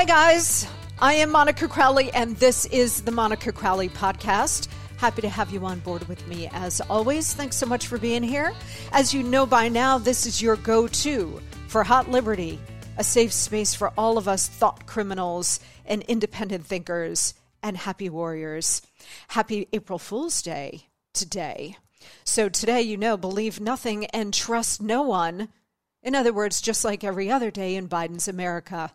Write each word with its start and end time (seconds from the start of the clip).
Hi, 0.00 0.06
guys. 0.06 0.66
I 0.98 1.12
am 1.12 1.30
Monica 1.30 1.68
Crowley, 1.68 2.10
and 2.12 2.34
this 2.38 2.64
is 2.64 3.02
the 3.02 3.10
Monica 3.10 3.52
Crowley 3.52 3.90
Podcast. 3.90 4.68
Happy 4.96 5.20
to 5.20 5.28
have 5.28 5.50
you 5.50 5.62
on 5.66 5.80
board 5.80 6.08
with 6.08 6.26
me 6.26 6.48
as 6.54 6.80
always. 6.88 7.34
Thanks 7.34 7.56
so 7.56 7.66
much 7.66 7.86
for 7.86 7.98
being 7.98 8.22
here. 8.22 8.54
As 8.92 9.12
you 9.12 9.22
know 9.22 9.44
by 9.44 9.68
now, 9.68 9.98
this 9.98 10.24
is 10.24 10.40
your 10.40 10.56
go 10.56 10.88
to 10.88 11.42
for 11.68 11.84
Hot 11.84 12.10
Liberty, 12.10 12.58
a 12.96 13.04
safe 13.04 13.30
space 13.30 13.74
for 13.74 13.92
all 13.98 14.16
of 14.16 14.26
us 14.26 14.48
thought 14.48 14.86
criminals 14.86 15.60
and 15.84 16.02
independent 16.04 16.64
thinkers 16.64 17.34
and 17.62 17.76
happy 17.76 18.08
warriors. 18.08 18.80
Happy 19.28 19.68
April 19.70 19.98
Fool's 19.98 20.40
Day 20.40 20.86
today. 21.12 21.76
So, 22.24 22.48
today, 22.48 22.80
you 22.80 22.96
know, 22.96 23.18
believe 23.18 23.60
nothing 23.60 24.06
and 24.06 24.32
trust 24.32 24.80
no 24.80 25.02
one. 25.02 25.50
In 26.02 26.14
other 26.14 26.32
words, 26.32 26.62
just 26.62 26.86
like 26.86 27.04
every 27.04 27.30
other 27.30 27.50
day 27.50 27.76
in 27.76 27.86
Biden's 27.86 28.28
America. 28.28 28.92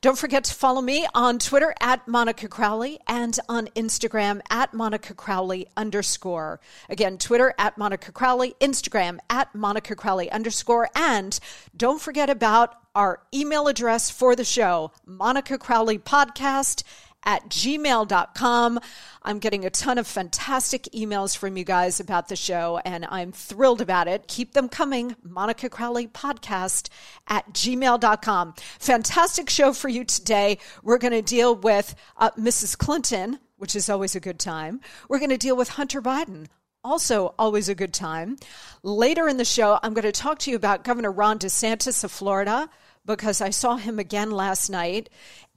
Don't 0.00 0.18
forget 0.18 0.44
to 0.44 0.54
follow 0.54 0.80
me 0.80 1.06
on 1.14 1.38
Twitter 1.38 1.74
at 1.80 2.06
Monica 2.06 2.48
Crowley 2.48 3.00
and 3.06 3.38
on 3.48 3.66
Instagram 3.68 4.40
at 4.50 4.72
Monica 4.72 5.14
Crowley 5.14 5.66
underscore. 5.76 6.60
Again, 6.88 7.18
Twitter 7.18 7.54
at 7.58 7.78
Monica 7.78 8.12
Crowley, 8.12 8.54
Instagram 8.60 9.18
at 9.28 9.54
Monica 9.54 9.96
Crowley 9.96 10.30
underscore. 10.30 10.88
And 10.94 11.38
don't 11.76 12.00
forget 12.00 12.30
about 12.30 12.74
our 12.94 13.20
email 13.32 13.68
address 13.68 14.10
for 14.10 14.34
the 14.34 14.44
show, 14.44 14.90
Monica 15.06 15.56
Crowley 15.56 15.98
Podcast 15.98 16.82
at 17.28 17.46
gmail.com. 17.50 18.80
I'm 19.22 19.38
getting 19.38 19.66
a 19.66 19.70
ton 19.70 19.98
of 19.98 20.06
fantastic 20.06 20.84
emails 20.94 21.36
from 21.36 21.58
you 21.58 21.64
guys 21.64 22.00
about 22.00 22.28
the 22.28 22.36
show, 22.36 22.80
and 22.86 23.04
I'm 23.04 23.32
thrilled 23.32 23.82
about 23.82 24.08
it. 24.08 24.26
Keep 24.28 24.54
them 24.54 24.70
coming. 24.70 25.14
Monica 25.22 25.68
Crowley 25.68 26.08
Podcast 26.08 26.88
at 27.26 27.52
gmail.com. 27.52 28.54
Fantastic 28.78 29.50
show 29.50 29.74
for 29.74 29.90
you 29.90 30.04
today. 30.04 30.56
We're 30.82 30.96
going 30.96 31.12
to 31.12 31.20
deal 31.20 31.54
with 31.54 31.94
uh, 32.16 32.30
Mrs. 32.30 32.78
Clinton, 32.78 33.38
which 33.58 33.76
is 33.76 33.90
always 33.90 34.16
a 34.16 34.20
good 34.20 34.38
time. 34.38 34.80
We're 35.10 35.18
going 35.18 35.28
to 35.28 35.36
deal 35.36 35.56
with 35.56 35.68
Hunter 35.68 36.00
Biden 36.00 36.46
also 36.84 37.34
always 37.38 37.68
a 37.68 37.74
good 37.74 37.92
time. 37.92 38.36
Later 38.82 39.28
in 39.28 39.36
the 39.36 39.44
show, 39.44 39.78
I'm 39.82 39.92
going 39.92 40.04
to 40.04 40.12
talk 40.12 40.38
to 40.40 40.50
you 40.50 40.56
about 40.56 40.84
Governor 40.84 41.10
Ron 41.10 41.38
DeSantis 41.38 42.02
of 42.04 42.10
Florida 42.10 42.70
because 43.08 43.40
I 43.40 43.48
saw 43.48 43.76
him 43.76 43.98
again 43.98 44.30
last 44.30 44.68
night 44.68 45.08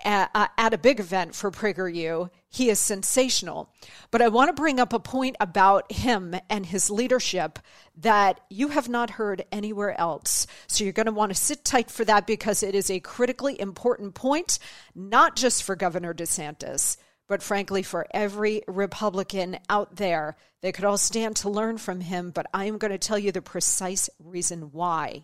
at, 0.06 0.32
uh, 0.34 0.48
at 0.58 0.74
a 0.74 0.78
big 0.78 1.02
event 1.02 1.36
for 1.36 1.52
PragerU. 1.52 2.32
He 2.50 2.70
is 2.70 2.80
sensational. 2.80 3.74
But 4.10 4.22
I 4.22 4.30
want 4.30 4.48
to 4.48 4.60
bring 4.60 4.80
up 4.80 4.94
a 4.94 5.00
point 5.00 5.36
about 5.42 5.92
him 5.92 6.34
and 6.50 6.66
his 6.66 6.90
leadership 6.90 7.60
that 7.98 8.40
you 8.50 8.70
have 8.70 8.88
not 8.88 9.12
heard 9.12 9.46
anywhere 9.52 10.00
else. 10.00 10.48
So 10.68 10.86
you're 10.86 10.94
going 10.94 11.08
to 11.08 11.12
want 11.12 11.32
to 11.32 11.40
sit 11.40 11.66
tight 11.66 11.92
for 11.92 12.06
that 12.06 12.26
because 12.26 12.64
it 12.64 12.74
is 12.74 12.90
a 12.90 13.02
critically 13.02 13.60
important 13.60 14.16
point, 14.16 14.58
not 14.96 15.36
just 15.36 15.62
for 15.64 15.76
Governor 15.76 16.14
DeSantis 16.14 16.98
but 17.28 17.42
frankly, 17.42 17.82
for 17.82 18.08
every 18.12 18.62
Republican 18.68 19.58
out 19.70 19.96
there, 19.96 20.36
they 20.60 20.74
could 20.74 20.84
all 20.84 20.98
stand 20.98 21.38
to 21.38 21.50
learn 21.50 21.78
from 21.78 22.02
him. 22.02 22.30
But 22.30 22.46
I 22.54 22.66
am 22.66 22.78
going 22.78 22.92
to 22.92 22.98
tell 22.98 23.18
you 23.18 23.32
the 23.32 23.42
precise 23.42 24.10
reason 24.20 24.74
why. 24.74 25.24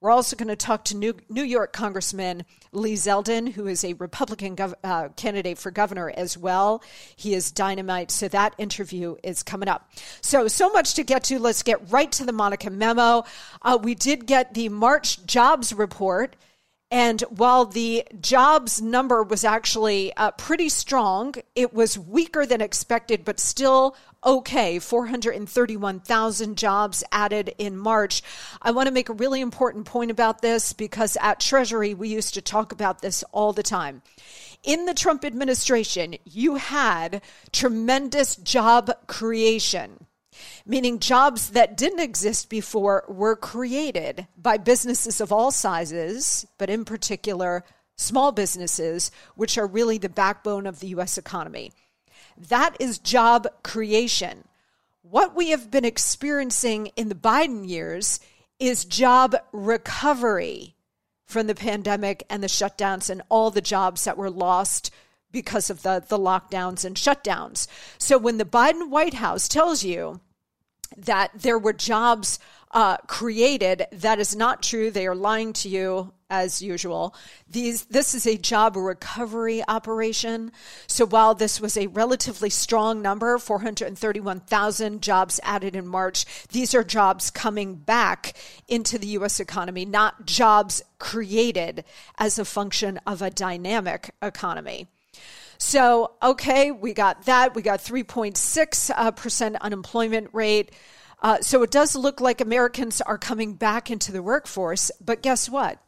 We're 0.00 0.12
also 0.12 0.36
going 0.36 0.48
to 0.48 0.56
talk 0.56 0.84
to 0.86 0.96
New, 0.96 1.14
New 1.28 1.42
York 1.42 1.72
Congressman 1.72 2.44
Lee 2.70 2.94
Zeldin, 2.94 3.52
who 3.52 3.66
is 3.66 3.82
a 3.84 3.94
Republican 3.94 4.54
gov- 4.54 4.74
uh, 4.84 5.08
candidate 5.16 5.58
for 5.58 5.72
governor 5.72 6.08
as 6.16 6.38
well. 6.38 6.84
He 7.16 7.34
is 7.34 7.50
dynamite. 7.50 8.12
So 8.12 8.28
that 8.28 8.54
interview 8.58 9.16
is 9.24 9.42
coming 9.42 9.68
up. 9.68 9.90
So, 10.20 10.46
so 10.46 10.70
much 10.70 10.94
to 10.94 11.02
get 11.02 11.24
to. 11.24 11.40
Let's 11.40 11.64
get 11.64 11.90
right 11.90 12.12
to 12.12 12.24
the 12.24 12.32
Monica 12.32 12.70
memo. 12.70 13.24
Uh, 13.60 13.78
we 13.82 13.96
did 13.96 14.26
get 14.26 14.54
the 14.54 14.68
March 14.68 15.24
jobs 15.26 15.72
report. 15.72 16.36
And 16.90 17.20
while 17.22 17.66
the 17.66 18.04
jobs 18.20 18.80
number 18.80 19.22
was 19.22 19.44
actually 19.44 20.14
uh, 20.16 20.30
pretty 20.30 20.70
strong, 20.70 21.34
it 21.54 21.74
was 21.74 21.98
weaker 21.98 22.46
than 22.46 22.62
expected, 22.62 23.24
but 23.26 23.40
still 23.40 23.94
okay. 24.24 24.78
431,000 24.78 26.56
jobs 26.56 27.04
added 27.12 27.54
in 27.58 27.76
March. 27.76 28.22
I 28.60 28.70
want 28.70 28.86
to 28.86 28.92
make 28.92 29.08
a 29.08 29.14
really 29.14 29.40
important 29.40 29.86
point 29.86 30.10
about 30.10 30.42
this 30.42 30.72
because 30.72 31.16
at 31.20 31.40
Treasury, 31.40 31.94
we 31.94 32.08
used 32.08 32.34
to 32.34 32.42
talk 32.42 32.72
about 32.72 33.02
this 33.02 33.24
all 33.32 33.52
the 33.52 33.62
time. 33.62 34.02
In 34.64 34.86
the 34.86 34.94
Trump 34.94 35.24
administration, 35.24 36.16
you 36.24 36.56
had 36.56 37.22
tremendous 37.52 38.36
job 38.36 38.90
creation 39.06 40.06
meaning 40.66 40.98
jobs 40.98 41.50
that 41.50 41.76
didn't 41.76 42.00
exist 42.00 42.48
before 42.48 43.04
were 43.08 43.36
created 43.36 44.26
by 44.36 44.56
businesses 44.56 45.20
of 45.20 45.32
all 45.32 45.50
sizes, 45.50 46.46
but 46.58 46.70
in 46.70 46.84
particular, 46.84 47.64
small 47.96 48.32
businesses, 48.32 49.10
which 49.34 49.58
are 49.58 49.66
really 49.66 49.98
the 49.98 50.08
backbone 50.08 50.66
of 50.66 50.80
the 50.80 50.88
US 50.88 51.18
economy. 51.18 51.72
That 52.38 52.76
is 52.78 52.98
job 52.98 53.46
creation. 53.62 54.44
What 55.02 55.34
we 55.34 55.50
have 55.50 55.70
been 55.70 55.84
experiencing 55.84 56.88
in 56.96 57.08
the 57.08 57.14
Biden 57.14 57.68
years 57.68 58.20
is 58.58 58.84
job 58.84 59.36
recovery 59.52 60.74
from 61.24 61.46
the 61.46 61.54
pandemic 61.54 62.24
and 62.30 62.42
the 62.42 62.48
shutdowns 62.48 63.10
and 63.10 63.22
all 63.28 63.50
the 63.50 63.60
jobs 63.60 64.04
that 64.04 64.16
were 64.16 64.30
lost 64.30 64.90
because 65.30 65.68
of 65.68 65.82
the, 65.82 66.02
the 66.08 66.18
lockdowns 66.18 66.84
and 66.84 66.96
shutdowns. 66.96 67.66
So 67.98 68.16
when 68.16 68.38
the 68.38 68.44
Biden 68.44 68.88
White 68.88 69.14
House 69.14 69.48
tells 69.48 69.84
you 69.84 70.20
that 70.96 71.30
there 71.34 71.58
were 71.58 71.72
jobs 71.72 72.38
uh, 72.70 72.98
created. 73.06 73.86
That 73.92 74.18
is 74.18 74.36
not 74.36 74.62
true. 74.62 74.90
They 74.90 75.06
are 75.06 75.14
lying 75.14 75.52
to 75.54 75.68
you 75.68 76.12
as 76.30 76.60
usual. 76.60 77.14
These, 77.50 77.84
this 77.86 78.14
is 78.14 78.26
a 78.26 78.36
job 78.36 78.76
recovery 78.76 79.62
operation. 79.66 80.52
So 80.86 81.06
while 81.06 81.34
this 81.34 81.60
was 81.60 81.76
a 81.76 81.86
relatively 81.86 82.50
strong 82.50 83.00
number, 83.00 83.38
431,000 83.38 85.02
jobs 85.02 85.40
added 85.42 85.74
in 85.74 85.86
March, 85.86 86.26
these 86.48 86.74
are 86.74 86.84
jobs 86.84 87.30
coming 87.30 87.76
back 87.76 88.34
into 88.68 88.98
the 88.98 89.06
U.S. 89.08 89.40
economy, 89.40 89.84
not 89.84 90.26
jobs 90.26 90.82
created 90.98 91.84
as 92.18 92.38
a 92.38 92.44
function 92.44 93.00
of 93.06 93.22
a 93.22 93.30
dynamic 93.30 94.10
economy. 94.20 94.88
So, 95.58 96.12
okay, 96.22 96.70
we 96.70 96.92
got 96.92 97.24
that. 97.24 97.54
We 97.54 97.62
got 97.62 97.80
3.6% 97.80 99.54
uh, 99.54 99.58
unemployment 99.60 100.30
rate. 100.32 100.70
Uh, 101.20 101.40
so 101.40 101.62
it 101.64 101.70
does 101.72 101.96
look 101.96 102.20
like 102.20 102.40
Americans 102.40 103.00
are 103.00 103.18
coming 103.18 103.54
back 103.54 103.90
into 103.90 104.12
the 104.12 104.22
workforce. 104.22 104.92
But 105.04 105.20
guess 105.20 105.50
what? 105.50 105.78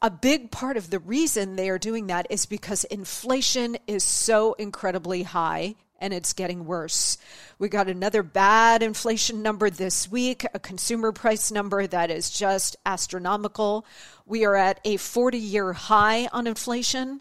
A 0.00 0.10
big 0.10 0.52
part 0.52 0.76
of 0.76 0.90
the 0.90 1.00
reason 1.00 1.56
they 1.56 1.68
are 1.68 1.78
doing 1.78 2.06
that 2.06 2.28
is 2.30 2.46
because 2.46 2.84
inflation 2.84 3.76
is 3.88 4.04
so 4.04 4.52
incredibly 4.52 5.24
high 5.24 5.74
and 5.98 6.14
it's 6.14 6.32
getting 6.32 6.66
worse. 6.66 7.18
We 7.58 7.68
got 7.68 7.88
another 7.88 8.22
bad 8.22 8.80
inflation 8.80 9.42
number 9.42 9.70
this 9.70 10.08
week, 10.08 10.46
a 10.54 10.60
consumer 10.60 11.10
price 11.10 11.50
number 11.50 11.84
that 11.88 12.12
is 12.12 12.30
just 12.30 12.76
astronomical. 12.86 13.84
We 14.24 14.44
are 14.44 14.54
at 14.54 14.78
a 14.84 14.98
40 14.98 15.36
year 15.36 15.72
high 15.72 16.28
on 16.28 16.46
inflation. 16.46 17.20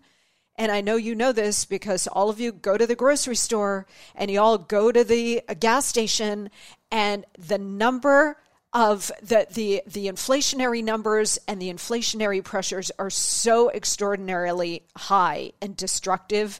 And 0.56 0.72
I 0.72 0.82
know 0.82 0.98
you 0.98 1.16
know 1.16 1.32
this 1.32 1.66
because 1.66 2.06
all 2.06 2.30
of 2.30 2.40
you 2.40 2.52
go 2.52 2.78
to 2.78 2.86
the 2.86 2.96
grocery 2.96 3.36
store 3.36 3.88
and 4.16 4.30
you 4.30 4.40
all 4.40 4.60
go 4.60 4.92
to 4.92 5.04
the 5.04 5.42
gas 5.60 5.88
station 5.88 6.52
and 6.92 7.26
the 7.40 7.58
number 7.58 8.38
of 8.74 9.12
the, 9.22 9.48
the, 9.52 9.82
the 9.88 10.08
inflationary 10.08 10.84
numbers 10.84 11.40
and 11.48 11.62
the 11.62 11.72
inflationary 11.72 12.44
pressures 12.44 12.92
are 13.00 13.10
so 13.10 13.72
extraordinarily 13.72 14.84
high 14.96 15.52
and 15.62 15.76
destructive 15.76 16.60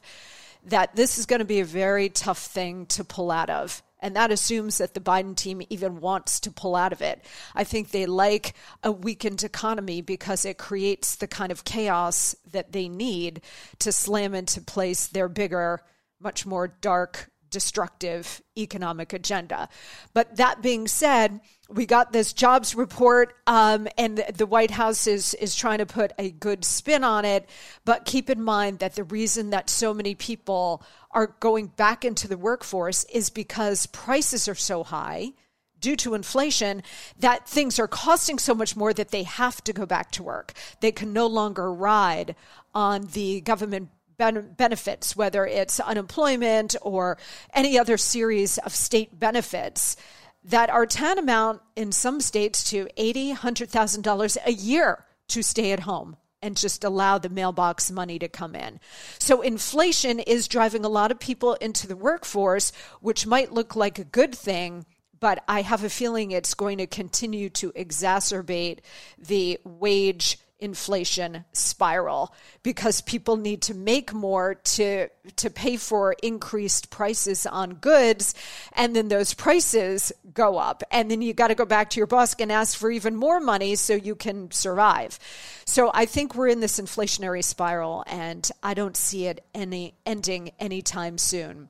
that 0.64 0.96
this 0.96 1.18
is 1.18 1.26
going 1.26 1.40
to 1.40 1.44
be 1.44 1.60
a 1.60 1.64
very 1.64 2.08
tough 2.08 2.38
thing 2.38 2.86
to 2.86 3.04
pull 3.04 3.30
out 3.30 3.50
of. 3.50 3.82
And 4.00 4.14
that 4.16 4.30
assumes 4.30 4.78
that 4.78 4.94
the 4.94 5.00
Biden 5.00 5.34
team 5.34 5.60
even 5.70 6.00
wants 6.00 6.40
to 6.40 6.52
pull 6.52 6.76
out 6.76 6.92
of 6.92 7.02
it. 7.02 7.24
I 7.54 7.64
think 7.64 7.90
they 7.90 8.06
like 8.06 8.54
a 8.82 8.92
weakened 8.92 9.42
economy 9.42 10.02
because 10.02 10.44
it 10.44 10.56
creates 10.56 11.16
the 11.16 11.26
kind 11.26 11.50
of 11.50 11.64
chaos 11.64 12.36
that 12.52 12.72
they 12.72 12.88
need 12.88 13.42
to 13.80 13.90
slam 13.90 14.34
into 14.34 14.60
place 14.60 15.08
their 15.08 15.28
bigger, 15.28 15.80
much 16.20 16.46
more 16.46 16.68
dark, 16.68 17.30
destructive 17.50 18.42
economic 18.56 19.12
agenda. 19.12 19.68
But 20.14 20.36
that 20.36 20.62
being 20.62 20.88
said, 20.88 21.40
we 21.68 21.86
got 21.86 22.12
this 22.12 22.32
jobs 22.32 22.74
report, 22.74 23.34
um, 23.46 23.88
and 23.98 24.18
the 24.34 24.46
White 24.46 24.70
House 24.70 25.06
is 25.06 25.34
is 25.34 25.54
trying 25.54 25.78
to 25.78 25.86
put 25.86 26.12
a 26.18 26.30
good 26.30 26.64
spin 26.64 27.04
on 27.04 27.24
it. 27.24 27.48
But 27.84 28.04
keep 28.04 28.30
in 28.30 28.42
mind 28.42 28.78
that 28.78 28.94
the 28.94 29.04
reason 29.04 29.50
that 29.50 29.68
so 29.68 29.92
many 29.92 30.14
people 30.14 30.82
are 31.10 31.34
going 31.40 31.66
back 31.66 32.04
into 32.04 32.28
the 32.28 32.38
workforce 32.38 33.04
is 33.04 33.30
because 33.30 33.86
prices 33.86 34.48
are 34.48 34.54
so 34.54 34.82
high 34.82 35.32
due 35.80 35.96
to 35.96 36.14
inflation 36.14 36.82
that 37.18 37.48
things 37.48 37.78
are 37.78 37.88
costing 37.88 38.38
so 38.38 38.54
much 38.54 38.76
more 38.76 38.92
that 38.92 39.10
they 39.10 39.22
have 39.22 39.62
to 39.64 39.72
go 39.72 39.86
back 39.86 40.10
to 40.10 40.22
work. 40.22 40.52
They 40.80 40.92
can 40.92 41.12
no 41.12 41.26
longer 41.26 41.72
ride 41.72 42.34
on 42.74 43.08
the 43.12 43.40
government 43.42 43.90
benefits, 44.18 45.16
whether 45.16 45.46
it's 45.46 45.80
unemployment 45.80 46.74
or 46.82 47.16
any 47.54 47.78
other 47.78 47.96
series 47.96 48.58
of 48.58 48.74
state 48.74 49.18
benefits 49.18 49.96
that 50.44 50.70
are 50.70 50.86
tantamount 50.86 51.60
in 51.76 51.92
some 51.92 52.20
states 52.20 52.68
to 52.70 52.88
eighty, 52.96 53.30
hundred 53.30 53.70
thousand 53.70 54.02
dollars 54.02 54.36
a 54.44 54.52
year 54.52 55.04
to 55.28 55.42
stay 55.42 55.72
at 55.72 55.80
home 55.80 56.16
and 56.40 56.56
just 56.56 56.84
allow 56.84 57.18
the 57.18 57.28
mailbox 57.28 57.90
money 57.90 58.18
to 58.18 58.28
come 58.28 58.54
in. 58.54 58.78
So 59.18 59.42
inflation 59.42 60.20
is 60.20 60.46
driving 60.48 60.84
a 60.84 60.88
lot 60.88 61.10
of 61.10 61.18
people 61.18 61.54
into 61.54 61.86
the 61.86 61.96
workforce, 61.96 62.72
which 63.00 63.26
might 63.26 63.52
look 63.52 63.74
like 63.74 63.98
a 63.98 64.04
good 64.04 64.34
thing, 64.34 64.86
but 65.18 65.42
I 65.48 65.62
have 65.62 65.82
a 65.82 65.90
feeling 65.90 66.30
it's 66.30 66.54
going 66.54 66.78
to 66.78 66.86
continue 66.86 67.50
to 67.50 67.72
exacerbate 67.72 68.78
the 69.18 69.58
wage 69.64 70.38
inflation 70.60 71.44
spiral 71.52 72.34
because 72.62 73.00
people 73.00 73.36
need 73.36 73.62
to 73.62 73.74
make 73.74 74.12
more 74.12 74.54
to 74.54 75.08
to 75.36 75.50
pay 75.50 75.76
for 75.76 76.14
increased 76.22 76.90
prices 76.90 77.46
on 77.46 77.74
goods 77.74 78.34
and 78.72 78.94
then 78.94 79.08
those 79.08 79.34
prices 79.34 80.12
go 80.32 80.58
up. 80.58 80.82
And 80.90 81.10
then 81.10 81.22
you 81.22 81.32
got 81.32 81.48
to 81.48 81.54
go 81.54 81.64
back 81.64 81.90
to 81.90 82.00
your 82.00 82.06
boss 82.06 82.34
and 82.38 82.50
ask 82.50 82.76
for 82.76 82.90
even 82.90 83.16
more 83.16 83.40
money 83.40 83.76
so 83.76 83.94
you 83.94 84.14
can 84.14 84.50
survive. 84.50 85.18
So 85.64 85.90
i 85.94 86.06
think 86.06 86.34
we're 86.34 86.48
in 86.48 86.60
this 86.60 86.80
inflationary 86.80 87.44
spiral 87.44 88.04
and 88.06 88.50
i 88.62 88.74
don't 88.74 88.96
see 88.96 89.26
it 89.26 89.44
any 89.54 89.94
ending 90.06 90.50
anytime 90.58 91.18
soon. 91.18 91.68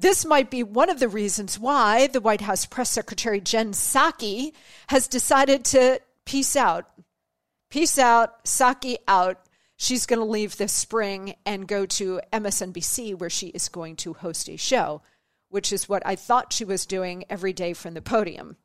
This 0.00 0.24
might 0.24 0.48
be 0.48 0.62
one 0.62 0.90
of 0.90 1.00
the 1.00 1.08
reasons 1.08 1.58
why 1.58 2.06
the 2.06 2.20
White 2.20 2.40
House 2.40 2.66
press 2.66 2.88
secretary 2.88 3.40
Jen 3.40 3.72
Psaki 3.72 4.52
has 4.88 5.08
decided 5.08 5.64
to 5.66 6.00
peace 6.24 6.54
out 6.54 6.88
Peace 7.70 7.98
out, 7.98 8.44
Psaki 8.44 8.96
out. 9.06 9.40
She's 9.76 10.06
going 10.06 10.18
to 10.18 10.24
leave 10.24 10.56
this 10.56 10.72
spring 10.72 11.34
and 11.44 11.68
go 11.68 11.84
to 11.86 12.20
MSNBC, 12.32 13.16
where 13.18 13.30
she 13.30 13.48
is 13.48 13.68
going 13.68 13.96
to 13.96 14.14
host 14.14 14.48
a 14.48 14.56
show, 14.56 15.02
which 15.50 15.72
is 15.72 15.88
what 15.88 16.02
I 16.06 16.16
thought 16.16 16.52
she 16.52 16.64
was 16.64 16.86
doing 16.86 17.24
every 17.28 17.52
day 17.52 17.74
from 17.74 17.94
the 17.94 18.02
podium. 18.02 18.56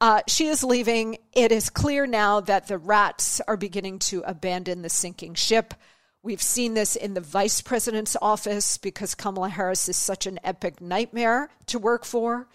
Uh, 0.00 0.22
she 0.26 0.46
is 0.46 0.64
leaving. 0.64 1.18
It 1.32 1.52
is 1.52 1.70
clear 1.70 2.06
now 2.06 2.40
that 2.40 2.66
the 2.66 2.78
rats 2.78 3.40
are 3.46 3.56
beginning 3.56 3.98
to 4.00 4.22
abandon 4.26 4.82
the 4.82 4.88
sinking 4.88 5.34
ship. 5.34 5.74
We've 6.22 6.42
seen 6.42 6.74
this 6.74 6.96
in 6.96 7.14
the 7.14 7.20
vice 7.20 7.60
president's 7.60 8.16
office 8.20 8.78
because 8.78 9.14
Kamala 9.14 9.50
Harris 9.50 9.88
is 9.88 9.96
such 9.96 10.26
an 10.26 10.40
epic 10.42 10.80
nightmare 10.80 11.50
to 11.66 11.78
work 11.78 12.04
for 12.04 12.48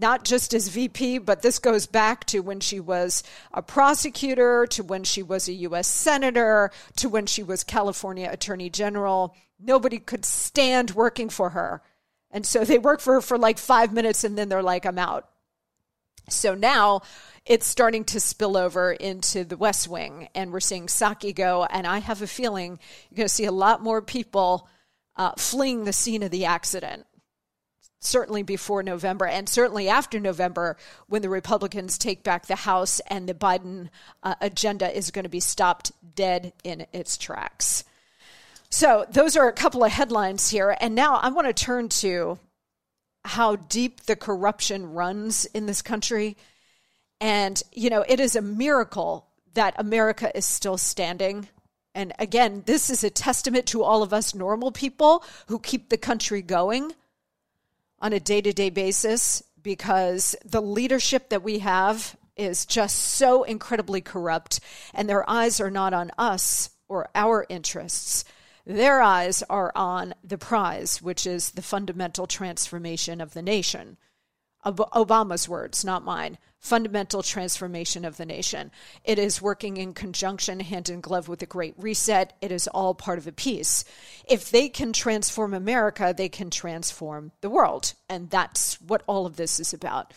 not 0.00 0.24
just 0.24 0.54
as 0.54 0.68
VP, 0.68 1.18
but 1.18 1.42
this 1.42 1.58
goes 1.58 1.86
back 1.86 2.24
to 2.26 2.40
when 2.40 2.60
she 2.60 2.80
was 2.80 3.22
a 3.52 3.62
prosecutor, 3.62 4.66
to 4.70 4.82
when 4.82 5.04
she 5.04 5.22
was 5.22 5.48
a 5.48 5.52
U.S. 5.52 5.86
Senator, 5.86 6.70
to 6.96 7.08
when 7.08 7.26
she 7.26 7.42
was 7.42 7.64
California 7.64 8.28
Attorney 8.30 8.70
General. 8.70 9.34
Nobody 9.58 9.98
could 9.98 10.24
stand 10.24 10.92
working 10.92 11.28
for 11.28 11.50
her. 11.50 11.82
And 12.30 12.46
so 12.46 12.64
they 12.64 12.78
work 12.78 13.00
for 13.00 13.14
her 13.14 13.20
for 13.20 13.36
like 13.36 13.58
five 13.58 13.92
minutes 13.92 14.24
and 14.24 14.38
then 14.38 14.48
they're 14.48 14.62
like, 14.62 14.86
I'm 14.86 14.98
out. 14.98 15.28
So 16.28 16.54
now 16.54 17.02
it's 17.44 17.66
starting 17.66 18.04
to 18.04 18.20
spill 18.20 18.56
over 18.56 18.92
into 18.92 19.44
the 19.44 19.56
West 19.56 19.88
Wing, 19.88 20.28
and 20.34 20.52
we're 20.52 20.60
seeing 20.60 20.86
Psaki 20.86 21.34
go. 21.34 21.64
And 21.64 21.86
I 21.86 21.98
have 21.98 22.22
a 22.22 22.26
feeling 22.26 22.78
you're 23.10 23.16
going 23.16 23.28
to 23.28 23.34
see 23.34 23.46
a 23.46 23.52
lot 23.52 23.82
more 23.82 24.00
people 24.00 24.68
uh, 25.16 25.32
fleeing 25.36 25.84
the 25.84 25.92
scene 25.92 26.22
of 26.22 26.30
the 26.30 26.44
accident 26.44 27.06
certainly 28.00 28.42
before 28.42 28.82
November 28.82 29.26
and 29.26 29.48
certainly 29.48 29.88
after 29.88 30.18
November 30.18 30.76
when 31.06 31.22
the 31.22 31.28
Republicans 31.28 31.98
take 31.98 32.22
back 32.22 32.46
the 32.46 32.56
House 32.56 33.00
and 33.06 33.28
the 33.28 33.34
Biden 33.34 33.90
uh, 34.22 34.34
agenda 34.40 34.90
is 34.94 35.10
going 35.10 35.24
to 35.24 35.28
be 35.28 35.40
stopped 35.40 35.92
dead 36.14 36.52
in 36.64 36.86
its 36.92 37.16
tracks. 37.16 37.84
So, 38.70 39.04
those 39.10 39.36
are 39.36 39.48
a 39.48 39.52
couple 39.52 39.84
of 39.84 39.90
headlines 39.90 40.50
here. 40.50 40.76
And 40.80 40.94
now 40.94 41.16
I 41.16 41.28
want 41.28 41.48
to 41.48 41.64
turn 41.64 41.88
to 41.88 42.38
how 43.24 43.56
deep 43.56 44.02
the 44.02 44.16
corruption 44.16 44.94
runs 44.94 45.44
in 45.46 45.66
this 45.66 45.82
country. 45.82 46.36
And, 47.20 47.60
you 47.72 47.90
know, 47.90 48.04
it 48.08 48.20
is 48.20 48.36
a 48.36 48.40
miracle 48.40 49.26
that 49.54 49.74
America 49.76 50.34
is 50.36 50.46
still 50.46 50.78
standing. 50.78 51.48
And 51.94 52.12
again, 52.18 52.62
this 52.64 52.88
is 52.88 53.02
a 53.02 53.10
testament 53.10 53.66
to 53.66 53.82
all 53.82 54.02
of 54.04 54.12
us 54.12 54.34
normal 54.34 54.70
people 54.70 55.24
who 55.48 55.58
keep 55.58 55.88
the 55.88 55.98
country 55.98 56.40
going 56.40 56.92
on 58.00 58.12
a 58.12 58.20
day 58.20 58.40
to 58.40 58.52
day 58.52 58.70
basis 58.70 59.42
because 59.62 60.34
the 60.44 60.62
leadership 60.62 61.28
that 61.28 61.42
we 61.42 61.58
have 61.58 62.16
is 62.36 62.64
just 62.64 62.96
so 62.96 63.42
incredibly 63.42 64.00
corrupt, 64.00 64.60
and 64.94 65.08
their 65.08 65.28
eyes 65.28 65.60
are 65.60 65.70
not 65.70 65.92
on 65.92 66.10
us 66.16 66.70
or 66.88 67.08
our 67.14 67.44
interests. 67.48 68.24
Their 68.64 69.02
eyes 69.02 69.42
are 69.50 69.72
on 69.74 70.14
the 70.24 70.38
prize, 70.38 71.02
which 71.02 71.26
is 71.26 71.50
the 71.50 71.62
fundamental 71.62 72.26
transformation 72.26 73.20
of 73.20 73.34
the 73.34 73.42
nation. 73.42 73.98
Obama's 74.64 75.48
words, 75.48 75.84
not 75.84 76.04
mine. 76.04 76.38
Fundamental 76.60 77.22
transformation 77.22 78.04
of 78.04 78.18
the 78.18 78.26
nation. 78.26 78.70
It 79.02 79.18
is 79.18 79.42
working 79.42 79.78
in 79.78 79.94
conjunction, 79.94 80.60
hand 80.60 80.88
in 80.88 81.00
glove 81.00 81.26
with 81.26 81.40
the 81.40 81.46
Great 81.46 81.74
Reset. 81.78 82.34
It 82.40 82.52
is 82.52 82.68
all 82.68 82.94
part 82.94 83.18
of 83.18 83.26
a 83.26 83.32
piece. 83.32 83.84
If 84.28 84.50
they 84.50 84.68
can 84.68 84.92
transform 84.92 85.54
America, 85.54 86.14
they 86.16 86.28
can 86.28 86.50
transform 86.50 87.32
the 87.40 87.50
world. 87.50 87.94
And 88.08 88.28
that's 88.30 88.80
what 88.82 89.02
all 89.06 89.26
of 89.26 89.36
this 89.36 89.58
is 89.58 89.72
about. 89.72 90.12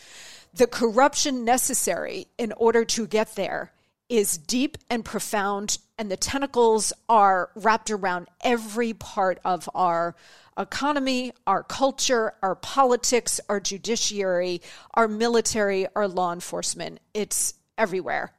The 0.52 0.66
corruption 0.66 1.44
necessary 1.44 2.28
in 2.38 2.52
order 2.52 2.84
to 2.84 3.06
get 3.06 3.34
there 3.34 3.72
is 4.08 4.36
deep 4.36 4.76
and 4.90 5.04
profound 5.04 5.78
and 5.98 6.10
the 6.10 6.16
tentacles 6.16 6.92
are 7.08 7.50
wrapped 7.54 7.90
around 7.90 8.28
every 8.42 8.92
part 8.92 9.38
of 9.44 9.68
our 9.74 10.14
economy, 10.58 11.32
our 11.46 11.62
culture, 11.62 12.34
our 12.42 12.54
politics, 12.54 13.40
our 13.48 13.60
judiciary, 13.60 14.62
our 14.94 15.08
military, 15.08 15.86
our 15.94 16.08
law 16.08 16.32
enforcement. 16.32 17.00
It's 17.12 17.54
everywhere. 17.76 18.32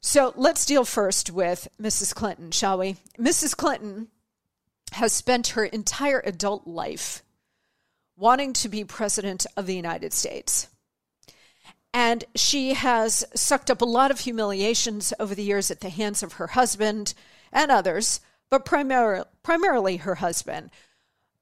So 0.00 0.32
let's 0.36 0.66
deal 0.66 0.84
first 0.84 1.30
with 1.30 1.68
Mrs. 1.80 2.14
Clinton, 2.14 2.50
shall 2.50 2.78
we? 2.78 2.96
Mrs. 3.18 3.56
Clinton 3.56 4.08
has 4.92 5.12
spent 5.12 5.48
her 5.48 5.64
entire 5.64 6.20
adult 6.24 6.66
life 6.66 7.22
wanting 8.16 8.52
to 8.52 8.68
be 8.68 8.84
president 8.84 9.46
of 9.56 9.66
the 9.66 9.76
United 9.76 10.12
States. 10.12 10.68
And 11.94 12.24
she 12.34 12.74
has 12.74 13.24
sucked 13.34 13.70
up 13.70 13.82
a 13.82 13.86
lot 13.86 14.10
of 14.10 14.20
humiliations 14.20 15.12
over 15.20 15.34
the 15.34 15.42
years 15.42 15.70
at 15.70 15.80
the 15.80 15.90
hands 15.90 16.22
of 16.22 16.34
her 16.34 16.48
husband 16.48 17.14
and 17.52 17.70
others, 17.70 18.20
but 18.52 18.66
primar- 18.66 19.24
primarily 19.42 19.96
her 19.96 20.14
husband, 20.14 20.70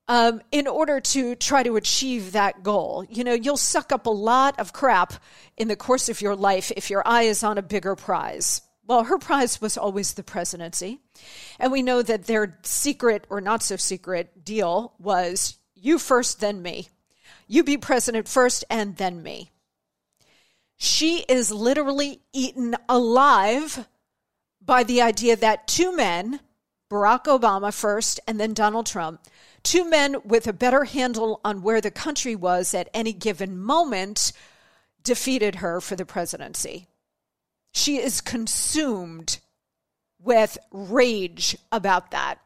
um, 0.07 0.41
in 0.53 0.69
order 0.69 1.01
to 1.01 1.35
try 1.35 1.61
to 1.65 1.75
achieve 1.75 2.31
that 2.31 2.63
goal. 2.63 3.05
You 3.11 3.25
know, 3.25 3.33
you'll 3.33 3.57
suck 3.57 3.91
up 3.91 4.07
a 4.07 4.11
lot 4.11 4.61
of 4.61 4.73
crap 4.73 5.15
in 5.57 5.67
the 5.67 5.75
course 5.75 6.09
of 6.09 6.21
your 6.21 6.37
life 6.37 6.71
if 6.77 6.89
your 6.89 7.03
eye 7.05 7.25
is 7.25 7.43
on 7.43 7.59
a 7.59 7.63
bigger 7.63 7.97
prize. 7.97 8.61
Well, 8.87 9.03
her 9.03 9.19
prize 9.19 9.61
was 9.61 9.77
always 9.77 10.15
the 10.15 10.23
presidency. 10.23 11.01
And 11.59 11.73
we 11.73 11.83
know 11.83 12.01
that 12.01 12.27
their 12.27 12.61
secret 12.63 13.27
or 13.29 13.41
not 13.41 13.65
so 13.65 13.75
secret 13.75 14.45
deal 14.45 14.93
was 15.01 15.59
you 15.75 15.99
first, 15.99 16.39
then 16.39 16.63
me. 16.63 16.91
You 17.49 17.65
be 17.65 17.77
president 17.77 18.29
first, 18.29 18.65
and 18.71 18.97
then 18.97 19.21
me. 19.21 19.51
She 20.77 21.25
is 21.29 21.51
literally 21.51 22.21
eaten 22.33 22.77
alive 22.89 23.85
by 24.61 24.85
the 24.85 25.03
idea 25.03 25.35
that 25.35 25.67
two 25.67 25.97
men, 25.97 26.39
Barack 26.91 27.25
Obama 27.25 27.73
first 27.73 28.19
and 28.27 28.41
then 28.41 28.53
Donald 28.53 28.87
Trump, 28.87 29.21
two 29.63 29.89
men 29.89 30.17
with 30.25 30.47
a 30.47 30.53
better 30.53 30.85
handle 30.85 31.41
on 31.45 31.63
where 31.63 31.81
the 31.81 31.91
country 31.91 32.35
was 32.35 32.75
at 32.75 32.89
any 32.93 33.13
given 33.13 33.57
moment, 33.57 34.33
defeated 35.03 35.57
her 35.57 35.81
for 35.81 35.95
the 35.97 36.05
presidency. 36.05 36.89
She 37.73 37.99
is 37.99 38.21
consumed 38.21 39.39
with 40.21 40.59
rage 40.73 41.57
about 41.71 42.11
that. 42.11 42.41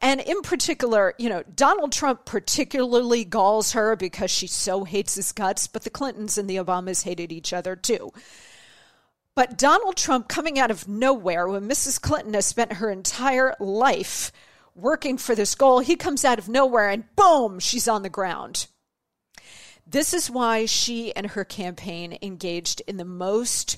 And 0.00 0.20
in 0.20 0.42
particular, 0.42 1.14
you 1.18 1.28
know, 1.28 1.42
Donald 1.54 1.92
Trump 1.92 2.24
particularly 2.24 3.24
galls 3.24 3.72
her 3.72 3.96
because 3.96 4.30
she 4.30 4.46
so 4.46 4.84
hates 4.84 5.14
his 5.14 5.32
guts, 5.32 5.66
but 5.66 5.82
the 5.84 5.90
Clintons 5.90 6.38
and 6.38 6.48
the 6.48 6.56
Obamas 6.56 7.04
hated 7.04 7.32
each 7.32 7.52
other 7.52 7.76
too. 7.76 8.12
But 9.38 9.56
Donald 9.56 9.96
Trump 9.96 10.26
coming 10.26 10.58
out 10.58 10.72
of 10.72 10.88
nowhere 10.88 11.46
when 11.46 11.68
Mrs. 11.68 12.00
Clinton 12.00 12.34
has 12.34 12.44
spent 12.44 12.72
her 12.72 12.90
entire 12.90 13.54
life 13.60 14.32
working 14.74 15.16
for 15.16 15.36
this 15.36 15.54
goal, 15.54 15.78
he 15.78 15.94
comes 15.94 16.24
out 16.24 16.40
of 16.40 16.48
nowhere 16.48 16.88
and 16.88 17.04
boom, 17.14 17.60
she's 17.60 17.86
on 17.86 18.02
the 18.02 18.08
ground. 18.08 18.66
This 19.86 20.12
is 20.12 20.28
why 20.28 20.66
she 20.66 21.14
and 21.14 21.24
her 21.24 21.44
campaign 21.44 22.18
engaged 22.20 22.82
in 22.88 22.96
the 22.96 23.04
most 23.04 23.76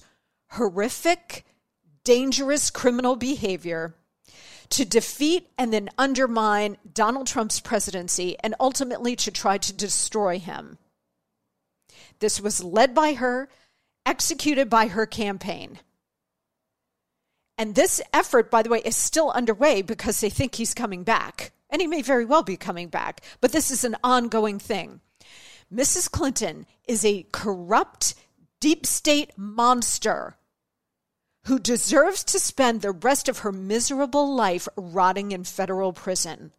horrific, 0.52 1.44
dangerous 2.04 2.70
criminal 2.70 3.14
behavior 3.14 3.94
to 4.70 4.86
defeat 4.86 5.50
and 5.58 5.74
then 5.74 5.90
undermine 5.98 6.78
Donald 6.90 7.26
Trump's 7.26 7.60
presidency 7.60 8.34
and 8.42 8.54
ultimately 8.58 9.14
to 9.16 9.30
try 9.30 9.58
to 9.58 9.74
destroy 9.74 10.38
him. 10.38 10.78
This 12.20 12.40
was 12.40 12.64
led 12.64 12.94
by 12.94 13.12
her, 13.12 13.50
executed 14.06 14.68
by 14.68 14.88
her 14.88 15.06
campaign. 15.06 15.78
And 17.58 17.74
this 17.74 18.00
effort, 18.14 18.50
by 18.50 18.62
the 18.62 18.70
way, 18.70 18.80
is 18.84 18.96
still 18.96 19.30
underway 19.32 19.82
because 19.82 20.20
they 20.20 20.30
think 20.30 20.54
he's 20.54 20.72
coming 20.72 21.04
back. 21.04 21.52
And 21.68 21.80
he 21.80 21.86
may 21.86 22.02
very 22.02 22.24
well 22.24 22.42
be 22.42 22.56
coming 22.56 22.88
back, 22.88 23.20
but 23.40 23.52
this 23.52 23.70
is 23.70 23.84
an 23.84 23.96
ongoing 24.02 24.58
thing. 24.58 25.00
Mrs. 25.72 26.10
Clinton 26.10 26.66
is 26.88 27.04
a 27.04 27.26
corrupt, 27.32 28.14
deep 28.60 28.84
state 28.86 29.30
monster 29.36 30.36
who 31.44 31.58
deserves 31.58 32.24
to 32.24 32.38
spend 32.38 32.80
the 32.80 32.92
rest 32.92 33.28
of 33.28 33.38
her 33.38 33.52
miserable 33.52 34.34
life 34.34 34.68
rotting 34.76 35.32
in 35.32 35.44
federal 35.44 35.92
prison. 35.92 36.52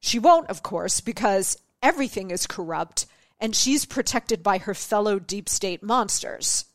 She 0.00 0.18
won't, 0.18 0.48
of 0.50 0.62
course, 0.62 1.00
because 1.00 1.56
everything 1.82 2.30
is 2.30 2.46
corrupt 2.46 3.06
and 3.40 3.54
she's 3.54 3.84
protected 3.84 4.42
by 4.42 4.58
her 4.58 4.74
fellow 4.74 5.18
deep 5.18 5.48
state 5.48 5.82
monsters. 5.82 6.66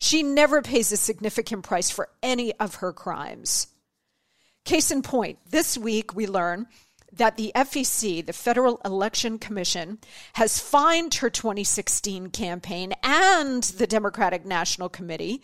She 0.00 0.22
never 0.22 0.62
pays 0.62 0.92
a 0.92 0.96
significant 0.96 1.64
price 1.64 1.90
for 1.90 2.10
any 2.22 2.52
of 2.54 2.76
her 2.76 2.92
crimes. 2.92 3.68
Case 4.64 4.90
in 4.90 5.02
point, 5.02 5.38
this 5.48 5.78
week 5.78 6.14
we 6.14 6.26
learn 6.26 6.66
that 7.12 7.36
the 7.36 7.52
FEC, 7.54 8.26
the 8.26 8.32
Federal 8.32 8.80
Election 8.84 9.38
Commission, 9.38 9.98
has 10.34 10.60
fined 10.60 11.14
her 11.14 11.30
2016 11.30 12.28
campaign 12.30 12.92
and 13.02 13.62
the 13.62 13.86
Democratic 13.86 14.44
National 14.44 14.88
Committee 14.88 15.42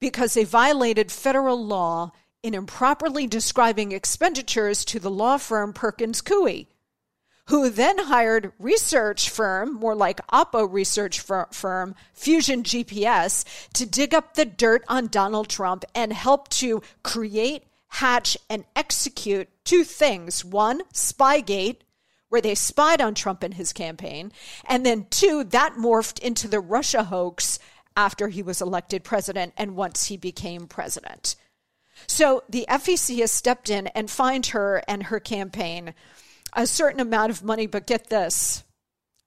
because 0.00 0.34
they 0.34 0.44
violated 0.44 1.10
federal 1.10 1.64
law 1.64 2.12
in 2.42 2.54
improperly 2.54 3.26
describing 3.26 3.92
expenditures 3.92 4.84
to 4.84 5.00
the 5.00 5.10
law 5.10 5.38
firm 5.38 5.72
Perkins 5.72 6.20
Coie, 6.20 6.66
who 7.48 7.70
then 7.70 7.98
hired 7.98 8.52
research 8.58 9.30
firm, 9.30 9.74
more 9.74 9.94
like 9.94 10.26
Oppo 10.28 10.70
research 10.70 11.20
firm, 11.20 11.94
Fusion 12.12 12.62
GPS, 12.62 13.44
to 13.72 13.86
dig 13.86 14.14
up 14.14 14.34
the 14.34 14.44
dirt 14.44 14.84
on 14.88 15.08
Donald 15.08 15.48
Trump 15.48 15.84
and 15.94 16.12
help 16.12 16.48
to 16.48 16.82
create 17.02 17.64
hatch, 17.88 18.36
and 18.50 18.64
execute 18.76 19.48
two 19.64 19.82
things 19.84 20.44
one, 20.44 20.82
Spygate, 20.92 21.78
where 22.28 22.40
they 22.40 22.54
spied 22.54 23.00
on 23.00 23.14
Trump 23.14 23.42
and 23.42 23.54
his 23.54 23.72
campaign, 23.72 24.30
and 24.66 24.84
then 24.84 25.06
two, 25.10 25.42
that 25.44 25.74
morphed 25.74 26.18
into 26.18 26.48
the 26.48 26.60
Russia 26.60 27.04
hoax 27.04 27.58
after 27.96 28.28
he 28.28 28.42
was 28.42 28.60
elected 28.60 29.02
president 29.02 29.54
and 29.56 29.74
once 29.74 30.06
he 30.06 30.16
became 30.16 30.66
president. 30.66 31.34
So 32.06 32.44
the 32.48 32.66
FEC 32.68 33.18
has 33.20 33.32
stepped 33.32 33.70
in 33.70 33.88
and 33.88 34.10
fined 34.10 34.46
her 34.48 34.82
and 34.86 35.04
her 35.04 35.18
campaign 35.18 35.94
a 36.58 36.66
certain 36.66 37.00
amount 37.00 37.30
of 37.30 37.42
money, 37.42 37.66
but 37.66 37.86
get 37.86 38.10
this 38.10 38.64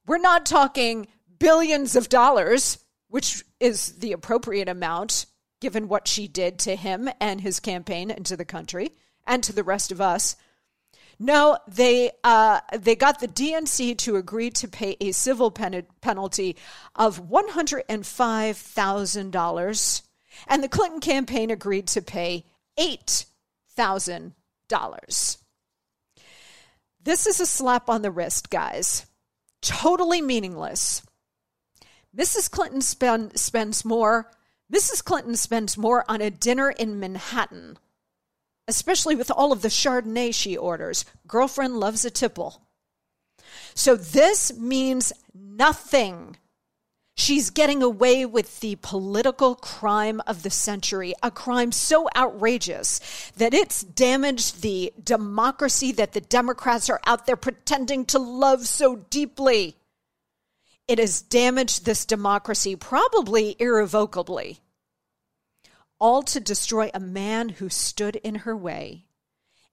we're 0.06 0.18
not 0.18 0.46
talking 0.46 1.06
billions 1.38 1.96
of 1.96 2.08
dollars, 2.08 2.78
which 3.08 3.44
is 3.60 3.92
the 3.98 4.12
appropriate 4.12 4.68
amount 4.68 5.26
given 5.60 5.88
what 5.88 6.08
she 6.08 6.26
did 6.26 6.58
to 6.58 6.74
him 6.74 7.08
and 7.20 7.40
his 7.40 7.60
campaign 7.60 8.10
and 8.10 8.26
to 8.26 8.36
the 8.36 8.44
country 8.44 8.90
and 9.26 9.42
to 9.44 9.52
the 9.52 9.62
rest 9.62 9.92
of 9.92 10.00
us. 10.00 10.34
No, 11.18 11.56
they 11.68 12.10
uh, 12.24 12.60
they 12.76 12.96
got 12.96 13.20
the 13.20 13.28
DNC 13.28 13.96
to 13.98 14.16
agree 14.16 14.50
to 14.50 14.66
pay 14.66 14.96
a 15.00 15.12
civil 15.12 15.50
pen- 15.50 15.86
penalty 16.00 16.56
of 16.96 17.20
one 17.20 17.48
hundred 17.48 17.84
and 17.88 18.04
five 18.04 18.56
thousand 18.56 19.30
dollars, 19.30 20.02
and 20.48 20.62
the 20.62 20.68
Clinton 20.68 21.00
campaign 21.00 21.50
agreed 21.50 21.86
to 21.88 22.02
pay 22.02 22.44
eight 22.76 23.26
thousand 23.70 24.34
dollars. 24.66 25.38
This 27.04 27.26
is 27.26 27.40
a 27.40 27.46
slap 27.46 27.88
on 27.88 28.02
the 28.02 28.10
wrist, 28.10 28.50
guys. 28.50 29.06
Totally 29.60 30.20
meaningless. 30.20 31.02
Mrs. 32.16 32.50
Clinton 32.50 32.80
spend, 32.80 33.38
spends 33.38 33.84
more 33.84 34.30
Mrs. 34.72 35.04
Clinton 35.04 35.36
spends 35.36 35.76
more 35.76 36.02
on 36.08 36.22
a 36.22 36.30
dinner 36.30 36.70
in 36.70 36.98
Manhattan, 36.98 37.78
especially 38.66 39.14
with 39.14 39.30
all 39.30 39.52
of 39.52 39.60
the 39.60 39.68
Chardonnay 39.68 40.34
she 40.34 40.56
orders. 40.56 41.04
Girlfriend 41.26 41.78
loves 41.78 42.06
a 42.06 42.10
tipple. 42.10 42.62
So 43.74 43.96
this 43.96 44.56
means 44.58 45.12
nothing. 45.34 46.38
She's 47.14 47.50
getting 47.50 47.82
away 47.82 48.24
with 48.24 48.60
the 48.60 48.76
political 48.76 49.54
crime 49.54 50.20
of 50.26 50.42
the 50.42 50.50
century, 50.50 51.14
a 51.22 51.30
crime 51.30 51.70
so 51.70 52.08
outrageous 52.16 53.30
that 53.36 53.54
it's 53.54 53.82
damaged 53.82 54.62
the 54.62 54.92
democracy 55.02 55.92
that 55.92 56.12
the 56.12 56.20
Democrats 56.20 56.88
are 56.88 57.00
out 57.06 57.26
there 57.26 57.36
pretending 57.36 58.06
to 58.06 58.18
love 58.18 58.66
so 58.66 58.96
deeply. 58.96 59.76
It 60.88 60.98
has 60.98 61.22
damaged 61.22 61.84
this 61.84 62.04
democracy, 62.04 62.76
probably 62.76 63.56
irrevocably, 63.58 64.60
all 66.00 66.22
to 66.24 66.40
destroy 66.40 66.90
a 66.92 67.00
man 67.00 67.50
who 67.50 67.68
stood 67.68 68.16
in 68.16 68.36
her 68.36 68.56
way 68.56 69.04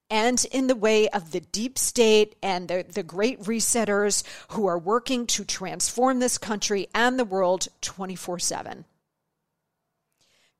and 0.09 0.43
in 0.51 0.67
the 0.67 0.75
way 0.75 1.07
of 1.09 1.31
the 1.31 1.39
deep 1.39 1.77
state 1.77 2.35
and 2.41 2.67
the, 2.67 2.85
the 2.87 3.03
great 3.03 3.39
resetters 3.41 4.23
who 4.49 4.65
are 4.65 4.77
working 4.79 5.27
to 5.27 5.45
transform 5.45 6.19
this 6.19 6.37
country 6.37 6.87
and 6.93 7.19
the 7.19 7.25
world 7.25 7.67
24 7.81 8.39
7. 8.39 8.85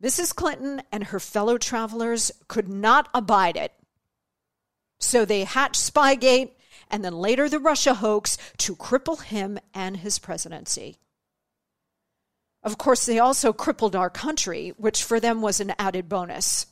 Mrs. 0.01 0.34
Clinton 0.34 0.82
and 0.91 1.06
her 1.06 1.20
fellow 1.20 1.58
travelers 1.58 2.32
could 2.48 2.70
not 2.70 3.10
abide 3.13 3.58
it. 3.58 3.74
So 5.00 5.25
they 5.25 5.44
hatched 5.44 5.94
Spygate 5.94 6.51
and 6.89 7.03
then 7.03 7.13
later 7.13 7.50
the 7.50 7.60
Russia 7.60 7.96
hoax 7.96 8.38
to 8.58 8.75
cripple 8.75 9.22
him 9.22 9.60
and 9.74 9.98
his 9.98 10.20
presidency. 10.20 10.98
Of 12.63 12.77
course, 12.77 13.06
they 13.06 13.20
also 13.20 13.53
crippled 13.53 13.96
our 13.96 14.10
country, 14.10 14.74
which 14.77 15.03
for 15.03 15.20
them 15.20 15.41
was 15.41 15.60
an 15.60 15.74
added 15.79 16.10
bonus. 16.10 16.65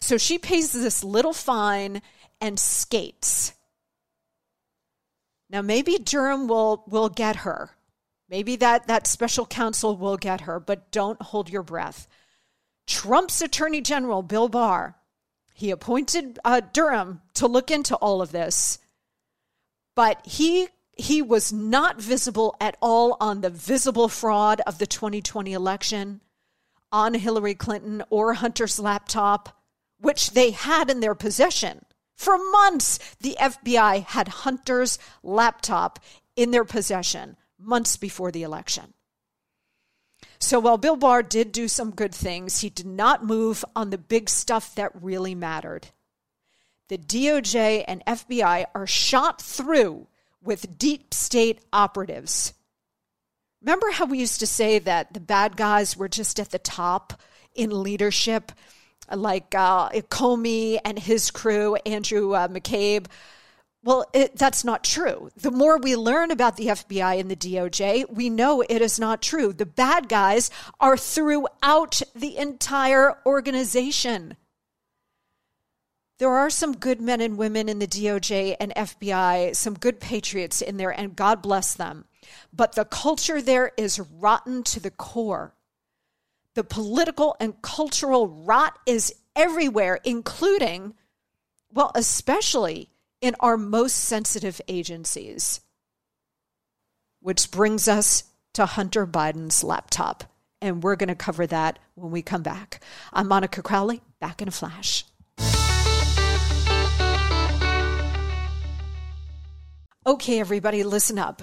So 0.00 0.18
she 0.18 0.38
pays 0.38 0.72
this 0.72 1.02
little 1.04 1.32
fine 1.32 2.02
and 2.40 2.58
skates. 2.58 3.52
Now 5.50 5.62
maybe 5.62 5.98
Durham 5.98 6.48
will 6.48 6.84
will 6.88 7.08
get 7.08 7.36
her. 7.36 7.70
Maybe 8.28 8.56
that 8.56 8.86
that 8.86 9.06
special 9.06 9.44
counsel 9.44 9.96
will 9.96 10.16
get 10.16 10.42
her, 10.42 10.58
but 10.58 10.90
don't 10.90 11.20
hold 11.20 11.50
your 11.50 11.62
breath. 11.62 12.08
Trump's 12.86 13.42
Attorney 13.42 13.80
General 13.80 14.22
Bill 14.22 14.48
Barr, 14.48 14.96
he 15.54 15.70
appointed 15.70 16.38
uh, 16.44 16.62
Durham 16.72 17.20
to 17.34 17.46
look 17.46 17.70
into 17.70 17.94
all 17.96 18.22
of 18.22 18.32
this, 18.32 18.78
but 19.94 20.24
he 20.26 20.68
he 20.96 21.22
was 21.22 21.52
not 21.52 22.00
visible 22.00 22.56
at 22.60 22.76
all 22.80 23.16
on 23.20 23.40
the 23.40 23.50
visible 23.50 24.08
fraud 24.08 24.60
of 24.66 24.78
the 24.78 24.86
2020 24.86 25.52
election, 25.52 26.20
on 26.90 27.14
Hillary 27.14 27.54
Clinton 27.54 28.02
or 28.10 28.34
Hunter's 28.34 28.78
laptop, 28.78 29.61
which 30.02 30.32
they 30.32 30.50
had 30.50 30.90
in 30.90 31.00
their 31.00 31.14
possession. 31.14 31.84
For 32.16 32.36
months, 32.36 32.98
the 33.20 33.36
FBI 33.40 34.04
had 34.04 34.28
Hunter's 34.28 34.98
laptop 35.22 35.98
in 36.36 36.50
their 36.50 36.64
possession, 36.64 37.36
months 37.58 37.96
before 37.96 38.30
the 38.30 38.42
election. 38.42 38.94
So 40.38 40.58
while 40.58 40.76
Bill 40.76 40.96
Barr 40.96 41.22
did 41.22 41.52
do 41.52 41.68
some 41.68 41.92
good 41.92 42.14
things, 42.14 42.60
he 42.60 42.68
did 42.68 42.86
not 42.86 43.24
move 43.24 43.64
on 43.76 43.90
the 43.90 43.98
big 43.98 44.28
stuff 44.28 44.74
that 44.74 45.02
really 45.02 45.34
mattered. 45.34 45.88
The 46.88 46.98
DOJ 46.98 47.84
and 47.86 48.04
FBI 48.06 48.66
are 48.74 48.86
shot 48.86 49.40
through 49.40 50.08
with 50.42 50.78
deep 50.78 51.14
state 51.14 51.60
operatives. 51.72 52.54
Remember 53.62 53.92
how 53.92 54.06
we 54.06 54.18
used 54.18 54.40
to 54.40 54.46
say 54.46 54.80
that 54.80 55.14
the 55.14 55.20
bad 55.20 55.56
guys 55.56 55.96
were 55.96 56.08
just 56.08 56.40
at 56.40 56.50
the 56.50 56.58
top 56.58 57.20
in 57.54 57.82
leadership, 57.82 58.50
like 59.14 59.54
uh, 59.54 59.90
Comey 59.90 60.78
and 60.84 60.98
his 60.98 61.30
crew, 61.30 61.76
Andrew 61.86 62.32
uh, 62.32 62.48
McCabe? 62.48 63.06
Well, 63.84 64.06
it, 64.12 64.36
that's 64.36 64.64
not 64.64 64.84
true. 64.84 65.30
The 65.36 65.50
more 65.50 65.76
we 65.76 65.96
learn 65.96 66.30
about 66.30 66.56
the 66.56 66.66
FBI 66.66 67.18
and 67.18 67.28
the 67.28 67.36
DOJ, 67.36 68.08
we 68.10 68.30
know 68.30 68.60
it 68.60 68.80
is 68.80 69.00
not 69.00 69.20
true. 69.20 69.52
The 69.52 69.66
bad 69.66 70.08
guys 70.08 70.50
are 70.78 70.96
throughout 70.96 72.00
the 72.14 72.36
entire 72.36 73.18
organization. 73.26 74.36
There 76.18 76.30
are 76.30 76.50
some 76.50 76.76
good 76.76 77.00
men 77.00 77.20
and 77.20 77.36
women 77.36 77.68
in 77.68 77.80
the 77.80 77.88
DOJ 77.88 78.54
and 78.60 78.72
FBI, 78.76 79.56
some 79.56 79.74
good 79.74 79.98
patriots 79.98 80.62
in 80.62 80.76
there, 80.76 80.96
and 80.96 81.16
God 81.16 81.42
bless 81.42 81.74
them. 81.74 82.04
But 82.52 82.76
the 82.76 82.84
culture 82.84 83.42
there 83.42 83.72
is 83.76 83.98
rotten 83.98 84.62
to 84.64 84.78
the 84.78 84.92
core. 84.92 85.56
The 86.54 86.64
political 86.64 87.34
and 87.40 87.60
cultural 87.62 88.28
rot 88.28 88.78
is 88.84 89.14
everywhere, 89.34 89.98
including, 90.04 90.92
well, 91.72 91.90
especially 91.94 92.90
in 93.22 93.34
our 93.40 93.56
most 93.56 93.94
sensitive 93.94 94.60
agencies. 94.68 95.60
Which 97.20 97.50
brings 97.50 97.88
us 97.88 98.24
to 98.52 98.66
Hunter 98.66 99.06
Biden's 99.06 99.64
laptop. 99.64 100.24
And 100.60 100.82
we're 100.82 100.96
going 100.96 101.08
to 101.08 101.14
cover 101.14 101.46
that 101.46 101.78
when 101.94 102.12
we 102.12 102.20
come 102.20 102.42
back. 102.42 102.82
I'm 103.14 103.28
Monica 103.28 103.62
Crowley, 103.62 104.02
back 104.20 104.42
in 104.42 104.48
a 104.48 104.50
flash. 104.50 105.04
Okay, 110.04 110.38
everybody, 110.38 110.84
listen 110.84 111.18
up. 111.18 111.42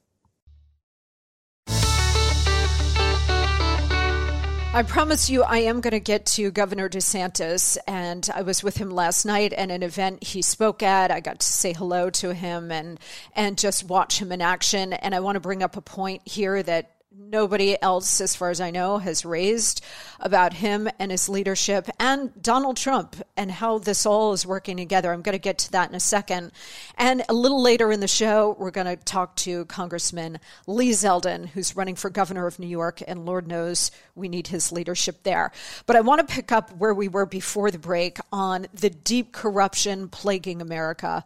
I 4.73 4.83
promise 4.83 5.29
you, 5.29 5.43
I 5.43 5.57
am 5.57 5.81
going 5.81 5.91
to 5.91 5.99
get 5.99 6.25
to 6.27 6.49
Governor 6.49 6.87
DeSantis, 6.87 7.77
and 7.89 8.27
I 8.33 8.41
was 8.41 8.63
with 8.63 8.77
him 8.77 8.89
last 8.89 9.25
night 9.25 9.51
at 9.51 9.69
an 9.69 9.83
event 9.83 10.23
he 10.23 10.41
spoke 10.41 10.81
at. 10.81 11.11
I 11.11 11.19
got 11.19 11.41
to 11.41 11.45
say 11.45 11.73
hello 11.73 12.09
to 12.11 12.33
him 12.33 12.71
and 12.71 12.97
and 13.35 13.57
just 13.57 13.83
watch 13.83 14.21
him 14.21 14.31
in 14.31 14.41
action. 14.41 14.93
And 14.93 15.13
I 15.13 15.19
want 15.19 15.35
to 15.35 15.41
bring 15.41 15.61
up 15.61 15.75
a 15.75 15.81
point 15.81 16.21
here 16.25 16.63
that 16.63 17.00
nobody 17.13 17.81
else, 17.81 18.21
as 18.21 18.35
far 18.35 18.49
as 18.49 18.61
I 18.61 18.71
know, 18.71 18.97
has 18.97 19.25
raised 19.25 19.83
about 20.19 20.53
him 20.53 20.89
and 20.97 21.11
his 21.11 21.27
leadership 21.27 21.89
and 21.99 22.31
Donald 22.41 22.77
Trump 22.77 23.15
and 23.35 23.51
how 23.51 23.79
this 23.79 24.05
all 24.05 24.33
is 24.33 24.45
working 24.45 24.77
together. 24.77 25.11
I'm 25.11 25.21
going 25.21 25.33
to 25.33 25.39
get 25.39 25.57
to 25.59 25.71
that 25.73 25.89
in 25.89 25.95
a 25.95 25.99
second. 25.99 26.51
And 26.97 27.23
a 27.27 27.33
little 27.33 27.61
later 27.61 27.91
in 27.91 27.99
the 27.99 28.07
show, 28.07 28.55
we're 28.57 28.71
going 28.71 28.87
to 28.87 28.95
talk 29.03 29.35
to 29.37 29.65
Congressman 29.65 30.39
Lee 30.67 30.91
Zeldin, 30.91 31.47
who's 31.47 31.75
running 31.75 31.95
for 31.95 32.09
governor 32.09 32.47
of 32.47 32.59
New 32.59 32.67
York, 32.67 33.01
and 33.05 33.25
Lord 33.25 33.47
knows 33.47 33.91
we 34.15 34.29
need 34.29 34.47
his 34.47 34.71
leadership 34.71 35.23
there. 35.23 35.51
But 35.85 35.95
I 35.95 36.01
want 36.01 36.25
to 36.25 36.33
pick 36.33 36.51
up 36.51 36.71
where 36.77 36.93
we 36.93 37.07
were 37.07 37.25
before 37.25 37.71
the 37.71 37.79
break 37.79 38.19
on 38.31 38.67
the 38.73 38.89
deep 38.89 39.31
corruption 39.31 40.07
plaguing 40.07 40.61
America. 40.61 41.25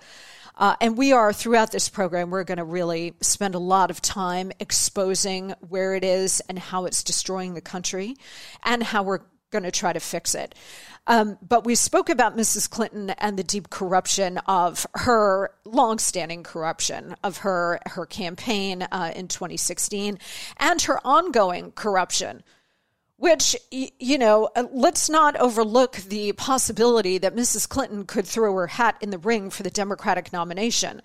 Uh, 0.57 0.75
and 0.79 0.97
we 0.97 1.11
are, 1.11 1.33
throughout 1.33 1.71
this 1.71 1.89
program, 1.89 2.29
we're 2.29 2.43
going 2.43 2.57
to 2.57 2.63
really 2.63 3.13
spend 3.21 3.55
a 3.55 3.59
lot 3.59 3.91
of 3.91 4.01
time 4.01 4.51
exposing 4.59 5.53
where 5.67 5.95
it 5.95 6.03
is 6.03 6.41
and 6.47 6.57
how 6.57 6.85
it's 6.85 7.03
destroying 7.03 7.53
the 7.53 7.61
country 7.61 8.15
and 8.63 8.81
how 8.83 9.03
we're 9.03 9.19
going 9.51 9.63
to 9.63 9.71
try 9.71 9.93
to 9.93 9.99
fix 9.99 10.35
it. 10.35 10.55
Um, 11.07 11.37
but 11.47 11.65
we 11.65 11.75
spoke 11.75 12.09
about 12.09 12.35
Mrs. 12.35 12.69
Clinton 12.69 13.11
and 13.11 13.37
the 13.37 13.43
deep 13.43 13.69
corruption 13.69 14.39
of 14.39 14.87
her 14.95 15.51
longstanding 15.63 16.43
corruption 16.43 17.15
of 17.23 17.37
her 17.39 17.79
her 17.85 18.05
campaign 18.05 18.81
uh, 18.81 19.13
in 19.15 19.27
2016 19.27 20.17
and 20.57 20.81
her 20.81 20.99
ongoing 21.05 21.71
corruption 21.73 22.43
which, 23.17 23.55
you 23.71 24.17
know, 24.17 24.49
uh, 24.55 24.65
let's 24.71 25.09
not 25.09 25.35
overlook 25.37 25.95
the 25.97 26.33
possibility 26.33 27.17
that 27.17 27.35
Mrs. 27.35 27.67
Clinton 27.67 28.05
could 28.05 28.25
throw 28.25 28.53
her 28.55 28.67
hat 28.67 28.97
in 29.01 29.09
the 29.09 29.17
ring 29.17 29.49
for 29.49 29.63
the 29.63 29.69
Democratic 29.69 30.33
nomination. 30.33 31.01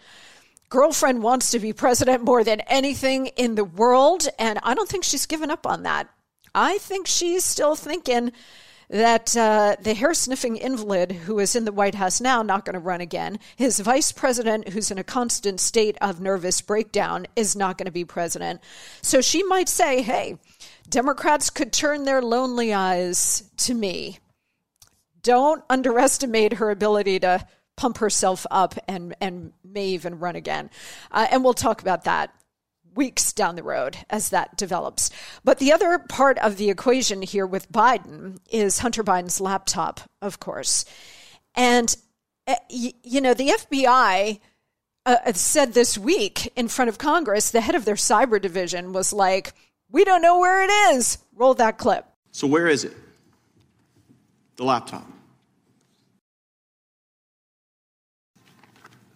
Girlfriend 0.69 1.23
wants 1.23 1.51
to 1.51 1.59
be 1.59 1.73
president 1.73 2.25
more 2.25 2.45
than 2.45 2.61
anything 2.61 3.27
in 3.27 3.55
the 3.55 3.65
world, 3.65 4.29
and 4.39 4.59
I 4.63 4.75
don't 4.75 4.89
think 4.89 5.05
she's 5.05 5.27
given 5.27 5.51
up 5.51 5.67
on 5.67 5.85
that. 5.85 6.09
I 6.55 6.79
think 6.79 7.07
she's 7.07 7.45
still 7.45 7.77
thinking 7.77 8.33
that 8.91 9.37
uh, 9.37 9.77
the 9.81 9.95
hair 9.95 10.13
sniffing 10.13 10.57
invalid 10.57 11.13
who 11.13 11.39
is 11.39 11.55
in 11.55 11.65
the 11.65 11.73
White 11.73 11.95
House 11.95 12.21
now, 12.21 12.43
not 12.43 12.65
going 12.65 12.75
to 12.75 12.81
run 12.81 13.01
again, 13.01 13.39
his 13.55 13.79
vice 13.79 14.11
president, 14.11 14.71
who's 14.71 14.91
in 14.91 14.99
a 14.99 15.05
constant 15.05 15.61
state 15.61 15.97
of 16.01 16.21
nervous 16.21 16.61
breakdown, 16.61 17.27
is 17.37 17.55
not 17.55 17.79
going 17.79 17.87
to 17.87 17.93
be 17.93 18.05
president. 18.05 18.61
So 19.01 19.21
she 19.21 19.45
might 19.45 19.69
say, 19.69 20.03
hey, 20.03 20.39
Democrats 20.89 21.51
could 21.51 21.73
turn 21.73 22.05
their 22.05 22.21
lonely 22.21 22.75
eyes 22.75 23.45
to 23.59 23.75
me. 23.75 24.19
Don't 25.23 25.63
underestimate 25.71 26.55
her 26.55 26.71
ability 26.71 27.21
to 27.21 27.47
pump 27.77 27.99
herself 27.99 28.45
up 28.51 28.75
and, 28.89 29.15
and 29.21 29.53
may 29.65 29.87
even 29.87 30.19
run 30.19 30.35
again. 30.35 30.69
Uh, 31.13 31.29
and 31.31 31.45
we'll 31.45 31.55
talk 31.55 31.81
about 31.81 32.05
that 32.05 32.35
weeks 32.95 33.33
down 33.33 33.57
the 33.57 33.63
road 33.63 33.99
as 34.09 34.31
that 34.31 34.57
develops. 34.57 35.11
But 35.45 35.59
the 35.59 35.73
other 35.73 35.99
part 35.99 36.39
of 36.39 36.57
the 36.57 36.71
equation 36.71 37.23
here 37.23 37.47
with 37.47 37.71
Biden 37.71 38.39
is 38.51 38.81
Hunter 38.81 39.05
Biden's 39.05 39.41
laptop, 39.41 40.01
of 40.21 40.41
course. 40.41 40.85
And, 41.55 41.95
uh, 42.47 42.57
you 42.69 43.21
know, 43.21 43.35
the 43.35 43.49
FBI 43.49 44.41
uh, 45.07 45.33
said 45.33 45.73
this 45.75 45.97
week 45.97 46.53
in 46.57 46.69
front 46.69 46.89
of 46.89 46.99
Congress, 46.99 47.51
the 47.51 47.61
head 47.61 47.75
of 47.75 47.85
their 47.85 47.95
cyber 47.95 48.41
division 48.41 48.93
was 48.93 49.13
like, 49.13 49.55
we 49.91 50.05
don't 50.05 50.23
know 50.23 50.39
where 50.39 50.63
it 50.63 50.95
is. 50.95 51.19
Roll 51.35 51.55
that 51.55 51.79
clip. 51.79 52.05
So, 52.33 52.47
where 52.47 52.69
is 52.69 52.85
it? 52.85 52.93
The 54.57 54.65
laptop. 54.65 55.05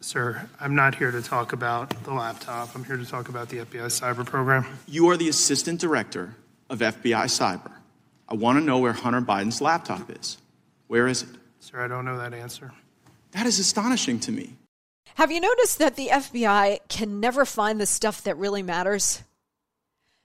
Sir, 0.04 0.46
I'm 0.60 0.74
not 0.74 0.94
here 0.94 1.10
to 1.10 1.22
talk 1.22 1.54
about 1.54 1.88
the 2.04 2.12
laptop. 2.12 2.74
I'm 2.74 2.84
here 2.84 2.98
to 2.98 3.06
talk 3.06 3.30
about 3.30 3.48
the 3.48 3.60
FBI 3.60 3.86
cyber 3.86 4.24
program. 4.24 4.66
You 4.86 5.08
are 5.08 5.16
the 5.16 5.30
assistant 5.30 5.80
director 5.80 6.34
of 6.68 6.80
FBI 6.80 7.24
cyber. 7.24 7.72
I 8.28 8.34
want 8.34 8.58
to 8.58 8.64
know 8.64 8.78
where 8.80 8.92
Hunter 8.92 9.22
Biden's 9.22 9.62
laptop 9.62 10.10
is. 10.10 10.36
Where 10.88 11.08
is 11.08 11.22
it? 11.22 11.30
Sir, 11.58 11.82
I 11.82 11.88
don't 11.88 12.04
know 12.04 12.18
that 12.18 12.34
answer. 12.34 12.70
That 13.30 13.46
is 13.46 13.58
astonishing 13.58 14.20
to 14.20 14.30
me. 14.30 14.52
Have 15.14 15.32
you 15.32 15.40
noticed 15.40 15.78
that 15.78 15.96
the 15.96 16.08
FBI 16.08 16.80
can 16.88 17.18
never 17.18 17.46
find 17.46 17.80
the 17.80 17.86
stuff 17.86 18.22
that 18.24 18.36
really 18.36 18.62
matters? 18.62 19.22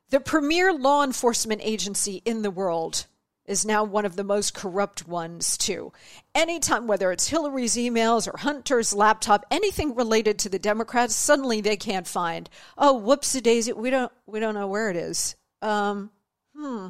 The 0.09 0.19
premier 0.19 0.73
law 0.73 1.05
enforcement 1.05 1.61
agency 1.63 2.21
in 2.25 2.41
the 2.41 2.51
world 2.51 3.05
is 3.49 3.65
now 3.65 3.83
one 3.83 4.05
of 4.05 4.15
the 4.15 4.23
most 4.23 4.53
corrupt 4.53 5.07
ones, 5.07 5.57
too. 5.57 5.91
Anytime, 6.35 6.85
whether 6.85 7.11
it's 7.11 7.27
Hillary's 7.27 7.75
emails 7.75 8.31
or 8.31 8.37
Hunter's 8.37 8.93
laptop, 8.93 9.43
anything 9.49 9.95
related 9.95 10.37
to 10.39 10.49
the 10.49 10.59
Democrats, 10.59 11.15
suddenly 11.15 11.59
they 11.59 11.75
can't 11.75 12.07
find. 12.07 12.47
Oh, 12.77 12.93
whoops 12.93 13.33
a 13.33 13.41
daisy, 13.41 13.73
we 13.73 13.89
don't 13.89 14.11
we 14.27 14.39
don't 14.39 14.53
know 14.53 14.67
where 14.67 14.91
it 14.91 14.95
is. 14.95 15.35
Um, 15.63 16.11
hmm. 16.55 16.89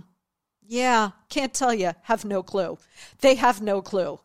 Yeah, 0.67 1.11
can't 1.29 1.53
tell 1.53 1.73
you. 1.73 1.93
Have 2.03 2.25
no 2.25 2.43
clue. 2.43 2.77
They 3.21 3.35
have 3.35 3.61
no 3.61 3.81
clue. 3.81 4.19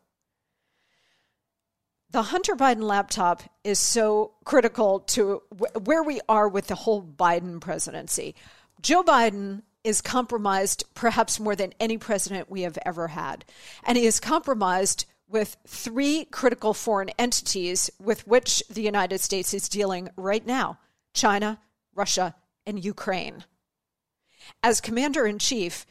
The 2.11 2.23
Hunter 2.23 2.57
Biden 2.57 2.83
laptop 2.83 3.45
is 3.63 3.79
so 3.79 4.33
critical 4.45 5.01
to 5.01 5.43
where 5.85 6.03
we 6.03 6.21
are 6.29 6.49
with 6.49 6.67
the 6.67 6.75
whole 6.75 7.03
Biden 7.03 7.61
presidency. 7.61 8.35
Joe 8.83 9.05
Biden 9.05 9.63
is 9.85 10.01
compromised 10.01 10.85
perhaps 10.95 11.39
more 11.39 11.55
than 11.55 11.75
any 11.79 11.99
president 11.99 12.51
we 12.51 12.63
have 12.63 12.79
ever 12.85 13.09
had. 13.09 13.45
And 13.85 13.97
he 13.97 14.07
is 14.07 14.19
compromised 14.19 15.05
with 15.29 15.57
three 15.67 16.25
critical 16.27 16.75
foreign 16.75 17.11
entities 17.11 17.91
with 18.01 18.27
which 18.27 18.63
the 18.71 18.83
United 18.83 19.21
States 19.21 19.55
is 19.55 19.69
dealing 19.69 20.09
right 20.17 20.45
now 20.47 20.79
China, 21.13 21.61
Russia, 21.95 22.35
and 22.67 22.85
Ukraine. 22.85 23.45
As 24.63 24.81
commander 24.81 25.27
in 25.27 25.39
chief, 25.39 25.87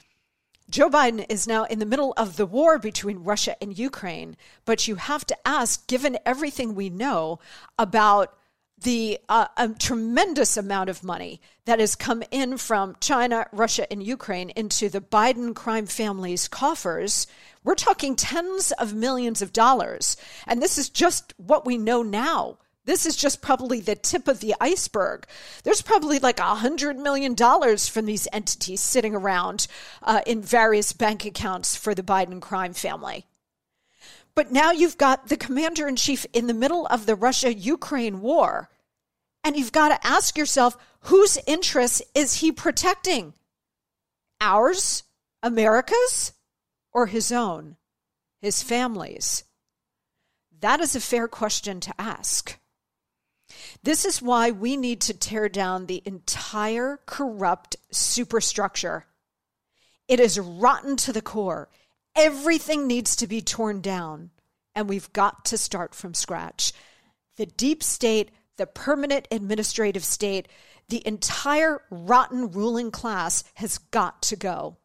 Joe 0.69 0.89
Biden 0.89 1.25
is 1.29 1.47
now 1.47 1.65
in 1.65 1.79
the 1.79 1.85
middle 1.85 2.13
of 2.17 2.37
the 2.37 2.45
war 2.45 2.79
between 2.79 3.23
Russia 3.23 3.55
and 3.61 3.77
Ukraine. 3.77 4.35
But 4.65 4.87
you 4.87 4.95
have 4.95 5.25
to 5.27 5.47
ask, 5.47 5.87
given 5.87 6.17
everything 6.25 6.73
we 6.73 6.89
know 6.89 7.39
about 7.77 8.37
the 8.83 9.19
uh, 9.27 9.47
tremendous 9.79 10.55
amount 10.57 10.89
of 10.89 11.03
money 11.03 11.41
that 11.65 11.79
has 11.79 11.95
come 11.95 12.23
in 12.31 12.57
from 12.57 12.95
China, 12.99 13.47
Russia, 13.51 13.91
and 13.91 14.03
Ukraine 14.03 14.49
into 14.51 14.89
the 14.89 15.01
Biden 15.01 15.55
crime 15.55 15.85
family's 15.85 16.47
coffers. 16.47 17.27
We're 17.63 17.75
talking 17.75 18.15
tens 18.15 18.71
of 18.73 18.93
millions 18.93 19.41
of 19.41 19.53
dollars. 19.53 20.17
And 20.45 20.61
this 20.61 20.77
is 20.77 20.89
just 20.89 21.33
what 21.37 21.65
we 21.65 21.77
know 21.77 22.03
now. 22.03 22.57
This 22.85 23.05
is 23.05 23.15
just 23.15 23.41
probably 23.41 23.79
the 23.79 23.95
tip 23.95 24.27
of 24.27 24.41
the 24.41 24.55
iceberg. 24.59 25.25
There's 25.63 25.81
probably 25.81 26.19
like 26.19 26.39
a 26.39 26.55
hundred 26.55 26.97
million 26.97 27.33
dollars 27.33 27.87
from 27.87 28.05
these 28.05 28.27
entities 28.33 28.81
sitting 28.81 29.15
around 29.15 29.67
uh, 30.01 30.21
in 30.27 30.41
various 30.41 30.91
bank 30.91 31.23
accounts 31.23 31.77
for 31.77 31.95
the 31.95 32.03
Biden 32.03 32.41
crime 32.41 32.73
family. 32.73 33.25
But 34.35 34.51
now 34.51 34.71
you've 34.71 34.97
got 34.97 35.27
the 35.27 35.37
commander 35.37 35.87
in 35.87 35.95
chief 35.95 36.25
in 36.33 36.47
the 36.47 36.53
middle 36.53 36.87
of 36.87 37.05
the 37.05 37.15
Russia 37.15 37.53
Ukraine 37.53 38.21
war 38.21 38.69
and 39.43 39.57
you've 39.57 39.71
got 39.71 39.89
to 39.89 40.07
ask 40.07 40.37
yourself 40.37 40.77
whose 41.01 41.37
interests 41.45 42.01
is 42.15 42.35
he 42.35 42.51
protecting? 42.51 43.33
Ours, 44.39 45.03
America's, 45.41 46.33
or 46.93 47.07
his 47.07 47.31
own, 47.31 47.75
his 48.41 48.63
family's? 48.63 49.43
That 50.61 50.79
is 50.79 50.95
a 50.95 51.01
fair 51.01 51.27
question 51.27 51.81
to 51.81 51.93
ask. 51.99 52.57
This 53.83 54.05
is 54.05 54.21
why 54.21 54.51
we 54.51 54.77
need 54.77 55.01
to 55.01 55.13
tear 55.13 55.49
down 55.49 55.85
the 55.85 56.01
entire 56.05 57.01
corrupt 57.05 57.75
superstructure. 57.91 59.05
It 60.07 60.19
is 60.19 60.39
rotten 60.39 60.95
to 60.97 61.11
the 61.11 61.21
core. 61.21 61.69
Everything 62.15 62.87
needs 62.87 63.15
to 63.17 63.27
be 63.27 63.41
torn 63.41 63.81
down, 63.81 64.31
and 64.75 64.87
we've 64.87 65.11
got 65.13 65.45
to 65.45 65.57
start 65.57 65.95
from 65.95 66.13
scratch. 66.13 66.73
The 67.37 67.45
deep 67.45 67.81
state 67.81 68.29
the 68.57 68.67
permanent 68.67 69.27
administrative 69.31 70.03
state, 70.03 70.47
the 70.89 71.05
entire 71.07 71.81
rotten 71.89 72.51
ruling 72.51 72.91
class 72.91 73.43
has 73.55 73.77
got 73.77 74.21
to 74.23 74.35
go. 74.35 74.77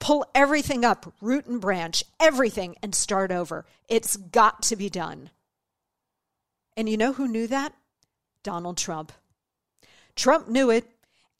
Pull 0.00 0.26
everything 0.34 0.84
up, 0.84 1.12
root 1.20 1.46
and 1.46 1.60
branch, 1.60 2.04
everything, 2.20 2.76
and 2.82 2.94
start 2.94 3.30
over. 3.32 3.64
It's 3.88 4.16
got 4.16 4.62
to 4.64 4.76
be 4.76 4.90
done. 4.90 5.30
And 6.76 6.88
you 6.88 6.96
know 6.96 7.12
who 7.12 7.28
knew 7.28 7.46
that? 7.46 7.72
Donald 8.42 8.76
Trump. 8.76 9.12
Trump 10.14 10.48
knew 10.48 10.70
it, 10.70 10.84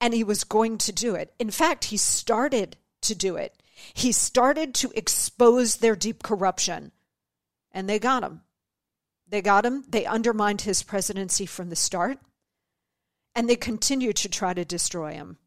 and 0.00 0.14
he 0.14 0.24
was 0.24 0.44
going 0.44 0.78
to 0.78 0.92
do 0.92 1.14
it. 1.14 1.32
In 1.38 1.50
fact, 1.50 1.86
he 1.86 1.96
started 1.96 2.76
to 3.02 3.14
do 3.14 3.36
it. 3.36 3.54
He 3.94 4.12
started 4.12 4.74
to 4.76 4.92
expose 4.94 5.76
their 5.76 5.96
deep 5.96 6.22
corruption, 6.22 6.92
and 7.72 7.88
they 7.88 7.98
got 7.98 8.24
him. 8.24 8.42
They 9.28 9.42
got 9.42 9.66
him. 9.66 9.84
They 9.88 10.06
undermined 10.06 10.62
his 10.62 10.82
presidency 10.82 11.46
from 11.46 11.68
the 11.68 11.76
start. 11.76 12.18
And 13.34 13.48
they 13.48 13.56
continue 13.56 14.12
to 14.14 14.28
try 14.28 14.54
to 14.54 14.64
destroy 14.64 15.12
him. 15.12 15.38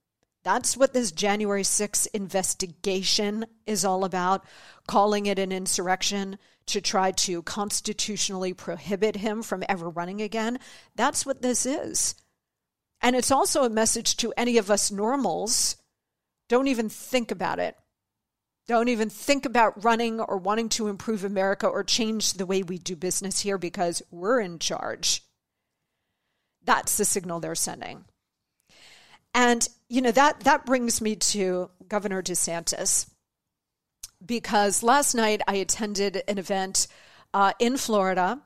That's 0.44 0.78
what 0.78 0.94
this 0.94 1.12
January 1.12 1.64
6th 1.64 2.08
investigation 2.14 3.46
is 3.66 3.86
all 3.86 4.04
about, 4.04 4.46
calling 4.88 5.26
it 5.26 5.38
an 5.38 5.52
insurrection 5.52 6.38
to 6.68 6.82
try 6.82 7.12
to 7.12 7.44
constitutionally 7.44 8.54
prohibit 8.54 9.18
him 9.18 9.44
from 9.44 9.64
ever 9.68 9.90
running 9.90 10.22
again. 10.22 10.60
That's 10.96 11.26
what 11.26 11.42
this 11.42 11.66
is. 11.66 12.16
And 13.02 13.16
it's 13.16 13.32
also 13.32 13.64
a 13.64 13.70
message 13.70 14.16
to 14.18 14.34
any 14.38 14.58
of 14.58 14.72
us 14.72 14.92
normals 14.92 15.76
don't 16.48 16.68
even 16.68 16.90
think 16.90 17.32
about 17.32 17.60
it. 17.60 17.76
Don't 18.68 18.90
even 18.90 19.10
think 19.10 19.46
about 19.46 19.84
running 19.84 20.20
or 20.20 20.38
wanting 20.38 20.70
to 20.70 20.88
improve 20.88 21.24
America 21.24 21.68
or 21.68 21.84
change 21.84 22.34
the 22.34 22.46
way 22.46 22.64
we 22.64 22.78
do 22.78 22.96
business 22.96 23.40
here 23.42 23.58
because 23.58 24.02
we're 24.12 24.40
in 24.40 24.60
charge. 24.60 25.24
That's 26.64 26.98
the 26.98 27.06
signal 27.06 27.40
they're 27.40 27.56
sending. 27.56 28.06
And 29.34 29.68
you 29.88 30.02
know 30.02 30.12
that 30.12 30.42
that 30.42 30.66
brings 30.66 31.02
me 31.02 31.16
to 31.16 31.70
Governor 31.88 32.22
DeSantis 32.22 33.10
because 34.24 34.84
last 34.84 35.16
night 35.16 35.42
I 35.48 35.56
attended 35.56 36.22
an 36.28 36.38
event 36.38 36.88
uh, 37.34 37.54
in 37.60 37.78
Florida. 37.78 38.42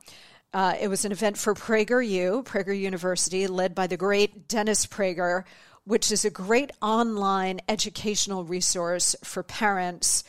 Uh, 0.54 0.76
it 0.80 0.88
was 0.88 1.04
an 1.04 1.12
event 1.12 1.38
for 1.38 1.54
PragerU, 1.54 2.46
Prager 2.46 2.78
University, 2.78 3.48
led 3.48 3.76
by 3.76 3.88
the 3.88 3.98
great 3.98 4.48
Dennis 4.48 4.86
Prager, 4.86 5.44
which 5.86 6.12
is 6.12 6.26
a 6.26 6.30
great 6.30 6.72
online 6.82 7.62
educational 7.70 8.44
resource 8.44 9.16
for 9.24 9.44
parents 9.44 10.24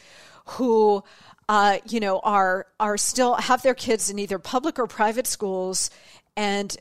who 0.47 1.03
uh, 1.49 1.79
you 1.89 2.01
know 2.01 2.21
are 2.21 2.67
are 2.79 2.97
still 2.97 3.35
have 3.35 3.63
their 3.63 3.75
kids 3.75 4.11
in 4.11 4.19
either 4.19 4.39
public 4.39 4.79
or 4.79 4.87
private 4.87 5.27
schools 5.27 5.91
and 6.37 6.77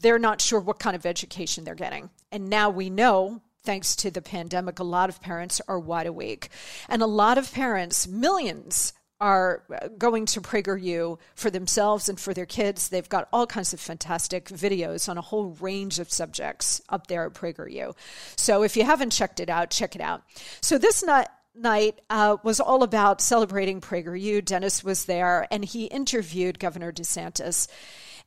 they're 0.00 0.18
not 0.18 0.40
sure 0.40 0.60
what 0.60 0.78
kind 0.78 0.96
of 0.96 1.04
education 1.04 1.64
they're 1.64 1.74
getting. 1.74 2.10
And 2.32 2.48
now 2.48 2.70
we 2.70 2.90
know 2.90 3.42
thanks 3.62 3.94
to 3.96 4.10
the 4.10 4.22
pandemic 4.22 4.78
a 4.78 4.84
lot 4.84 5.10
of 5.10 5.20
parents 5.20 5.60
are 5.68 5.78
wide 5.78 6.06
awake. 6.06 6.48
And 6.88 7.02
a 7.02 7.06
lot 7.06 7.36
of 7.36 7.52
parents 7.52 8.08
millions 8.08 8.94
are 9.20 9.62
going 9.98 10.24
to 10.26 10.40
PragerU 10.40 11.18
for 11.34 11.50
themselves 11.50 12.08
and 12.08 12.18
for 12.18 12.32
their 12.32 12.46
kids. 12.46 12.88
They've 12.88 13.08
got 13.08 13.28
all 13.32 13.46
kinds 13.46 13.74
of 13.74 13.80
fantastic 13.80 14.46
videos 14.46 15.08
on 15.08 15.18
a 15.18 15.22
whole 15.22 15.56
range 15.60 15.98
of 15.98 16.10
subjects 16.10 16.80
up 16.88 17.06
there 17.06 17.26
at 17.26 17.34
PragerU. 17.34 17.94
So 18.36 18.62
if 18.62 18.76
you 18.76 18.84
haven't 18.84 19.10
checked 19.10 19.40
it 19.40 19.50
out, 19.50 19.70
check 19.70 19.94
it 19.94 20.00
out. 20.00 20.22
So 20.62 20.78
this 20.78 21.02
night, 21.02 21.28
night 21.54 22.00
uh, 22.08 22.38
was 22.42 22.60
all 22.60 22.82
about 22.82 23.20
celebrating 23.20 23.80
PragerU. 23.80 24.44
Dennis 24.44 24.82
was 24.82 25.04
there, 25.04 25.46
and 25.50 25.64
he 25.64 25.84
interviewed 25.86 26.58
Governor 26.58 26.92
DeSantis. 26.92 27.68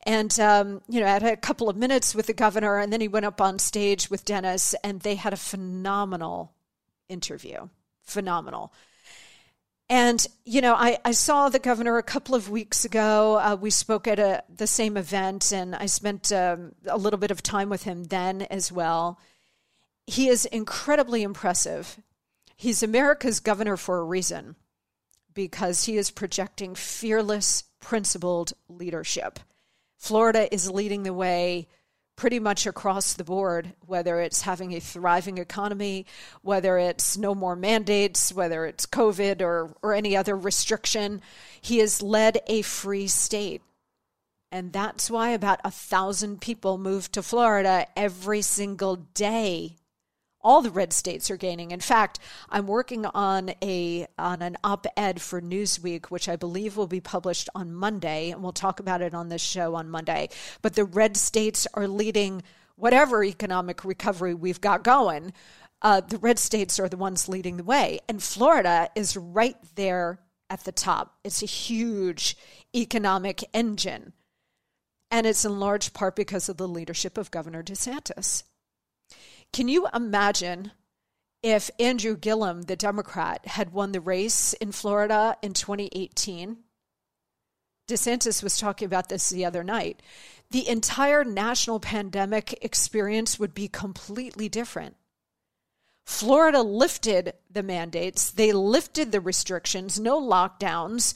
And, 0.06 0.38
um, 0.38 0.82
you 0.88 1.00
know, 1.00 1.06
I 1.06 1.10
had 1.10 1.22
a 1.24 1.36
couple 1.36 1.68
of 1.68 1.76
minutes 1.76 2.14
with 2.14 2.26
the 2.26 2.34
governor, 2.34 2.78
and 2.78 2.92
then 2.92 3.00
he 3.00 3.08
went 3.08 3.24
up 3.24 3.40
on 3.40 3.58
stage 3.58 4.10
with 4.10 4.24
Dennis, 4.24 4.74
and 4.84 5.00
they 5.00 5.14
had 5.14 5.32
a 5.32 5.38
phenomenal 5.38 6.52
interview. 7.08 7.68
Phenomenal. 8.02 8.72
And, 9.94 10.26
you 10.44 10.60
know, 10.60 10.74
I, 10.74 10.98
I 11.04 11.12
saw 11.12 11.48
the 11.48 11.60
governor 11.60 11.98
a 11.98 12.02
couple 12.02 12.34
of 12.34 12.50
weeks 12.50 12.84
ago. 12.84 13.38
Uh, 13.38 13.54
we 13.54 13.70
spoke 13.70 14.08
at 14.08 14.18
a, 14.18 14.42
the 14.52 14.66
same 14.66 14.96
event, 14.96 15.52
and 15.52 15.72
I 15.72 15.86
spent 15.86 16.32
um, 16.32 16.72
a 16.88 16.98
little 16.98 17.16
bit 17.16 17.30
of 17.30 17.44
time 17.44 17.68
with 17.68 17.84
him 17.84 18.02
then 18.02 18.42
as 18.42 18.72
well. 18.72 19.20
He 20.04 20.26
is 20.26 20.46
incredibly 20.46 21.22
impressive. 21.22 22.02
He's 22.56 22.82
America's 22.82 23.38
governor 23.38 23.76
for 23.76 23.98
a 23.98 24.04
reason 24.04 24.56
because 25.32 25.84
he 25.84 25.96
is 25.96 26.10
projecting 26.10 26.74
fearless, 26.74 27.62
principled 27.78 28.52
leadership. 28.68 29.38
Florida 29.96 30.52
is 30.52 30.68
leading 30.68 31.04
the 31.04 31.14
way 31.14 31.68
pretty 32.16 32.38
much 32.38 32.66
across 32.66 33.14
the 33.14 33.24
board, 33.24 33.72
whether 33.86 34.20
it's 34.20 34.42
having 34.42 34.72
a 34.72 34.80
thriving 34.80 35.38
economy, 35.38 36.06
whether 36.42 36.78
it's 36.78 37.16
no 37.16 37.34
more 37.34 37.56
mandates, 37.56 38.32
whether 38.32 38.66
it's 38.66 38.86
COVID 38.86 39.42
or, 39.42 39.74
or 39.82 39.94
any 39.94 40.16
other 40.16 40.36
restriction. 40.36 41.20
He 41.60 41.78
has 41.78 42.02
led 42.02 42.38
a 42.46 42.62
free 42.62 43.08
state. 43.08 43.62
And 44.52 44.72
that's 44.72 45.10
why 45.10 45.30
about 45.30 45.60
a 45.64 45.70
thousand 45.70 46.40
people 46.40 46.78
move 46.78 47.10
to 47.12 47.22
Florida 47.22 47.86
every 47.96 48.42
single 48.42 48.96
day 48.96 49.76
all 50.44 50.60
the 50.60 50.70
red 50.70 50.92
states 50.92 51.30
are 51.30 51.36
gaining. 51.36 51.70
In 51.70 51.80
fact, 51.80 52.18
I'm 52.50 52.66
working 52.66 53.06
on 53.06 53.50
a 53.62 54.06
on 54.18 54.42
an 54.42 54.56
op-ed 54.62 55.20
for 55.20 55.40
Newsweek, 55.40 56.06
which 56.06 56.28
I 56.28 56.36
believe 56.36 56.76
will 56.76 56.86
be 56.86 57.00
published 57.00 57.48
on 57.54 57.72
Monday, 57.72 58.30
and 58.30 58.42
we'll 58.42 58.52
talk 58.52 58.78
about 58.78 59.00
it 59.00 59.14
on 59.14 59.30
this 59.30 59.42
show 59.42 59.74
on 59.74 59.88
Monday. 59.88 60.28
But 60.60 60.74
the 60.74 60.84
red 60.84 61.16
states 61.16 61.66
are 61.74 61.88
leading 61.88 62.42
whatever 62.76 63.24
economic 63.24 63.84
recovery 63.84 64.34
we've 64.34 64.60
got 64.60 64.84
going. 64.84 65.32
Uh, 65.80 66.00
the 66.00 66.18
red 66.18 66.38
states 66.38 66.78
are 66.78 66.88
the 66.88 66.96
ones 66.96 67.28
leading 67.28 67.56
the 67.56 67.64
way, 67.64 68.00
and 68.08 68.22
Florida 68.22 68.88
is 68.94 69.16
right 69.16 69.56
there 69.74 70.18
at 70.50 70.64
the 70.64 70.72
top. 70.72 71.16
It's 71.24 71.42
a 71.42 71.46
huge 71.46 72.36
economic 72.74 73.44
engine, 73.52 74.12
and 75.10 75.26
it's 75.26 75.44
in 75.44 75.58
large 75.58 75.92
part 75.92 76.16
because 76.16 76.48
of 76.48 76.56
the 76.56 76.68
leadership 76.68 77.18
of 77.18 77.30
Governor 77.30 77.62
DeSantis. 77.62 78.44
Can 79.54 79.68
you 79.68 79.86
imagine 79.94 80.72
if 81.40 81.70
Andrew 81.78 82.16
Gillum, 82.16 82.62
the 82.62 82.74
Democrat, 82.74 83.46
had 83.46 83.72
won 83.72 83.92
the 83.92 84.00
race 84.00 84.52
in 84.54 84.72
Florida 84.72 85.36
in 85.42 85.52
2018? 85.52 86.56
DeSantis 87.86 88.42
was 88.42 88.58
talking 88.58 88.86
about 88.86 89.08
this 89.08 89.28
the 89.28 89.44
other 89.44 89.62
night. 89.62 90.02
The 90.50 90.68
entire 90.68 91.22
national 91.22 91.78
pandemic 91.78 92.58
experience 92.64 93.38
would 93.38 93.54
be 93.54 93.68
completely 93.68 94.48
different. 94.48 94.96
Florida 96.04 96.60
lifted 96.60 97.34
the 97.48 97.62
mandates, 97.62 98.32
they 98.32 98.52
lifted 98.52 99.12
the 99.12 99.20
restrictions, 99.20 100.00
no 100.00 100.20
lockdowns, 100.20 101.14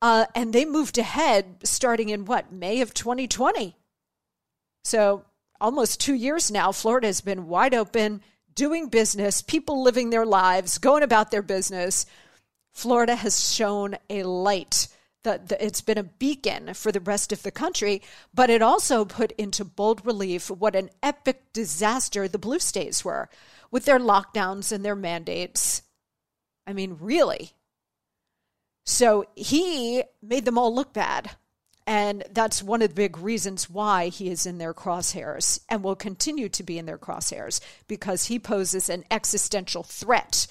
uh, 0.00 0.26
and 0.36 0.52
they 0.52 0.64
moved 0.64 0.96
ahead 0.96 1.56
starting 1.64 2.10
in 2.10 2.24
what, 2.24 2.52
May 2.52 2.80
of 2.82 2.94
2020. 2.94 3.74
So 4.84 5.24
almost 5.64 5.98
two 5.98 6.14
years 6.14 6.50
now, 6.50 6.70
Florida 6.72 7.06
has 7.06 7.22
been 7.22 7.48
wide 7.48 7.74
open, 7.74 8.20
doing 8.54 8.88
business, 8.88 9.40
people 9.40 9.82
living 9.82 10.10
their 10.10 10.26
lives, 10.26 10.76
going 10.76 11.02
about 11.02 11.30
their 11.30 11.42
business. 11.42 12.04
Florida 12.72 13.14
has 13.14 13.52
shown 13.52 13.96
a 14.10 14.22
light. 14.24 14.88
that 15.22 15.50
it's 15.58 15.80
been 15.80 15.96
a 15.96 16.02
beacon 16.02 16.74
for 16.74 16.92
the 16.92 17.00
rest 17.00 17.32
of 17.32 17.42
the 17.42 17.50
country, 17.50 18.02
but 18.34 18.50
it 18.50 18.60
also 18.60 19.06
put 19.06 19.32
into 19.32 19.64
bold 19.64 20.04
relief 20.04 20.50
what 20.50 20.76
an 20.76 20.90
epic 21.02 21.50
disaster 21.54 22.28
the 22.28 22.38
blue 22.38 22.58
states 22.58 23.02
were 23.02 23.30
with 23.70 23.86
their 23.86 23.98
lockdowns 23.98 24.70
and 24.70 24.84
their 24.84 24.94
mandates. 24.94 25.80
I 26.66 26.74
mean, 26.74 26.98
really. 27.00 27.52
So 28.84 29.24
he 29.34 30.02
made 30.22 30.44
them 30.44 30.58
all 30.58 30.74
look 30.74 30.92
bad. 30.92 31.30
And 31.86 32.24
that's 32.30 32.62
one 32.62 32.80
of 32.80 32.88
the 32.88 32.94
big 32.94 33.18
reasons 33.18 33.68
why 33.68 34.08
he 34.08 34.30
is 34.30 34.46
in 34.46 34.58
their 34.58 34.72
crosshairs 34.72 35.60
and 35.68 35.82
will 35.82 35.96
continue 35.96 36.48
to 36.48 36.62
be 36.62 36.78
in 36.78 36.86
their 36.86 36.98
crosshairs 36.98 37.60
because 37.88 38.26
he 38.26 38.38
poses 38.38 38.88
an 38.88 39.04
existential 39.10 39.82
threat 39.82 40.46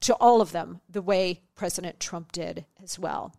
to 0.00 0.14
all 0.14 0.40
of 0.40 0.52
them, 0.52 0.80
the 0.88 1.02
way 1.02 1.40
President 1.56 1.98
Trump 1.98 2.30
did 2.30 2.66
as 2.82 2.98
well. 2.98 3.34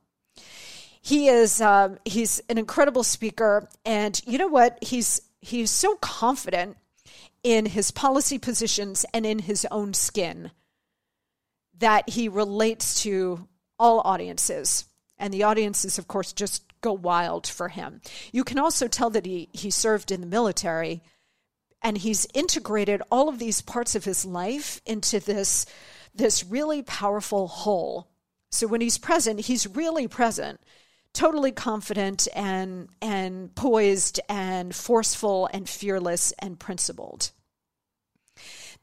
He 1.02 1.30
is 1.30 1.62
um, 1.62 2.00
he's 2.04 2.42
an 2.50 2.58
incredible 2.58 3.04
speaker, 3.04 3.70
and 3.86 4.20
you 4.26 4.38
know 4.38 4.48
what? 4.48 4.78
He's 4.84 5.22
he's 5.40 5.72
so 5.72 5.96
confident 5.96 6.76
in 7.44 7.66
his 7.66 7.92
policy 7.92 8.38
positions 8.38 9.06
and 9.14 9.26
in 9.26 9.40
his 9.40 9.66
own 9.72 9.94
skin 9.94 10.52
that 11.78 12.10
he 12.10 12.28
relates 12.28 13.04
to 13.04 13.48
all 13.80 14.02
audiences. 14.02 14.86
And 15.18 15.34
the 15.34 15.44
audiences, 15.44 15.98
of 15.98 16.08
course, 16.08 16.34
just 16.34 16.64
go 16.82 16.94
wild 16.94 17.48
for 17.48 17.70
him. 17.70 18.02
You 18.32 18.44
can 18.44 18.60
also 18.60 18.88
tell 18.88 19.10
that 19.12 19.26
he, 19.26 19.50
he 19.54 19.70
served 19.70 20.12
in 20.12 20.22
the 20.22 20.28
military 20.28 21.02
and 21.82 21.98
he's 21.98 22.28
integrated 22.34 23.02
all 23.12 23.30
of 23.30 23.40
these 23.40 23.62
parts 23.62 23.96
of 23.96 24.04
his 24.04 24.26
life 24.26 24.82
into 24.86 25.20
this, 25.20 25.66
this 26.14 26.44
really 26.44 26.82
powerful 26.82 27.48
whole. 27.48 28.10
So 28.52 28.68
when 28.68 28.82
he's 28.82 28.98
present, 28.98 29.42
he's 29.42 29.68
really 29.68 30.08
present, 30.08 30.60
totally 31.14 31.52
confident 31.52 32.28
and, 32.34 32.90
and 33.02 33.54
poised 33.56 34.20
and 34.28 34.74
forceful 34.74 35.50
and 35.54 35.70
fearless 35.70 36.34
and 36.40 36.60
principled. 36.60 37.32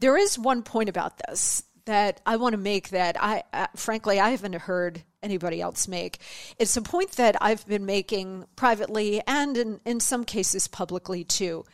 There 0.00 0.16
is 0.16 0.38
one 0.38 0.62
point 0.62 0.88
about 0.88 1.20
this 1.26 1.62
that 1.86 2.20
I 2.24 2.36
want 2.36 2.54
to 2.54 2.58
make 2.58 2.90
that 2.90 3.16
I, 3.22 3.42
uh, 3.52 3.66
frankly, 3.76 4.18
I 4.18 4.30
haven't 4.30 4.54
heard 4.54 5.02
anybody 5.22 5.60
else 5.60 5.88
make. 5.88 6.18
It's 6.58 6.76
a 6.76 6.82
point 6.82 7.12
that 7.12 7.36
I've 7.40 7.66
been 7.66 7.86
making 7.86 8.46
privately 8.56 9.22
and 9.26 9.56
in, 9.56 9.80
in 9.84 10.00
some 10.00 10.24
cases 10.24 10.68
publicly 10.68 11.24
too. 11.24 11.64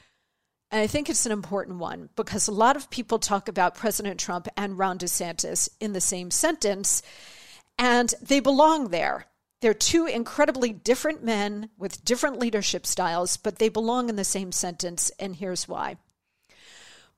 And 0.70 0.80
I 0.80 0.86
think 0.86 1.08
it's 1.08 1.26
an 1.26 1.32
important 1.32 1.78
one 1.78 2.10
because 2.14 2.46
a 2.46 2.52
lot 2.52 2.76
of 2.76 2.90
people 2.90 3.18
talk 3.18 3.48
about 3.48 3.74
President 3.74 4.20
Trump 4.20 4.46
and 4.56 4.78
Ron 4.78 4.98
DeSantis 4.98 5.68
in 5.80 5.92
the 5.92 6.00
same 6.00 6.30
sentence, 6.30 7.02
and 7.76 8.14
they 8.22 8.38
belong 8.38 8.88
there. 8.88 9.26
They're 9.60 9.74
two 9.74 10.06
incredibly 10.06 10.72
different 10.72 11.24
men 11.24 11.70
with 11.76 12.04
different 12.04 12.38
leadership 12.38 12.86
styles, 12.86 13.36
but 13.36 13.58
they 13.58 13.68
belong 13.68 14.08
in 14.08 14.16
the 14.16 14.24
same 14.24 14.52
sentence, 14.52 15.10
and 15.18 15.36
here's 15.36 15.68
why. 15.68 15.96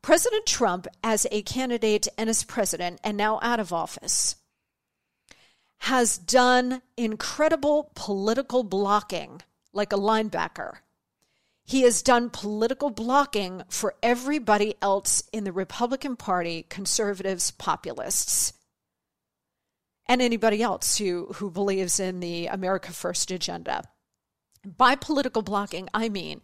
President 0.03 0.47
Trump, 0.47 0.89
as 1.05 1.29
a 1.31 1.43
candidate 1.43 2.09
and 2.19 2.29
as 2.29 2.43
president, 2.43 3.01
and 3.05 3.17
now 3.17 3.39
out 3.41 3.61
of 3.61 3.73
office, 3.73 4.35
has 5.79 6.19
done 6.19 6.83
incredible 6.97 7.93
political 7.95 8.65
blocking 8.65 9.43
like 9.73 9.93
a 9.93 9.97
linebacker. 9.97 10.79
He 11.65 11.83
has 11.83 12.03
done 12.03 12.31
political 12.31 12.91
blocking 12.91 13.63
for 13.69 13.95
everybody 14.03 14.75
else 14.83 15.23
in 15.33 15.45
the 15.45 15.53
Republican 15.53 16.17
Party, 16.17 16.67
conservatives, 16.69 17.53
populists, 17.53 18.53
and 20.07 20.21
anybody 20.21 20.63
else 20.63 20.99
who, 20.99 21.29
who 21.37 21.51
believes 21.51 22.01
in 22.01 22.19
the 22.19 22.49
America 22.49 22.93
First 22.93 23.31
agenda. 23.31 23.85
By 24.65 24.97
political 24.97 25.43
blocking, 25.43 25.89
I 25.95 26.09
mean 26.09 26.43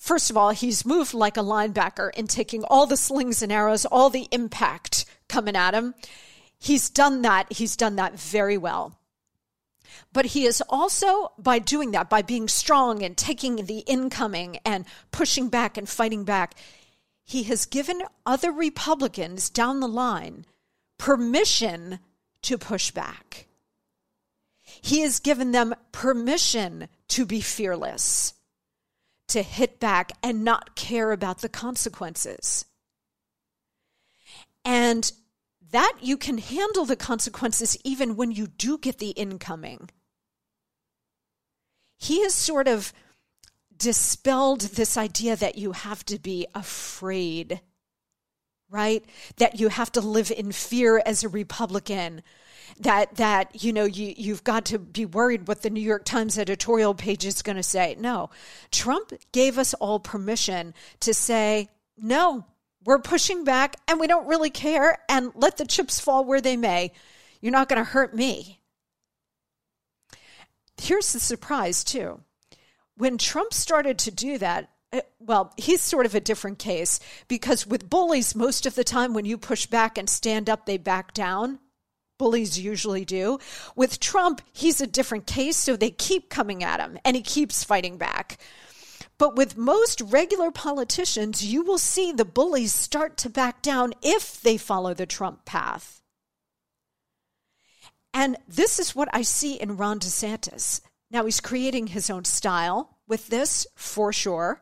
First 0.00 0.30
of 0.30 0.36
all, 0.36 0.48
he's 0.50 0.86
moved 0.86 1.12
like 1.12 1.36
a 1.36 1.40
linebacker 1.40 2.10
in 2.14 2.26
taking 2.26 2.64
all 2.64 2.86
the 2.86 2.96
slings 2.96 3.42
and 3.42 3.52
arrows, 3.52 3.84
all 3.84 4.08
the 4.08 4.28
impact 4.32 5.04
coming 5.28 5.54
at 5.54 5.74
him. 5.74 5.94
He's 6.58 6.88
done 6.88 7.20
that. 7.20 7.52
He's 7.52 7.76
done 7.76 7.96
that 7.96 8.18
very 8.18 8.56
well. 8.56 8.98
But 10.10 10.24
he 10.26 10.46
is 10.46 10.62
also, 10.70 11.32
by 11.38 11.58
doing 11.58 11.90
that, 11.90 12.08
by 12.08 12.22
being 12.22 12.48
strong 12.48 13.02
and 13.02 13.14
taking 13.14 13.66
the 13.66 13.80
incoming 13.80 14.56
and 14.64 14.86
pushing 15.12 15.50
back 15.50 15.76
and 15.76 15.86
fighting 15.86 16.24
back, 16.24 16.54
he 17.22 17.42
has 17.44 17.66
given 17.66 18.02
other 18.24 18.52
Republicans 18.52 19.50
down 19.50 19.80
the 19.80 19.86
line 19.86 20.46
permission 20.98 21.98
to 22.42 22.56
push 22.56 22.90
back. 22.90 23.48
He 24.62 25.02
has 25.02 25.20
given 25.20 25.52
them 25.52 25.74
permission 25.92 26.88
to 27.08 27.26
be 27.26 27.42
fearless 27.42 28.32
to 29.30 29.42
hit 29.42 29.80
back 29.80 30.12
and 30.22 30.44
not 30.44 30.76
care 30.76 31.12
about 31.12 31.40
the 31.40 31.48
consequences. 31.48 32.66
And 34.64 35.10
that 35.70 35.98
you 36.00 36.16
can 36.16 36.38
handle 36.38 36.84
the 36.84 36.96
consequences 36.96 37.76
even 37.84 38.16
when 38.16 38.32
you 38.32 38.46
do 38.46 38.78
get 38.78 38.98
the 38.98 39.10
incoming. 39.10 39.90
He 41.96 42.22
has 42.22 42.34
sort 42.34 42.68
of 42.68 42.92
dispelled 43.76 44.60
this 44.60 44.96
idea 44.96 45.36
that 45.36 45.56
you 45.56 45.72
have 45.72 46.04
to 46.06 46.18
be 46.18 46.46
afraid 46.54 47.60
right? 48.70 49.04
That 49.36 49.60
you 49.60 49.68
have 49.68 49.92
to 49.92 50.00
live 50.00 50.30
in 50.30 50.52
fear 50.52 51.02
as 51.04 51.22
a 51.22 51.28
Republican. 51.28 52.22
That 52.78 53.16
that 53.16 53.62
you 53.62 53.72
know 53.72 53.84
you 53.84 54.14
you've 54.16 54.44
got 54.44 54.66
to 54.66 54.78
be 54.78 55.04
worried 55.04 55.48
what 55.48 55.62
the 55.62 55.70
New 55.70 55.80
York 55.80 56.04
Times 56.04 56.38
editorial 56.38 56.94
page 56.94 57.24
is 57.24 57.42
going 57.42 57.56
to 57.56 57.62
say. 57.62 57.96
No, 57.98 58.30
Trump 58.70 59.12
gave 59.32 59.58
us 59.58 59.74
all 59.74 59.98
permission 59.98 60.74
to 61.00 61.12
say 61.12 61.68
no. 61.98 62.44
We're 62.84 63.00
pushing 63.00 63.44
back, 63.44 63.76
and 63.88 64.00
we 64.00 64.06
don't 64.06 64.26
really 64.26 64.50
care. 64.50 64.98
And 65.08 65.32
let 65.34 65.58
the 65.58 65.66
chips 65.66 66.00
fall 66.00 66.24
where 66.24 66.40
they 66.40 66.56
may. 66.56 66.92
You're 67.40 67.52
not 67.52 67.68
going 67.68 67.82
to 67.82 67.90
hurt 67.90 68.14
me. 68.14 68.60
Here's 70.80 71.12
the 71.12 71.20
surprise 71.20 71.84
too. 71.84 72.20
When 72.96 73.18
Trump 73.18 73.52
started 73.52 73.98
to 74.00 74.10
do 74.10 74.38
that, 74.38 74.70
uh, 74.92 75.00
well, 75.18 75.52
he's 75.56 75.82
sort 75.82 76.06
of 76.06 76.14
a 76.14 76.20
different 76.20 76.58
case 76.58 77.00
because 77.28 77.66
with 77.66 77.88
bullies, 77.88 78.34
most 78.34 78.66
of 78.66 78.74
the 78.74 78.84
time 78.84 79.14
when 79.14 79.24
you 79.24 79.38
push 79.38 79.66
back 79.66 79.98
and 79.98 80.08
stand 80.08 80.50
up, 80.50 80.66
they 80.66 80.78
back 80.78 81.14
down. 81.14 81.58
Bullies 82.20 82.60
usually 82.60 83.06
do. 83.06 83.38
With 83.74 83.98
Trump, 83.98 84.42
he's 84.52 84.82
a 84.82 84.86
different 84.86 85.26
case, 85.26 85.56
so 85.56 85.74
they 85.74 85.88
keep 85.90 86.28
coming 86.28 86.62
at 86.62 86.78
him 86.78 86.98
and 87.02 87.16
he 87.16 87.22
keeps 87.22 87.64
fighting 87.64 87.96
back. 87.96 88.36
But 89.16 89.36
with 89.36 89.56
most 89.56 90.02
regular 90.02 90.50
politicians, 90.50 91.42
you 91.42 91.62
will 91.62 91.78
see 91.78 92.12
the 92.12 92.26
bullies 92.26 92.74
start 92.74 93.16
to 93.18 93.30
back 93.30 93.62
down 93.62 93.94
if 94.02 94.38
they 94.38 94.58
follow 94.58 94.92
the 94.92 95.06
Trump 95.06 95.46
path. 95.46 96.02
And 98.12 98.36
this 98.46 98.78
is 98.78 98.94
what 98.94 99.08
I 99.14 99.22
see 99.22 99.54
in 99.54 99.78
Ron 99.78 99.98
DeSantis. 99.98 100.82
Now, 101.10 101.24
he's 101.24 101.40
creating 101.40 101.86
his 101.86 102.10
own 102.10 102.26
style 102.26 102.98
with 103.08 103.28
this, 103.28 103.66
for 103.76 104.12
sure. 104.12 104.60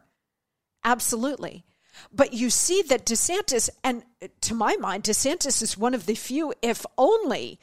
Absolutely. 0.84 1.64
But 2.12 2.32
you 2.32 2.50
see 2.50 2.82
that 2.82 3.06
DeSantis, 3.06 3.70
and 3.84 4.02
to 4.42 4.54
my 4.54 4.76
mind, 4.76 5.04
DeSantis 5.04 5.62
is 5.62 5.78
one 5.78 5.94
of 5.94 6.06
the 6.06 6.14
few, 6.14 6.52
if 6.62 6.84
only, 6.96 7.58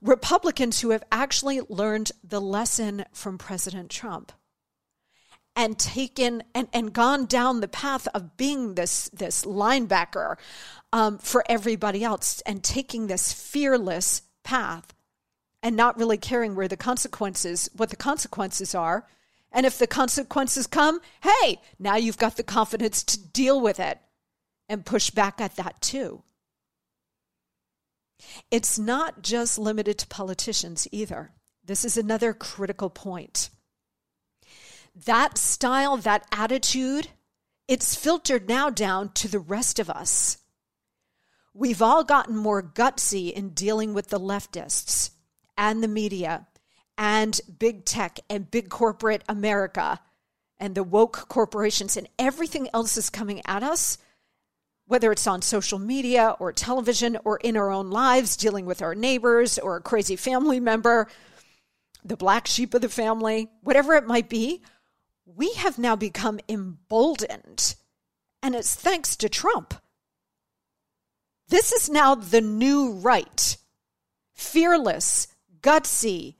Republicans 0.00 0.80
who 0.80 0.90
have 0.90 1.04
actually 1.12 1.60
learned 1.68 2.12
the 2.24 2.40
lesson 2.40 3.04
from 3.12 3.38
President 3.38 3.90
Trump 3.90 4.32
and 5.56 5.78
taken 5.78 6.42
and, 6.54 6.68
and 6.72 6.92
gone 6.92 7.26
down 7.26 7.60
the 7.60 7.68
path 7.68 8.08
of 8.14 8.36
being 8.36 8.74
this 8.74 9.08
this 9.10 9.44
linebacker 9.44 10.36
um, 10.92 11.18
for 11.18 11.44
everybody 11.48 12.04
else 12.04 12.40
and 12.46 12.62
taking 12.62 13.06
this 13.06 13.32
fearless 13.32 14.22
path 14.42 14.94
and 15.62 15.76
not 15.76 15.98
really 15.98 16.16
caring 16.16 16.54
where 16.54 16.68
the 16.68 16.76
consequences 16.76 17.68
what 17.76 17.90
the 17.90 17.96
consequences 17.96 18.74
are 18.74 19.06
and 19.52 19.66
if 19.66 19.78
the 19.78 19.86
consequences 19.86 20.66
come, 20.66 21.00
hey, 21.22 21.60
now 21.78 21.96
you've 21.96 22.18
got 22.18 22.36
the 22.36 22.42
confidence 22.42 23.02
to 23.04 23.18
deal 23.18 23.60
with 23.60 23.80
it 23.80 23.98
and 24.68 24.86
push 24.86 25.10
back 25.10 25.40
at 25.40 25.56
that 25.56 25.80
too. 25.80 26.22
It's 28.50 28.78
not 28.78 29.22
just 29.22 29.58
limited 29.58 29.98
to 29.98 30.06
politicians 30.06 30.86
either. 30.92 31.32
This 31.64 31.84
is 31.84 31.96
another 31.96 32.32
critical 32.32 32.90
point. 32.90 33.50
That 35.06 35.38
style, 35.38 35.96
that 35.98 36.26
attitude, 36.32 37.08
it's 37.66 37.94
filtered 37.94 38.48
now 38.48 38.70
down 38.70 39.10
to 39.14 39.28
the 39.28 39.38
rest 39.38 39.78
of 39.78 39.88
us. 39.88 40.38
We've 41.54 41.82
all 41.82 42.04
gotten 42.04 42.36
more 42.36 42.62
gutsy 42.62 43.32
in 43.32 43.50
dealing 43.50 43.94
with 43.94 44.08
the 44.08 44.20
leftists 44.20 45.10
and 45.56 45.82
the 45.82 45.88
media 45.88 46.46
and 47.00 47.40
big 47.58 47.86
tech 47.86 48.20
and 48.28 48.50
big 48.50 48.68
corporate 48.68 49.24
America 49.26 49.98
and 50.58 50.74
the 50.74 50.84
woke 50.84 51.28
corporations 51.30 51.96
and 51.96 52.06
everything 52.18 52.68
else 52.74 52.98
is 52.98 53.08
coming 53.08 53.40
at 53.46 53.62
us, 53.62 53.96
whether 54.86 55.10
it's 55.10 55.26
on 55.26 55.40
social 55.40 55.78
media 55.78 56.36
or 56.38 56.52
television 56.52 57.16
or 57.24 57.38
in 57.38 57.56
our 57.56 57.70
own 57.70 57.88
lives, 57.88 58.36
dealing 58.36 58.66
with 58.66 58.82
our 58.82 58.94
neighbors 58.94 59.58
or 59.58 59.76
a 59.76 59.80
crazy 59.80 60.14
family 60.14 60.60
member, 60.60 61.08
the 62.04 62.18
black 62.18 62.46
sheep 62.46 62.74
of 62.74 62.82
the 62.82 62.88
family, 62.90 63.48
whatever 63.62 63.94
it 63.94 64.06
might 64.06 64.28
be, 64.28 64.60
we 65.24 65.54
have 65.54 65.78
now 65.78 65.96
become 65.96 66.38
emboldened. 66.50 67.76
And 68.42 68.54
it's 68.54 68.74
thanks 68.74 69.16
to 69.16 69.30
Trump. 69.30 69.72
This 71.48 71.72
is 71.72 71.88
now 71.88 72.14
the 72.14 72.42
new 72.42 72.92
right. 72.92 73.56
Fearless, 74.34 75.28
gutsy, 75.62 76.34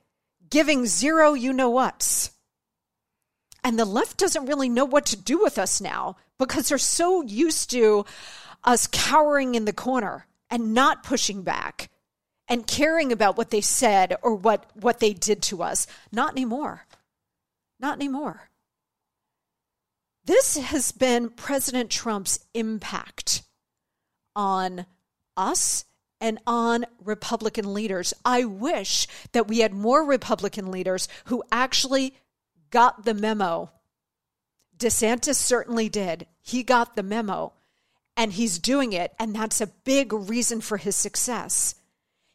giving 0.51 0.85
zero 0.85 1.33
you 1.33 1.51
know 1.51 1.69
what's. 1.69 2.31
And 3.63 3.79
the 3.79 3.85
left 3.85 4.17
doesn't 4.17 4.45
really 4.45 4.69
know 4.69 4.85
what 4.85 5.07
to 5.07 5.17
do 5.17 5.39
with 5.39 5.57
us 5.57 5.81
now 5.81 6.17
because 6.37 6.69
they're 6.69 6.77
so 6.77 7.23
used 7.23 7.71
to 7.71 8.05
us 8.63 8.87
cowering 8.91 9.55
in 9.55 9.65
the 9.65 9.73
corner 9.73 10.27
and 10.49 10.73
not 10.73 11.03
pushing 11.03 11.41
back 11.41 11.89
and 12.47 12.67
caring 12.67 13.11
about 13.11 13.37
what 13.37 13.49
they 13.49 13.61
said 13.61 14.15
or 14.21 14.35
what, 14.35 14.69
what 14.75 14.99
they 14.99 15.13
did 15.13 15.41
to 15.43 15.63
us. 15.63 15.87
Not 16.11 16.31
anymore. 16.31 16.85
Not 17.79 17.95
anymore. 17.95 18.49
This 20.25 20.57
has 20.57 20.91
been 20.91 21.29
President 21.29 21.89
Trump's 21.89 22.39
impact 22.53 23.43
on 24.35 24.85
us 25.35 25.85
and 26.21 26.39
on 26.47 26.85
Republican 27.03 27.73
leaders. 27.73 28.13
I 28.23 28.45
wish 28.45 29.07
that 29.33 29.47
we 29.47 29.59
had 29.59 29.73
more 29.73 30.05
Republican 30.05 30.71
leaders 30.71 31.07
who 31.25 31.43
actually 31.51 32.15
got 32.69 33.03
the 33.03 33.13
memo. 33.13 33.71
DeSantis 34.77 35.35
certainly 35.35 35.89
did. 35.89 36.27
He 36.39 36.63
got 36.63 36.95
the 36.95 37.03
memo 37.03 37.53
and 38.15 38.33
he's 38.33 38.59
doing 38.59 38.93
it, 38.93 39.13
and 39.19 39.35
that's 39.35 39.61
a 39.61 39.67
big 39.67 40.13
reason 40.13 40.61
for 40.61 40.77
his 40.77 40.95
success. 40.95 41.75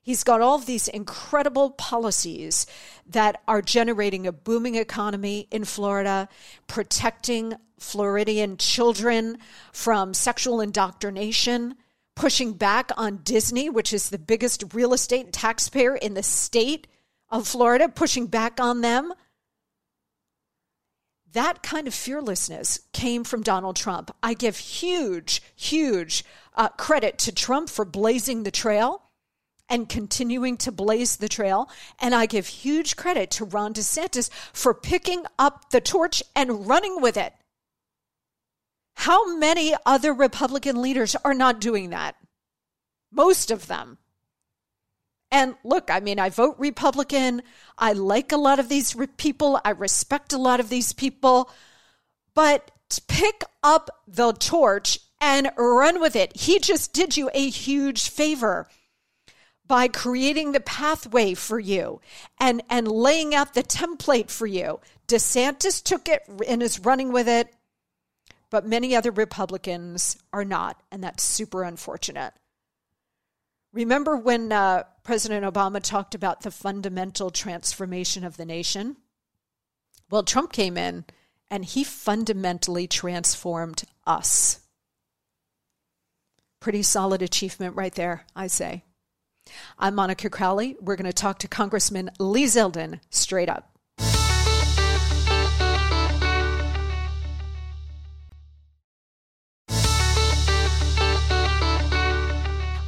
He's 0.03 0.25
got 0.25 0.40
all 0.40 0.59
these 0.59 0.88
incredible 0.88 1.70
policies 1.70 2.66
that 3.07 3.42
are 3.49 3.61
generating 3.61 4.27
a 4.27 4.33
booming 4.33 4.77
economy 4.77 5.49
in 5.51 5.64
Florida, 5.64 6.29
protecting 6.66 7.55
Floridian 7.79 8.57
children 8.57 9.38
from 9.72 10.14
sexual 10.14 10.61
indoctrination 10.61 11.75
pushing 12.16 12.55
back 12.55 12.90
on 12.96 13.18
Disney, 13.18 13.70
which 13.70 13.92
is 13.92 14.09
the 14.09 14.18
biggest 14.18 14.74
real 14.74 14.92
estate 14.92 15.33
taxpayer 15.33 15.94
in 15.94 16.14
the 16.14 16.22
state 16.22 16.88
of 17.29 17.46
Florida, 17.46 17.88
pushing 17.88 18.26
back 18.26 18.59
on 18.59 18.81
them. 18.81 19.12
That 21.33 21.62
kind 21.62 21.87
of 21.87 21.94
fearlessness 21.94 22.81
came 22.92 23.22
from 23.22 23.42
Donald 23.42 23.76
Trump. 23.76 24.11
I 24.22 24.33
give 24.33 24.57
huge, 24.57 25.42
huge 25.55 26.24
uh, 26.55 26.70
credit 26.70 27.18
to 27.18 27.33
Trump 27.33 27.68
for 27.68 27.85
blazing 27.85 28.42
the 28.42 28.50
trail 28.50 29.02
and 29.68 29.88
continuing 29.88 30.57
to 30.57 30.72
blaze 30.72 31.16
the 31.16 31.29
trail. 31.29 31.68
And 32.00 32.14
I 32.14 32.24
give 32.24 32.46
huge 32.46 32.96
credit 32.96 33.31
to 33.33 33.44
Ron 33.44 33.74
DeSantis 33.74 34.31
for 34.52 34.72
picking 34.72 35.24
up 35.38 35.70
the 35.70 35.81
torch 35.81 36.22
and 36.35 36.66
running 36.66 37.02
with 37.02 37.18
it. 37.18 37.35
How 38.96 39.37
many 39.37 39.74
other 39.85 40.12
Republican 40.12 40.80
leaders 40.80 41.14
are 41.24 41.35
not 41.35 41.61
doing 41.61 41.90
that? 41.90 42.16
Most 43.12 43.50
of 43.50 43.66
them. 43.68 43.98
And 45.30 45.54
look, 45.64 45.90
I 45.90 46.00
mean, 46.00 46.18
I 46.18 46.30
vote 46.30 46.56
Republican. 46.59 47.42
I 47.76 47.92
like 47.92 48.32
a 48.32 48.37
lot 48.38 48.59
of 48.59 48.68
these 48.68 48.96
people. 49.16 49.61
I 49.64 49.70
respect 49.70 50.32
a 50.32 50.38
lot 50.38 50.61
of 50.61 50.70
these 50.70 50.92
people. 50.92 51.50
But 52.35 52.70
pick 53.06 53.44
up 53.62 53.90
the 54.09 54.32
torch 54.32 54.98
and 55.20 55.50
run 55.59 56.00
with 56.00 56.16
it. 56.16 56.35
He 56.35 56.59
just 56.59 56.92
did 56.92 57.16
you 57.16 57.30
a 57.35 57.50
huge 57.50 58.09
favor 58.09 58.66
by 59.66 59.88
creating 59.88 60.52
the 60.52 60.61
pathway 60.61 61.35
for 61.35 61.59
you 61.59 62.00
and, 62.40 62.62
and 62.70 62.88
laying 62.88 63.35
out 63.35 63.52
the 63.52 63.62
template 63.62 64.30
for 64.30 64.46
you. 64.46 64.80
DeSantis 65.06 65.82
took 65.82 66.09
it 66.09 66.22
and 66.48 66.62
is 66.62 66.80
running 66.80 67.12
with 67.12 67.28
it 67.28 67.52
but 68.57 68.66
many 68.66 68.97
other 68.97 69.11
Republicans 69.11 70.16
are 70.33 70.42
not, 70.42 70.83
and 70.90 71.05
that's 71.05 71.23
super 71.23 71.62
unfortunate. 71.62 72.33
Remember 73.75 74.16
when 74.16 74.51
uh, 74.51 74.85
President 75.03 75.45
Obama 75.45 75.83
talked 75.83 76.14
about 76.14 76.40
the 76.40 76.51
fundamental 76.51 77.29
transformation 77.29 78.25
of 78.25 78.38
the 78.38 78.47
nation? 78.47 78.97
Well, 80.11 80.23
Trump 80.23 80.53
came 80.53 80.79
in 80.79 81.05
and 81.51 81.66
he 81.66 81.85
fundamentally 81.85 82.87
transformed 82.87 83.85
us. 84.07 84.61
Pretty 86.59 86.83
solid 86.83 87.21
achievement 87.21 87.76
right 87.76 87.95
there, 87.95 88.24
I 88.35 88.47
say. 88.47 88.85
I'm 89.78 89.95
Monica 89.95 90.30
Crowley. 90.30 90.78
We're 90.80 90.97
going 90.97 91.05
to 91.05 91.12
talk 91.12 91.41
to 91.41 91.49
Congressman 91.49 92.11
Lee 92.18 92.47
Zeldin 92.47 93.01
straight 93.11 93.51
up. 93.51 93.76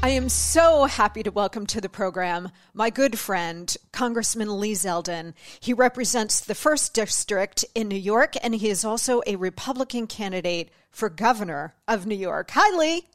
I 0.08 0.12
am 0.12 0.30
so 0.30 0.86
happy 0.86 1.22
to 1.22 1.30
welcome 1.30 1.66
to 1.66 1.82
the 1.82 1.90
program 1.90 2.50
my 2.72 2.88
good 2.88 3.18
friend, 3.18 3.76
Congressman 3.92 4.58
Lee 4.58 4.72
Zeldin. 4.72 5.34
He 5.60 5.74
represents 5.74 6.40
the 6.40 6.54
1st 6.54 6.94
District 6.94 7.62
in 7.74 7.88
New 7.88 7.98
York, 7.98 8.32
and 8.42 8.54
he 8.54 8.70
is 8.70 8.86
also 8.86 9.20
a 9.26 9.36
Republican 9.36 10.06
candidate 10.06 10.70
for 10.90 11.10
governor 11.10 11.74
of 11.86 12.06
New 12.06 12.14
York. 12.14 12.50
Hi, 12.52 12.74
Lee. 12.78 13.06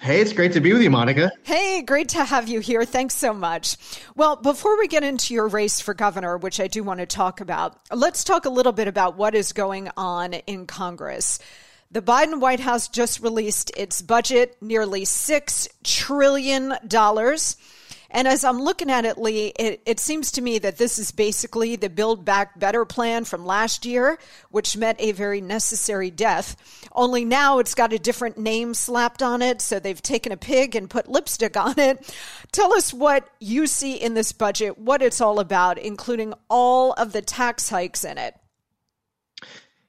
Hey, 0.00 0.22
it's 0.22 0.32
great 0.32 0.54
to 0.54 0.60
be 0.62 0.72
with 0.72 0.80
you, 0.80 0.88
Monica. 0.88 1.32
Hey, 1.42 1.82
great 1.82 2.08
to 2.08 2.24
have 2.24 2.48
you 2.48 2.60
here. 2.60 2.86
Thanks 2.86 3.14
so 3.14 3.34
much. 3.34 3.76
Well, 4.14 4.36
before 4.36 4.78
we 4.78 4.88
get 4.88 5.04
into 5.04 5.34
your 5.34 5.48
race 5.48 5.82
for 5.82 5.92
governor, 5.92 6.38
which 6.38 6.60
I 6.60 6.66
do 6.66 6.82
want 6.82 7.00
to 7.00 7.06
talk 7.06 7.42
about, 7.42 7.78
let's 7.94 8.24
talk 8.24 8.46
a 8.46 8.50
little 8.50 8.72
bit 8.72 8.88
about 8.88 9.18
what 9.18 9.34
is 9.34 9.52
going 9.52 9.90
on 9.98 10.32
in 10.32 10.66
Congress. 10.66 11.40
The 11.90 12.02
Biden 12.02 12.40
White 12.40 12.60
House 12.60 12.88
just 12.88 13.20
released 13.20 13.70
its 13.76 14.02
budget, 14.02 14.56
nearly 14.60 15.02
$6 15.02 15.68
trillion. 15.84 16.74
And 18.10 18.28
as 18.28 18.44
I'm 18.44 18.60
looking 18.60 18.90
at 18.90 19.04
it, 19.04 19.18
Lee, 19.18 19.52
it, 19.58 19.82
it, 19.84 20.00
seems 20.00 20.32
to 20.32 20.42
me 20.42 20.58
that 20.60 20.78
this 20.78 20.98
is 20.98 21.10
basically 21.10 21.76
the 21.76 21.90
Build 21.90 22.24
Back 22.24 22.58
Better 22.58 22.84
plan 22.84 23.24
from 23.24 23.44
last 23.44 23.84
year, 23.84 24.18
which 24.50 24.76
met 24.76 24.96
a 25.00 25.12
very 25.12 25.40
necessary 25.40 26.10
death. 26.10 26.56
Only 26.92 27.24
now 27.24 27.58
it's 27.58 27.74
got 27.74 27.92
a 27.92 27.98
different 27.98 28.38
name 28.38 28.74
slapped 28.74 29.22
on 29.22 29.42
it. 29.42 29.60
So 29.60 29.78
they've 29.78 30.00
taken 30.00 30.32
a 30.32 30.36
pig 30.36 30.76
and 30.76 30.90
put 30.90 31.08
lipstick 31.08 31.56
on 31.56 31.78
it. 31.78 32.14
Tell 32.52 32.72
us 32.74 32.94
what 32.94 33.28
you 33.40 33.66
see 33.66 33.96
in 33.96 34.14
this 34.14 34.32
budget, 34.32 34.78
what 34.78 35.02
it's 35.02 35.20
all 35.20 35.40
about, 35.40 35.78
including 35.78 36.32
all 36.48 36.92
of 36.92 37.12
the 37.12 37.22
tax 37.22 37.68
hikes 37.68 38.04
in 38.04 38.18
it. 38.18 38.34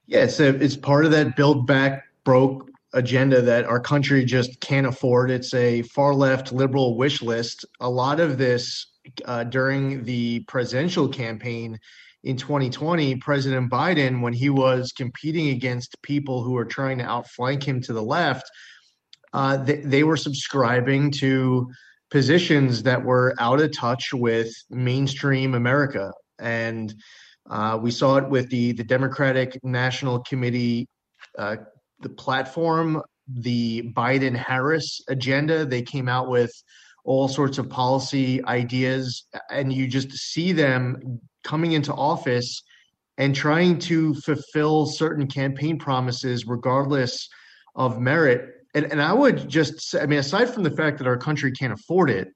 Yes, 0.08 0.40
yeah, 0.40 0.52
so 0.52 0.58
it's 0.58 0.74
part 0.74 1.04
of 1.04 1.10
that 1.10 1.36
Build 1.36 1.66
Back 1.66 2.04
Broke 2.24 2.70
agenda 2.94 3.42
that 3.42 3.66
our 3.66 3.78
country 3.78 4.24
just 4.24 4.58
can't 4.60 4.86
afford. 4.86 5.30
It's 5.30 5.52
a 5.52 5.82
far 5.82 6.14
left 6.14 6.50
liberal 6.50 6.96
wish 6.96 7.20
list. 7.20 7.66
A 7.80 7.90
lot 7.90 8.18
of 8.18 8.38
this 8.38 8.86
uh, 9.26 9.44
during 9.44 10.04
the 10.04 10.40
presidential 10.48 11.08
campaign 11.08 11.78
in 12.24 12.38
2020, 12.38 13.16
President 13.16 13.70
Biden, 13.70 14.22
when 14.22 14.32
he 14.32 14.48
was 14.48 14.92
competing 14.92 15.50
against 15.50 16.00
people 16.00 16.42
who 16.42 16.52
were 16.52 16.64
trying 16.64 16.96
to 16.98 17.04
outflank 17.04 17.62
him 17.62 17.82
to 17.82 17.92
the 17.92 18.02
left, 18.02 18.50
uh, 19.34 19.58
they, 19.58 19.76
they 19.76 20.04
were 20.04 20.16
subscribing 20.16 21.10
to 21.10 21.70
positions 22.10 22.82
that 22.82 23.04
were 23.04 23.34
out 23.38 23.60
of 23.60 23.76
touch 23.76 24.14
with 24.14 24.50
mainstream 24.70 25.54
America. 25.54 26.14
And 26.38 26.94
uh, 27.50 27.78
we 27.80 27.90
saw 27.90 28.16
it 28.16 28.28
with 28.28 28.50
the, 28.50 28.72
the 28.72 28.84
Democratic 28.84 29.58
National 29.64 30.20
Committee 30.20 30.88
uh, 31.38 31.56
the 32.00 32.08
platform, 32.08 33.02
the 33.28 33.90
Biden 33.96 34.36
Harris 34.36 35.00
agenda. 35.08 35.64
They 35.64 35.82
came 35.82 36.08
out 36.08 36.28
with 36.28 36.52
all 37.04 37.28
sorts 37.28 37.58
of 37.58 37.68
policy 37.68 38.44
ideas, 38.44 39.24
and 39.50 39.72
you 39.72 39.86
just 39.86 40.12
see 40.12 40.52
them 40.52 41.20
coming 41.44 41.72
into 41.72 41.92
office 41.94 42.62
and 43.16 43.34
trying 43.34 43.78
to 43.78 44.14
fulfill 44.14 44.86
certain 44.86 45.26
campaign 45.26 45.78
promises, 45.78 46.46
regardless 46.46 47.28
of 47.74 48.00
merit. 48.00 48.48
And, 48.74 48.84
and 48.92 49.02
I 49.02 49.12
would 49.12 49.48
just 49.48 49.94
I 49.94 50.06
mean, 50.06 50.18
aside 50.18 50.50
from 50.50 50.62
the 50.62 50.70
fact 50.70 50.98
that 50.98 51.06
our 51.06 51.16
country 51.16 51.50
can't 51.52 51.72
afford 51.72 52.10
it, 52.10 52.28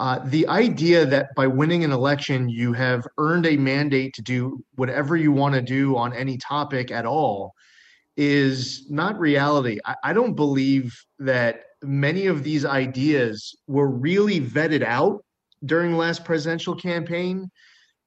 uh, 0.00 0.18
the 0.24 0.48
idea 0.48 1.04
that 1.04 1.28
by 1.36 1.46
winning 1.46 1.84
an 1.84 1.92
election, 1.92 2.48
you 2.48 2.72
have 2.72 3.06
earned 3.18 3.44
a 3.44 3.58
mandate 3.58 4.14
to 4.14 4.22
do 4.22 4.64
whatever 4.76 5.14
you 5.14 5.30
want 5.30 5.54
to 5.54 5.60
do 5.60 5.94
on 5.94 6.14
any 6.14 6.38
topic 6.38 6.90
at 6.90 7.04
all 7.04 7.52
is 8.16 8.90
not 8.90 9.20
reality. 9.20 9.78
I, 9.84 9.96
I 10.04 10.12
don't 10.14 10.34
believe 10.34 10.98
that 11.18 11.64
many 11.82 12.28
of 12.28 12.42
these 12.42 12.64
ideas 12.64 13.54
were 13.66 13.90
really 13.90 14.40
vetted 14.40 14.82
out 14.82 15.22
during 15.66 15.90
the 15.92 15.98
last 15.98 16.24
presidential 16.24 16.74
campaign. 16.74 17.50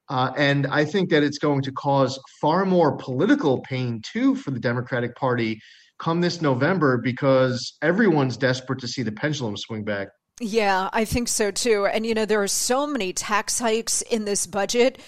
Uh, 0.10 0.32
and 0.36 0.66
I 0.66 0.86
think 0.86 1.12
that 1.12 1.22
it's 1.22 1.38
going 1.38 1.62
to 1.62 1.72
cause 1.74 2.20
far 2.42 2.66
more 2.66 2.98
political 2.98 3.62
pain 3.62 4.02
too 4.02 4.34
for 4.34 4.50
the 4.50 4.60
Democratic 4.60 5.16
Party 5.16 5.62
come 6.00 6.22
this 6.22 6.42
November 6.42 6.98
because 6.98 7.78
everyone's 7.84 8.36
desperate 8.36 8.80
to 8.80 8.88
see 8.88 9.04
the 9.04 9.12
pendulum 9.12 9.56
swing 9.56 9.84
back. 9.84 10.08
Yeah, 10.40 10.90
I 10.92 11.06
think 11.06 11.28
so 11.28 11.52
too. 11.52 11.86
And 11.86 12.06
you 12.06 12.14
know, 12.14 12.26
there 12.26 12.42
are 12.42 12.48
so 12.48 12.88
many 12.88 13.14
tax 13.14 13.60
hikes 13.60 14.02
in 14.02 14.26
this 14.26 14.48
budget. 14.48 15.00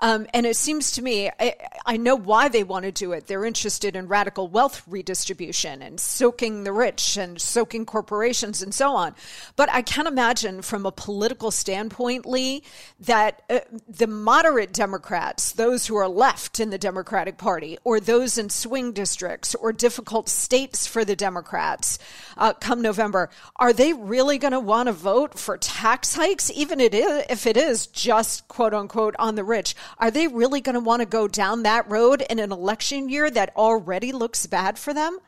Um, 0.00 0.28
and 0.32 0.46
it 0.46 0.56
seems 0.56 0.92
to 0.92 1.02
me, 1.02 1.28
I, 1.40 1.56
I, 1.84 1.96
know 1.96 2.14
why 2.14 2.48
they 2.48 2.62
want 2.62 2.84
to 2.84 2.92
do 2.92 3.10
it. 3.12 3.26
They're 3.26 3.44
interested 3.44 3.96
in 3.96 4.06
radical 4.06 4.46
wealth 4.46 4.82
redistribution 4.86 5.82
and 5.82 5.98
soaking 5.98 6.62
the 6.62 6.72
rich 6.72 7.16
and 7.16 7.40
soaking 7.40 7.84
corporations 7.84 8.62
and 8.62 8.72
so 8.72 8.94
on. 8.94 9.16
But 9.56 9.68
I 9.72 9.82
can't 9.82 10.06
imagine 10.06 10.62
from 10.62 10.86
a 10.86 10.92
political 10.92 11.50
standpoint, 11.50 12.26
Lee, 12.26 12.62
that 13.00 13.42
uh, 13.50 13.58
the 13.88 14.06
moderate 14.06 14.72
Democrats, 14.72 15.50
those 15.50 15.88
who 15.88 15.96
are 15.96 16.08
left 16.08 16.60
in 16.60 16.70
the 16.70 16.78
Democratic 16.78 17.36
Party, 17.36 17.76
or 17.82 17.98
those 17.98 18.38
in 18.38 18.50
swing 18.50 18.92
districts 18.92 19.56
or 19.56 19.72
difficult 19.72 20.28
states 20.28 20.86
for 20.86 21.04
the 21.04 21.16
Democrats 21.16 21.98
uh, 22.36 22.52
come 22.52 22.80
November, 22.80 23.30
are 23.56 23.72
they 23.72 23.92
really 23.92 24.38
going 24.38 24.52
to 24.52 24.60
want 24.60 24.86
to 24.86 24.92
vote 24.92 25.36
for 25.36 25.58
tax 25.58 26.14
hikes, 26.14 26.52
even 26.52 26.78
if 26.80 27.46
it 27.48 27.56
is 27.56 27.88
just 27.88 28.46
quote 28.46 28.72
unquote 28.72 29.16
on 29.18 29.34
the 29.34 29.42
rich? 29.42 29.74
Are 29.98 30.10
they 30.10 30.28
really 30.28 30.60
going 30.60 30.74
to 30.74 30.80
want 30.80 31.00
to 31.00 31.06
go 31.06 31.28
down 31.28 31.62
that 31.62 31.90
road 31.90 32.24
in 32.28 32.38
an 32.38 32.52
election 32.52 33.08
year 33.08 33.30
that 33.30 33.54
already 33.56 34.12
looks 34.12 34.46
bad 34.46 34.78
for 34.78 34.92
them? 34.92 35.18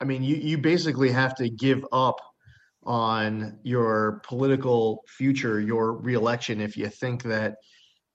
I 0.00 0.04
mean, 0.04 0.22
you, 0.22 0.36
you 0.36 0.58
basically 0.58 1.10
have 1.10 1.34
to 1.36 1.48
give 1.48 1.84
up 1.92 2.20
on 2.84 3.58
your 3.64 4.22
political 4.24 5.02
future, 5.08 5.60
your 5.60 5.92
reelection, 5.92 6.60
if 6.60 6.76
you 6.76 6.88
think 6.88 7.22
that 7.24 7.56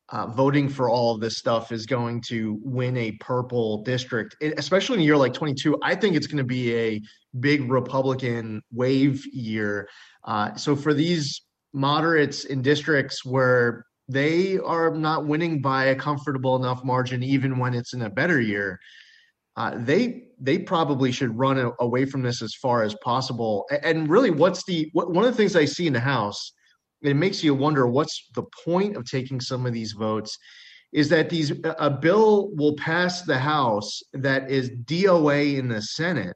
uh, 0.09 0.27
voting 0.27 0.69
for 0.69 0.89
all 0.89 1.13
of 1.13 1.21
this 1.21 1.37
stuff 1.37 1.71
is 1.71 1.85
going 1.85 2.21
to 2.21 2.59
win 2.63 2.95
a 2.97 3.11
purple 3.13 3.83
district, 3.83 4.35
it, 4.41 4.53
especially 4.57 4.95
in 4.95 5.01
a 5.01 5.03
year 5.03 5.17
like 5.17 5.33
22. 5.33 5.77
I 5.81 5.95
think 5.95 6.15
it's 6.15 6.27
going 6.27 6.37
to 6.37 6.43
be 6.43 6.75
a 6.75 7.01
big 7.39 7.69
Republican 7.71 8.61
wave 8.71 9.25
year. 9.31 9.87
Uh, 10.23 10.55
so 10.55 10.75
for 10.75 10.93
these 10.93 11.41
moderates 11.73 12.45
in 12.45 12.61
districts 12.61 13.25
where 13.25 13.85
they 14.07 14.59
are 14.59 14.91
not 14.91 15.27
winning 15.27 15.61
by 15.61 15.85
a 15.85 15.95
comfortable 15.95 16.55
enough 16.55 16.83
margin, 16.83 17.23
even 17.23 17.57
when 17.57 17.73
it's 17.73 17.93
in 17.93 18.01
a 18.01 18.09
better 18.09 18.41
year. 18.41 18.79
Uh, 19.55 19.77
they 19.77 20.23
they 20.39 20.57
probably 20.57 21.11
should 21.11 21.37
run 21.37 21.57
a, 21.59 21.71
away 21.79 22.05
from 22.05 22.21
this 22.21 22.41
as 22.41 22.55
far 22.55 22.83
as 22.83 22.95
possible. 23.03 23.65
And 23.83 24.09
really, 24.09 24.31
what's 24.31 24.65
the 24.65 24.89
what, 24.93 25.11
one 25.11 25.25
of 25.25 25.31
the 25.31 25.37
things 25.37 25.55
I 25.55 25.65
see 25.65 25.87
in 25.87 25.93
the 25.93 25.99
House? 25.99 26.53
It 27.01 27.15
makes 27.15 27.43
you 27.43 27.53
wonder 27.53 27.87
what's 27.87 28.29
the 28.33 28.43
point 28.65 28.97
of 28.97 29.05
taking 29.05 29.39
some 29.39 29.65
of 29.65 29.73
these 29.73 29.93
votes. 29.93 30.37
Is 30.91 31.09
that 31.09 31.29
these 31.29 31.51
a 31.63 31.89
bill 31.89 32.51
will 32.55 32.75
pass 32.75 33.21
the 33.21 33.37
House 33.37 34.01
that 34.13 34.49
is 34.49 34.69
DOA 34.85 35.57
in 35.57 35.67
the 35.67 35.81
Senate, 35.81 36.35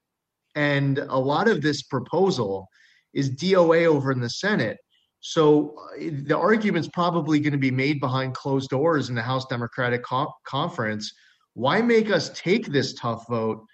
and 0.56 1.00
a 1.00 1.18
lot 1.18 1.48
of 1.48 1.62
this 1.62 1.84
proposal 1.84 2.68
is 3.14 3.32
DOA 3.32 3.86
over 3.86 4.12
in 4.12 4.20
the 4.20 4.30
Senate. 4.30 4.78
So 5.20 5.76
uh, 5.78 6.10
the 6.24 6.38
argument's 6.38 6.90
probably 6.90 7.40
going 7.40 7.54
to 7.54 7.58
be 7.58 7.72
made 7.72 8.00
behind 8.00 8.36
closed 8.36 8.70
doors 8.70 9.10
in 9.10 9.16
the 9.16 9.22
House 9.22 9.46
Democratic 9.46 10.04
co- 10.04 10.34
Conference. 10.46 11.12
Why 11.54 11.82
make 11.82 12.12
us 12.12 12.30
take 12.30 12.68
this 12.68 12.94
tough 12.94 13.26
vote? 13.28 13.66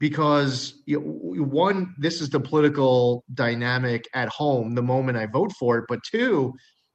Because 0.00 0.82
you 0.86 1.00
know, 1.00 1.44
one, 1.44 1.94
this 1.98 2.20
is 2.20 2.30
the 2.30 2.40
political 2.40 3.24
dynamic 3.34 4.08
at 4.14 4.28
home 4.28 4.74
the 4.74 4.82
moment 4.82 5.18
I 5.18 5.26
vote 5.26 5.52
for 5.52 5.78
it, 5.78 5.84
but 5.88 6.00
two, 6.04 6.54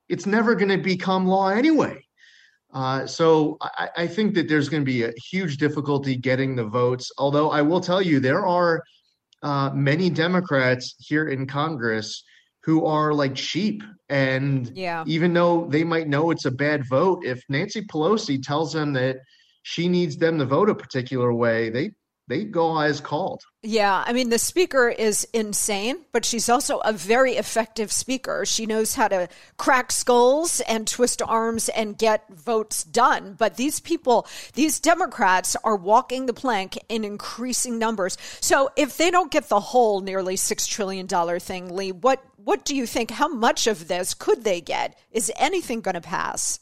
it's 0.10 0.26
never 0.26 0.56
going 0.56 0.70
to 0.70 0.78
become 0.78 1.26
law 1.26 1.50
anyway. 1.50 2.00
Uh, 2.74 3.06
so 3.06 3.58
I, 3.62 3.90
I, 3.98 4.08
think 4.08 4.34
that 4.34 4.50
there's 4.50 4.68
going 4.68 4.82
to 4.82 4.86
be 4.86 5.04
a 5.04 5.14
huge 5.30 5.58
difficulty 5.58 6.16
getting 6.16 6.56
the 6.56 6.64
votes. 6.64 7.12
Although 7.20 7.52
I 7.52 7.62
will 7.62 7.80
tell 7.80 8.02
you, 8.02 8.20
there 8.20 8.48
are 8.48 8.82
uh, 9.44 9.70
many 9.76 10.10
Democrats 10.10 10.96
here 10.98 11.28
in 11.28 11.46
Congress 11.46 12.24
who 12.64 12.86
are 12.86 13.14
like 13.14 13.38
sheep. 13.38 13.84
And 14.10 14.72
yeah. 14.76 15.04
even 15.08 15.34
though 15.34 15.66
they 15.66 15.84
might 15.84 16.08
know 16.08 16.32
it's 16.32 16.46
a 16.46 16.52
bad 16.52 16.88
vote, 16.88 17.26
if 17.26 17.44
Nancy 17.50 17.86
Pelosi 17.86 18.42
tells 18.42 18.74
them 18.74 18.94
that 18.94 19.18
she 19.64 19.88
needs 19.88 20.18
them 20.18 20.38
to 20.40 20.46
vote 20.46 20.70
a 20.70 20.76
particular 20.76 21.34
way, 21.34 21.70
they 21.70 21.92
they 22.28 22.46
go 22.46 22.80
as 22.80 23.02
called. 23.02 23.42
Yeah, 23.64 24.04
I 24.06 24.14
mean 24.14 24.30
the 24.30 24.40
speaker 24.40 24.88
is 24.88 25.28
insane, 25.34 26.06
but 26.14 26.24
she's 26.24 26.48
also 26.48 26.80
a 26.80 26.94
very 26.94 27.34
effective 27.34 27.92
speaker. 27.92 28.46
She 28.46 28.66
knows 28.66 28.96
how 28.96 29.10
to 29.10 29.28
crack 29.58 29.92
skulls 29.92 30.62
and 30.62 30.88
twist 30.88 31.22
arms 31.22 31.68
and 31.70 31.98
get 31.98 32.28
votes 32.30 32.84
done. 32.84 33.36
But 33.38 33.58
these 33.58 33.80
people, 33.80 34.26
these 34.54 34.80
Democrats 34.80 35.56
are 35.64 35.76
walking 35.76 36.26
the 36.26 36.34
plank 36.34 36.78
in 36.88 37.04
increasing 37.04 37.78
numbers. 37.78 38.18
So 38.40 38.70
if 38.78 38.98
they 38.98 39.12
don't 39.12 39.32
get 39.32 39.50
the 39.50 39.60
whole 39.60 40.00
nearly 40.00 40.38
6 40.38 40.66
trillion 40.68 41.06
dollar 41.06 41.40
thing, 41.40 41.76
Lee, 41.76 41.92
what 41.92 42.24
what 42.44 42.66
do 42.66 42.76
you 42.76 42.86
think? 42.86 43.12
How 43.12 43.28
much 43.28 43.68
of 43.68 43.88
this 43.88 44.14
could 44.14 44.44
they 44.44 44.62
get? 44.62 44.98
Is 45.12 45.32
anything 45.38 45.82
going 45.82 45.96
to 45.96 46.02
pass? 46.02 46.60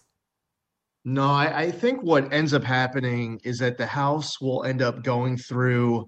No, 1.03 1.25
I, 1.25 1.61
I, 1.61 1.71
think 1.71 2.03
what 2.03 2.31
ends 2.31 2.53
up 2.53 2.63
happening 2.63 3.41
is 3.43 3.57
that 3.57 3.77
the 3.77 3.87
House 3.87 4.39
will 4.39 4.63
end 4.63 4.83
up 4.83 5.03
going 5.03 5.35
through 5.35 6.05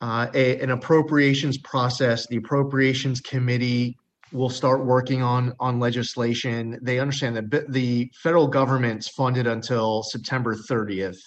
uh, 0.00 0.28
a, 0.34 0.60
an 0.60 0.70
appropriations 0.70 1.58
process. 1.58 2.24
The 2.28 2.36
appropriations 2.36 3.20
committee 3.20 3.98
will 4.32 4.50
start 4.50 4.84
working 4.84 5.20
on 5.22 5.52
on 5.58 5.80
legislation. 5.80 6.78
They 6.80 7.00
understand 7.00 7.36
that 7.36 7.72
the 7.72 8.08
federal 8.14 8.46
government's 8.46 9.08
funded 9.08 9.48
until 9.48 10.04
September 10.04 10.54
30th, 10.54 11.18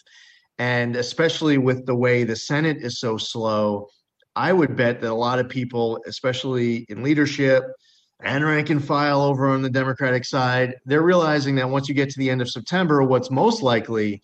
and 0.58 0.96
especially 0.96 1.58
with 1.58 1.86
the 1.86 1.96
way 1.96 2.24
the 2.24 2.38
Senate 2.38 2.78
is 2.78 3.02
so 3.02 3.18
slow, 3.18 3.88
I 4.36 4.54
would 4.54 4.76
bet 4.76 5.02
that 5.02 5.12
a 5.12 5.14
lot 5.14 5.40
of 5.40 5.50
people, 5.50 6.02
especially 6.06 6.86
in 6.90 7.04
leadership 7.04 7.64
and 8.24 8.46
rank 8.46 8.70
and 8.70 8.84
file 8.84 9.22
over 9.22 9.50
on 9.50 9.62
the 9.62 9.70
Democratic 9.70 10.26
side, 10.26 10.76
they're 10.86 11.02
realizing 11.02 11.56
that 11.56 11.70
once 11.70 11.90
you 11.90 11.96
get 11.96 12.10
to 12.12 12.20
the 12.20 12.30
end 12.30 12.42
of 12.42 12.50
September, 12.50 13.04
what's 13.04 13.32
most 13.32 13.62
likely 13.62 14.22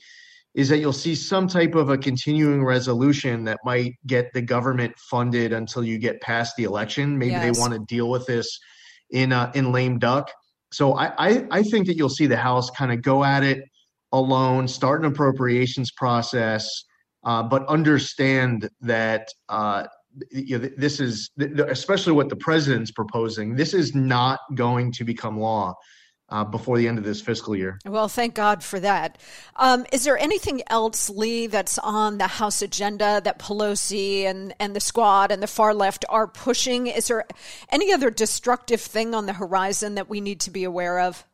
is 0.53 0.69
that 0.69 0.79
you'll 0.79 0.93
see 0.93 1.13
some 1.13 1.47
type 1.47 1.75
of 1.75 1.89
a 1.89 1.97
continuing 1.97 2.63
resolution 2.63 3.43
that 3.43 3.59
might 3.63 3.93
get 4.07 4.33
the 4.33 4.41
government 4.41 4.97
funded 4.97 5.53
until 5.53 5.83
you 5.83 5.99
get 5.99 6.19
past 6.21 6.55
the 6.55 6.63
election. 6.63 7.17
Maybe 7.17 7.31
yes. 7.31 7.55
they 7.55 7.59
want 7.59 7.73
to 7.73 7.79
deal 7.79 8.09
with 8.09 8.25
this 8.25 8.59
in 9.11 9.31
uh, 9.31 9.51
in 9.53 9.71
lame 9.71 9.99
duck. 9.99 10.31
So 10.71 10.93
I, 10.93 11.13
I, 11.17 11.47
I 11.51 11.63
think 11.63 11.87
that 11.87 11.95
you'll 11.95 12.09
see 12.09 12.27
the 12.27 12.37
House 12.37 12.69
kind 12.71 12.91
of 12.91 13.01
go 13.01 13.23
at 13.23 13.43
it 13.43 13.63
alone, 14.11 14.67
start 14.67 15.01
an 15.01 15.11
appropriations 15.11 15.91
process, 15.91 16.67
uh, 17.23 17.43
but 17.43 17.65
understand 17.67 18.69
that 18.81 19.27
uh, 19.49 19.85
you 20.31 20.59
know, 20.59 20.69
this 20.77 20.99
is 20.99 21.31
especially 21.37 22.13
what 22.13 22.29
the 22.29 22.35
president's 22.35 22.91
proposing. 22.91 23.55
This 23.55 23.73
is 23.73 23.95
not 23.95 24.39
going 24.55 24.91
to 24.93 25.03
become 25.03 25.39
law 25.39 25.75
uh, 26.29 26.43
before 26.43 26.77
the 26.77 26.87
end 26.87 26.97
of 26.97 27.03
this 27.03 27.21
fiscal 27.21 27.55
year. 27.55 27.79
Well, 27.85 28.07
thank 28.07 28.35
God 28.35 28.63
for 28.63 28.79
that. 28.79 29.17
Um, 29.55 29.85
is 29.91 30.03
there 30.03 30.17
anything 30.17 30.61
else, 30.67 31.09
Lee, 31.09 31.47
that's 31.47 31.77
on 31.79 32.17
the 32.17 32.27
House 32.27 32.61
agenda 32.61 33.21
that 33.23 33.39
Pelosi 33.39 34.23
and, 34.23 34.53
and 34.59 34.75
the 34.75 34.79
squad 34.79 35.31
and 35.31 35.41
the 35.41 35.47
far 35.47 35.73
left 35.73 36.03
are 36.09 36.27
pushing? 36.27 36.87
Is 36.87 37.07
there 37.07 37.25
any 37.69 37.93
other 37.93 38.09
destructive 38.09 38.81
thing 38.81 39.15
on 39.15 39.25
the 39.25 39.33
horizon 39.33 39.95
that 39.95 40.09
we 40.09 40.21
need 40.21 40.41
to 40.41 40.51
be 40.51 40.63
aware 40.63 40.99
of? 40.99 41.25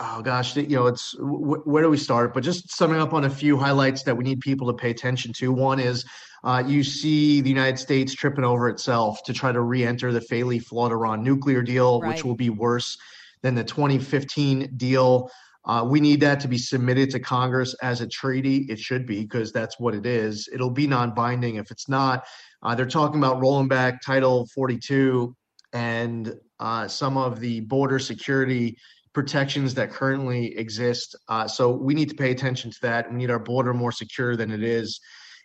Oh 0.00 0.22
gosh, 0.22 0.56
you 0.56 0.66
know, 0.68 0.86
it's 0.86 1.14
where 1.18 1.82
do 1.82 1.88
we 1.88 1.96
start? 1.96 2.34
But 2.34 2.42
just 2.42 2.72
summing 2.72 3.00
up 3.00 3.12
on 3.12 3.24
a 3.24 3.30
few 3.30 3.56
highlights 3.56 4.02
that 4.02 4.16
we 4.16 4.24
need 4.24 4.40
people 4.40 4.66
to 4.66 4.74
pay 4.74 4.90
attention 4.90 5.32
to. 5.34 5.52
One 5.52 5.78
is 5.78 6.04
uh, 6.42 6.62
you 6.66 6.82
see 6.82 7.40
the 7.40 7.48
United 7.48 7.78
States 7.78 8.12
tripping 8.12 8.44
over 8.44 8.68
itself 8.68 9.22
to 9.24 9.32
try 9.32 9.52
to 9.52 9.60
re-enter 9.60 10.12
the 10.12 10.20
Faley 10.20 10.58
Flawed 10.58 10.90
Iran 10.90 11.22
nuclear 11.22 11.62
deal, 11.62 12.00
right. 12.00 12.08
which 12.08 12.24
will 12.24 12.34
be 12.34 12.50
worse 12.50 12.98
than 13.42 13.54
the 13.54 13.62
2015 13.62 14.72
deal. 14.76 15.30
Uh, 15.64 15.86
we 15.88 16.00
need 16.00 16.20
that 16.20 16.40
to 16.40 16.48
be 16.48 16.58
submitted 16.58 17.08
to 17.10 17.20
Congress 17.20 17.74
as 17.82 18.00
a 18.00 18.06
treaty. 18.06 18.66
It 18.68 18.78
should 18.78 19.06
be 19.06 19.22
because 19.22 19.52
that's 19.52 19.78
what 19.78 19.94
it 19.94 20.04
is. 20.04 20.48
It'll 20.52 20.70
be 20.70 20.86
non-binding 20.86 21.56
if 21.56 21.70
it's 21.70 21.88
not. 21.88 22.26
Uh, 22.62 22.74
they're 22.74 22.84
talking 22.84 23.18
about 23.18 23.40
rolling 23.40 23.68
back 23.68 24.02
Title 24.02 24.46
42 24.54 25.34
and 25.72 26.34
uh, 26.60 26.88
some 26.88 27.16
of 27.16 27.40
the 27.40 27.60
border 27.60 27.98
security 27.98 28.76
protections 29.14 29.74
that 29.74 29.90
currently 29.90 30.56
exist. 30.58 31.16
Uh, 31.28 31.46
so 31.46 31.70
we 31.70 31.94
need 31.94 32.10
to 32.10 32.16
pay 32.16 32.30
attention 32.30 32.70
to 32.70 32.78
that. 32.82 33.10
We 33.10 33.16
need 33.16 33.30
our 33.30 33.38
border 33.38 33.72
more 33.72 33.92
secure 33.92 34.36
than 34.36 34.50
it 34.50 34.62
is 34.62 35.00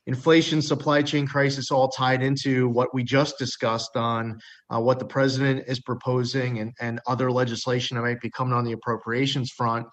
inflation, 0.10 0.60
supply 0.60 1.04
chain 1.04 1.28
crisis, 1.28 1.70
all 1.70 1.88
tied 1.88 2.24
into 2.24 2.68
what 2.70 2.94
we 2.96 3.04
just 3.04 3.38
discussed 3.38 3.96
on 3.96 4.40
uh, 4.74 4.80
what 4.80 4.98
the 4.98 5.06
president 5.06 5.64
is 5.68 5.80
proposing 5.80 6.60
and, 6.60 6.74
and 6.80 7.00
other 7.06 7.32
legislation 7.32 7.96
that 7.96 8.02
might 8.02 8.20
be 8.20 8.30
coming 8.32 8.54
on 8.54 8.66
the 8.66 8.72
appropriations 8.72 9.52
front. 9.52 9.86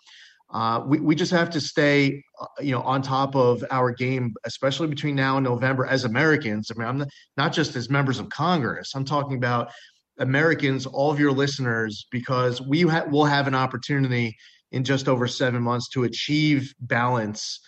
Uh, 0.55 0.81
we, 0.87 1.01
we 1.01 1.15
just 1.15 1.33
have 1.33 1.51
to 1.51 1.61
stay, 1.61 2.23
uh, 2.41 2.47
you 2.61 2.73
know, 2.73 2.81
on 2.83 3.03
top 3.03 3.35
of 3.35 3.63
our 3.71 3.91
game, 3.93 4.33
especially 4.45 4.87
between 4.87 5.15
now 5.15 5.37
and 5.37 5.45
November 5.45 5.85
as 5.85 6.05
Americans. 6.05 6.71
I 6.71 6.79
mean, 6.79 6.89
I'm 6.89 7.09
not 7.37 7.53
just 7.53 7.77
as 7.77 7.91
members 7.91 8.19
of 8.19 8.29
Congress. 8.31 8.95
I'm 8.95 9.05
talking 9.05 9.37
about 9.37 9.71
Americans, 10.19 10.87
all 10.87 11.11
of 11.11 11.21
your 11.21 11.33
listeners, 11.33 12.07
because 12.11 12.61
we 12.61 12.83
ha- 12.83 13.05
will 13.11 13.25
have 13.25 13.47
an 13.47 13.55
opportunity 13.55 14.37
in 14.73 14.85
just 14.85 15.09
over 15.09 15.27
seven 15.27 15.63
months 15.63 15.89
to 15.91 16.05
achieve 16.05 16.73
balance 16.81 17.61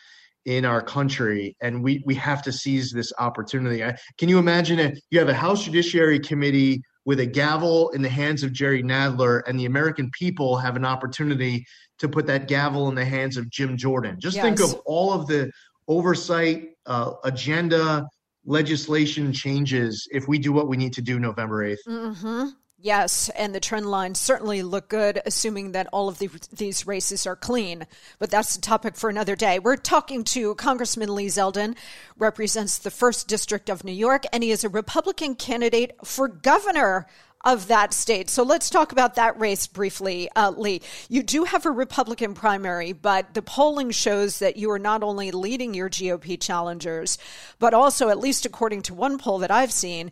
in 0.45 0.65
our 0.65 0.81
country, 0.81 1.55
and 1.61 1.83
we 1.83 2.03
we 2.07 2.15
have 2.15 2.43
to 2.43 2.53
seize 2.53 2.91
this 2.91 3.13
opportunity. 3.19 3.85
Can 4.19 4.29
you 4.29 4.39
imagine 4.39 4.79
it? 4.79 4.99
You 5.11 5.19
have 5.19 5.29
a 5.29 5.35
House 5.35 5.65
Judiciary 5.65 6.19
Committee 6.19 6.81
with 7.05 7.21
a 7.21 7.27
gavel 7.27 7.91
in 7.91 8.03
the 8.03 8.09
hands 8.09 8.43
of 8.43 8.53
Jerry 8.53 8.83
Nadler, 8.83 9.43
and 9.47 9.59
the 9.59 9.67
American 9.67 10.11
people 10.19 10.57
have 10.57 10.77
an 10.77 10.85
opportunity 10.85 11.65
to 11.99 12.09
put 12.09 12.27
that 12.27 12.49
gavel 12.49 12.89
in 12.89 12.95
the 12.95 13.05
hands 13.05 13.37
of 13.37 13.51
Jim 13.51 13.77
Jordan. 13.77 14.17
Just 14.21 14.37
yes. 14.37 14.45
think 14.45 14.61
of 14.61 14.81
all 14.87 15.13
of 15.13 15.27
the 15.27 15.51
oversight, 15.87 16.65
uh, 16.87 17.13
agenda, 17.25 18.07
legislation 18.49 19.33
changes 19.33 20.09
if 20.11 20.27
we 20.27 20.39
do 20.39 20.53
what 20.53 20.69
we 20.69 20.77
need 20.77 20.95
to 20.95 21.03
do 21.03 21.21
November 21.21 21.69
8th. 21.69 21.77
Mm-hmm. 21.87 22.49
Yes, 22.81 23.29
and 23.31 23.53
the 23.53 23.61
trend 23.61 23.91
lines 23.91 24.21
certainly 24.21 24.63
look 24.63 24.89
good, 24.89 25.21
assuming 25.27 25.73
that 25.73 25.89
all 25.93 26.09
of 26.09 26.19
the, 26.19 26.31
these 26.53 26.87
races 26.87 27.27
are 27.27 27.35
clean. 27.35 27.87
But 28.21 28.31
that's 28.31 28.55
a 28.55 28.61
topic 28.61 28.95
for 28.97 29.11
another 29.11 29.35
day. 29.35 29.59
We're 29.59 29.77
talking 29.77 30.23
to 30.25 30.55
Congressman 30.55 31.13
Lee 31.13 31.27
Zeldin, 31.27 31.77
represents 32.17 32.79
the 32.79 32.93
first 32.93 33.27
district 33.27 33.69
of 33.69 33.83
New 33.83 33.93
York, 33.93 34.23
and 34.33 34.45
he 34.45 34.53
is 34.53 34.63
a 34.63 34.69
Republican 34.69 35.35
candidate 35.35 35.93
for 36.05 36.29
governor 36.29 37.09
of 37.45 37.69
that 37.69 37.95
state. 37.95 38.29
So 38.29 38.43
let's 38.43 38.69
talk 38.69 38.93
about 38.93 39.15
that 39.15 39.39
race 39.39 39.67
briefly, 39.67 40.29
uh, 40.35 40.51
Lee. 40.51 40.83
You 41.09 41.23
do 41.23 41.45
have 41.45 41.67
a 41.67 41.71
Republican 41.71 42.35
primary, 42.35 42.93
but 42.93 43.35
the 43.35 43.43
polling 43.43 43.91
shows 43.91 44.41
that 44.41 44.57
you 44.57 44.71
are 44.71 44.79
not 44.79 45.03
only 45.03 45.31
leading 45.31 45.75
your 45.75 45.89
GOP 45.89 46.41
challengers, 46.41 47.19
but 47.59 47.75
also, 47.75 48.09
at 48.09 48.19
least 48.19 48.45
according 48.45 48.83
to 48.83 48.95
one 48.95 49.19
poll 49.19 49.39
that 49.39 49.51
I've 49.51 49.73
seen, 49.73 50.11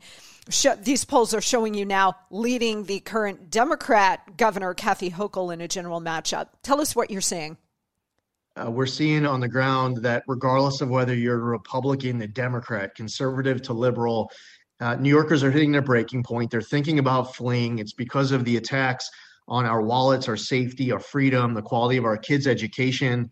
these 0.82 1.04
polls 1.04 1.34
are 1.34 1.40
showing 1.40 1.74
you 1.74 1.84
now 1.84 2.14
leading 2.30 2.84
the 2.84 3.00
current 3.00 3.50
Democrat 3.50 4.36
Governor 4.36 4.74
Kathy 4.74 5.10
Hochul 5.10 5.52
in 5.52 5.60
a 5.60 5.66
general 5.66 6.00
matchup. 6.00 6.48
Tell 6.62 6.80
us 6.80 6.94
what 6.94 7.10
you're 7.10 7.20
seeing. 7.20 7.56
Uh, 8.56 8.70
we're 8.70 8.86
seeing 8.86 9.26
on 9.26 9.40
the 9.40 9.48
ground 9.48 9.98
that 9.98 10.22
regardless 10.28 10.80
of 10.80 10.88
whether 10.88 11.14
you're 11.14 11.34
a 11.34 11.38
Republican, 11.38 12.22
a 12.22 12.26
Democrat, 12.26 12.94
conservative 12.94 13.60
to 13.60 13.74
liberal, 13.74 14.30
uh, 14.80 14.96
New 14.96 15.08
Yorkers 15.08 15.42
are 15.42 15.50
hitting 15.50 15.72
their 15.72 15.82
breaking 15.82 16.22
point. 16.22 16.50
They're 16.50 16.60
thinking 16.60 16.98
about 16.98 17.34
fleeing. 17.34 17.78
It's 17.78 17.92
because 17.92 18.32
of 18.32 18.44
the 18.44 18.56
attacks 18.56 19.08
on 19.48 19.64
our 19.64 19.82
wallets, 19.82 20.28
our 20.28 20.36
safety, 20.36 20.92
our 20.92 21.00
freedom, 21.00 21.54
the 21.54 21.62
quality 21.62 21.96
of 21.96 22.04
our 22.04 22.16
kids' 22.16 22.46
education. 22.46 23.30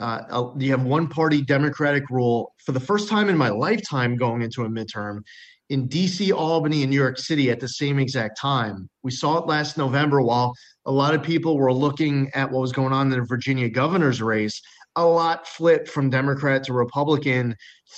Uh, 0.00 0.22
uh 0.30 0.52
you 0.58 0.70
have 0.70 0.84
one 0.84 1.08
party 1.08 1.42
Democratic 1.42 2.08
rule 2.08 2.54
for 2.64 2.72
the 2.72 2.80
first 2.80 3.08
time 3.08 3.28
in 3.28 3.36
my 3.36 3.48
lifetime 3.48 4.16
going 4.16 4.42
into 4.42 4.62
a 4.62 4.68
midterm 4.68 5.22
in 5.70 5.88
DC, 5.88 6.32
Albany, 6.32 6.82
and 6.82 6.90
New 6.90 6.96
York 6.96 7.18
City 7.18 7.50
at 7.50 7.60
the 7.60 7.68
same 7.68 7.98
exact 7.98 8.38
time. 8.40 8.88
We 9.02 9.10
saw 9.10 9.38
it 9.38 9.46
last 9.46 9.76
November 9.76 10.22
while 10.22 10.54
a 10.86 10.92
lot 10.92 11.14
of 11.14 11.22
people 11.22 11.58
were 11.58 11.72
looking 11.72 12.30
at 12.34 12.50
what 12.50 12.60
was 12.60 12.72
going 12.72 12.92
on 12.92 13.12
in 13.12 13.18
the 13.18 13.26
Virginia 13.26 13.68
governor's 13.68 14.22
race. 14.22 14.60
A 14.96 15.04
lot 15.04 15.46
flipped 15.46 15.88
from 15.88 16.08
Democrat 16.08 16.64
to 16.64 16.72
Republican 16.72 17.54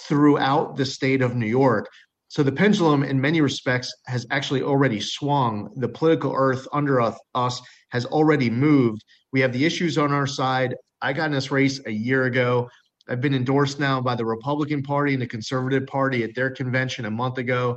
throughout 0.09 0.76
the 0.76 0.84
state 0.84 1.22
of 1.22 1.36
New 1.36 1.47
York. 1.47 1.86
So 2.30 2.44
the 2.44 2.52
pendulum, 2.52 3.02
in 3.02 3.20
many 3.20 3.40
respects, 3.40 3.92
has 4.06 4.24
actually 4.30 4.62
already 4.62 5.00
swung. 5.00 5.68
The 5.74 5.88
political 5.88 6.32
earth 6.32 6.64
under 6.72 7.00
us 7.00 7.60
has 7.88 8.06
already 8.06 8.48
moved. 8.48 9.04
We 9.32 9.40
have 9.40 9.52
the 9.52 9.64
issues 9.64 9.98
on 9.98 10.12
our 10.12 10.28
side. 10.28 10.76
I 11.02 11.12
got 11.12 11.26
in 11.26 11.32
this 11.32 11.50
race 11.50 11.80
a 11.86 11.90
year 11.90 12.26
ago. 12.26 12.70
I've 13.08 13.20
been 13.20 13.34
endorsed 13.34 13.80
now 13.80 14.00
by 14.00 14.14
the 14.14 14.24
Republican 14.24 14.80
Party 14.84 15.12
and 15.12 15.20
the 15.20 15.26
Conservative 15.26 15.88
Party 15.88 16.22
at 16.22 16.36
their 16.36 16.50
convention 16.50 17.04
a 17.06 17.10
month 17.10 17.38
ago. 17.38 17.76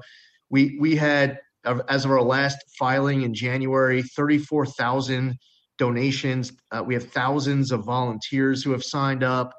We 0.51 0.77
we 0.79 0.95
had 0.95 1.39
as 1.89 2.05
of 2.05 2.11
our 2.11 2.21
last 2.21 2.59
filing 2.77 3.23
in 3.23 3.33
January, 3.33 4.03
34,000 4.03 5.35
donations. 5.79 6.51
Uh, 6.69 6.83
we 6.85 6.93
have 6.93 7.09
thousands 7.09 7.71
of 7.71 7.85
volunteers 7.85 8.63
who 8.63 8.71
have 8.71 8.83
signed 8.83 9.23
up. 9.23 9.51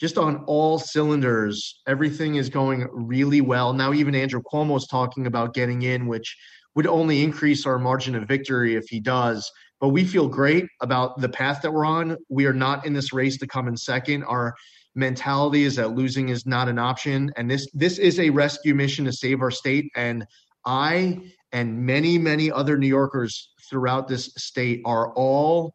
Just 0.00 0.16
on 0.16 0.44
all 0.46 0.78
cylinders, 0.78 1.82
everything 1.86 2.36
is 2.36 2.48
going 2.48 2.88
really 2.90 3.42
well. 3.42 3.74
Now, 3.74 3.92
even 3.92 4.14
Andrew 4.14 4.42
Cuomo 4.42 4.76
is 4.76 4.86
talking 4.86 5.26
about 5.26 5.52
getting 5.52 5.82
in, 5.82 6.06
which 6.06 6.36
would 6.74 6.86
only 6.86 7.22
increase 7.22 7.66
our 7.66 7.78
margin 7.78 8.14
of 8.14 8.26
victory 8.26 8.76
if 8.76 8.84
he 8.88 8.98
does. 8.98 9.50
But 9.78 9.88
we 9.88 10.04
feel 10.04 10.28
great 10.28 10.66
about 10.80 11.20
the 11.20 11.28
path 11.28 11.60
that 11.62 11.72
we're 11.72 11.84
on. 11.84 12.16
We 12.30 12.46
are 12.46 12.54
not 12.54 12.86
in 12.86 12.94
this 12.94 13.12
race 13.12 13.36
to 13.38 13.46
come 13.46 13.68
in 13.68 13.76
second. 13.76 14.24
Our 14.24 14.54
mentality 14.94 15.64
is 15.64 15.76
that 15.76 15.94
losing 15.94 16.30
is 16.30 16.46
not 16.46 16.68
an 16.68 16.78
option 16.78 17.30
and 17.36 17.50
this 17.50 17.68
this 17.72 17.98
is 17.98 18.18
a 18.18 18.30
rescue 18.30 18.74
mission 18.74 19.04
to 19.04 19.12
save 19.12 19.40
our 19.40 19.50
state 19.50 19.88
and 19.94 20.26
i 20.66 21.16
and 21.52 21.78
many 21.78 22.18
many 22.18 22.50
other 22.50 22.76
new 22.76 22.88
yorkers 22.88 23.52
throughout 23.68 24.08
this 24.08 24.32
state 24.36 24.80
are 24.84 25.12
all 25.14 25.72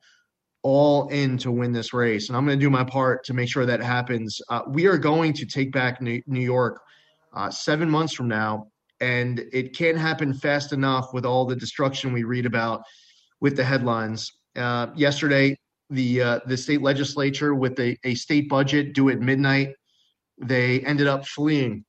all 0.66 1.07
in 1.09 1.38
to 1.38 1.51
win 1.51 1.72
this 1.72 1.93
race 1.93 2.28
and 2.28 2.36
i'm 2.36 2.43
going 2.43 2.57
to 2.57 2.66
do 2.66 2.72
my 2.72 2.84
part 2.84 3.24
to 3.24 3.36
make 3.36 3.47
sure 3.47 3.68
that 3.68 3.80
happens 3.80 4.41
uh, 4.49 4.61
we 4.68 4.88
are 4.88 4.97
going 4.97 5.32
to 5.32 5.45
take 5.45 5.72
back 5.72 6.01
new, 6.01 6.22
york 6.28 6.82
uh, 7.36 7.51
seven 7.51 7.88
months 7.88 8.13
from 8.13 8.28
now 8.28 8.66
and 8.99 9.43
it 9.53 9.76
can't 9.76 9.95
happen 9.97 10.34
fast 10.34 10.74
enough 10.74 11.13
with 11.13 11.24
all 11.24 11.45
the 11.45 11.55
destruction 11.55 12.11
we 12.11 12.24
read 12.24 12.47
about 12.47 12.82
with 13.41 13.55
the 13.55 13.63
headlines 13.63 14.32
uh, 14.55 14.88
yesterday 14.95 15.55
the 15.89 16.22
uh, 16.22 16.39
the 16.47 16.57
state 16.57 16.82
legislature 16.82 17.53
with 17.53 17.80
a, 17.80 17.95
a 18.03 18.16
state 18.16 18.49
budget 18.49 18.93
due 18.93 19.09
at 19.09 19.20
midnight. 19.20 19.76
They 20.38 20.82
ended 20.82 21.07
up 21.07 21.28
fleeing, 21.28 21.86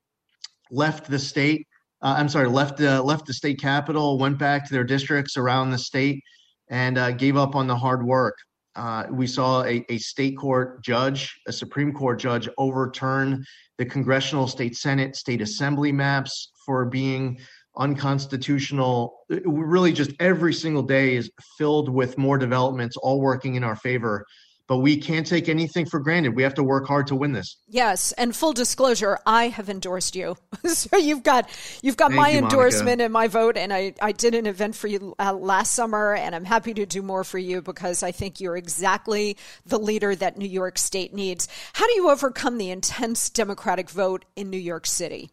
left 0.70 1.10
the 1.10 1.18
state. 1.18 1.66
Uh, 2.02 2.16
I'm 2.18 2.28
sorry, 2.28 2.48
left 2.48 2.80
uh, 2.80 3.02
left 3.02 3.26
the 3.26 3.34
state 3.34 3.58
capital, 3.58 4.18
went 4.18 4.38
back 4.38 4.66
to 4.66 4.72
their 4.72 4.84
districts 4.84 5.36
around 5.36 5.70
the 5.70 5.78
state, 5.78 6.22
and 6.68 7.18
gave 7.18 7.36
up 7.36 7.54
on 7.54 7.66
the 7.66 7.76
hard 7.76 8.04
work. 8.04 8.36
Uh, 8.76 9.04
we 9.10 9.26
saw 9.26 9.64
a, 9.64 9.84
a 9.88 9.98
state 9.98 10.36
court 10.36 10.82
judge, 10.82 11.40
a 11.48 11.52
Supreme 11.52 11.92
Court 11.92 12.18
judge, 12.18 12.48
overturn 12.58 13.44
the 13.78 13.86
congressional, 13.86 14.46
state 14.46 14.76
senate, 14.76 15.16
state 15.16 15.40
assembly 15.40 15.92
maps 15.92 16.52
for 16.64 16.84
being 16.84 17.38
unconstitutional. 17.78 19.20
Really, 19.28 19.92
just 19.92 20.12
every 20.20 20.52
single 20.52 20.82
day 20.82 21.16
is 21.16 21.30
filled 21.56 21.88
with 21.88 22.18
more 22.18 22.38
developments, 22.38 22.96
all 22.98 23.20
working 23.20 23.54
in 23.54 23.64
our 23.64 23.76
favor 23.76 24.26
but 24.68 24.78
we 24.78 24.96
can't 24.96 25.26
take 25.26 25.48
anything 25.48 25.86
for 25.86 26.00
granted. 26.00 26.34
We 26.34 26.42
have 26.42 26.54
to 26.54 26.62
work 26.62 26.86
hard 26.86 27.06
to 27.08 27.14
win 27.14 27.32
this. 27.32 27.56
Yes, 27.68 28.12
and 28.12 28.34
full 28.34 28.52
disclosure, 28.52 29.18
I 29.24 29.48
have 29.48 29.68
endorsed 29.68 30.16
you, 30.16 30.36
so 30.66 30.96
you've 30.96 31.22
got 31.22 31.48
you've 31.82 31.96
got 31.96 32.10
Thank 32.10 32.20
my 32.20 32.30
you, 32.30 32.38
endorsement 32.38 32.86
Monica. 32.86 33.04
and 33.04 33.12
my 33.12 33.28
vote. 33.28 33.56
And 33.56 33.72
I 33.72 33.94
I 34.00 34.12
did 34.12 34.34
an 34.34 34.46
event 34.46 34.74
for 34.74 34.88
you 34.88 35.14
uh, 35.18 35.32
last 35.32 35.74
summer, 35.74 36.14
and 36.14 36.34
I'm 36.34 36.44
happy 36.44 36.74
to 36.74 36.86
do 36.86 37.02
more 37.02 37.24
for 37.24 37.38
you 37.38 37.62
because 37.62 38.02
I 38.02 38.12
think 38.12 38.40
you're 38.40 38.56
exactly 38.56 39.36
the 39.64 39.78
leader 39.78 40.14
that 40.16 40.36
New 40.36 40.48
York 40.48 40.78
State 40.78 41.14
needs. 41.14 41.48
How 41.72 41.86
do 41.86 41.92
you 41.94 42.10
overcome 42.10 42.58
the 42.58 42.70
intense 42.70 43.30
Democratic 43.30 43.88
vote 43.88 44.24
in 44.34 44.50
New 44.50 44.58
York 44.58 44.86
City? 44.86 45.30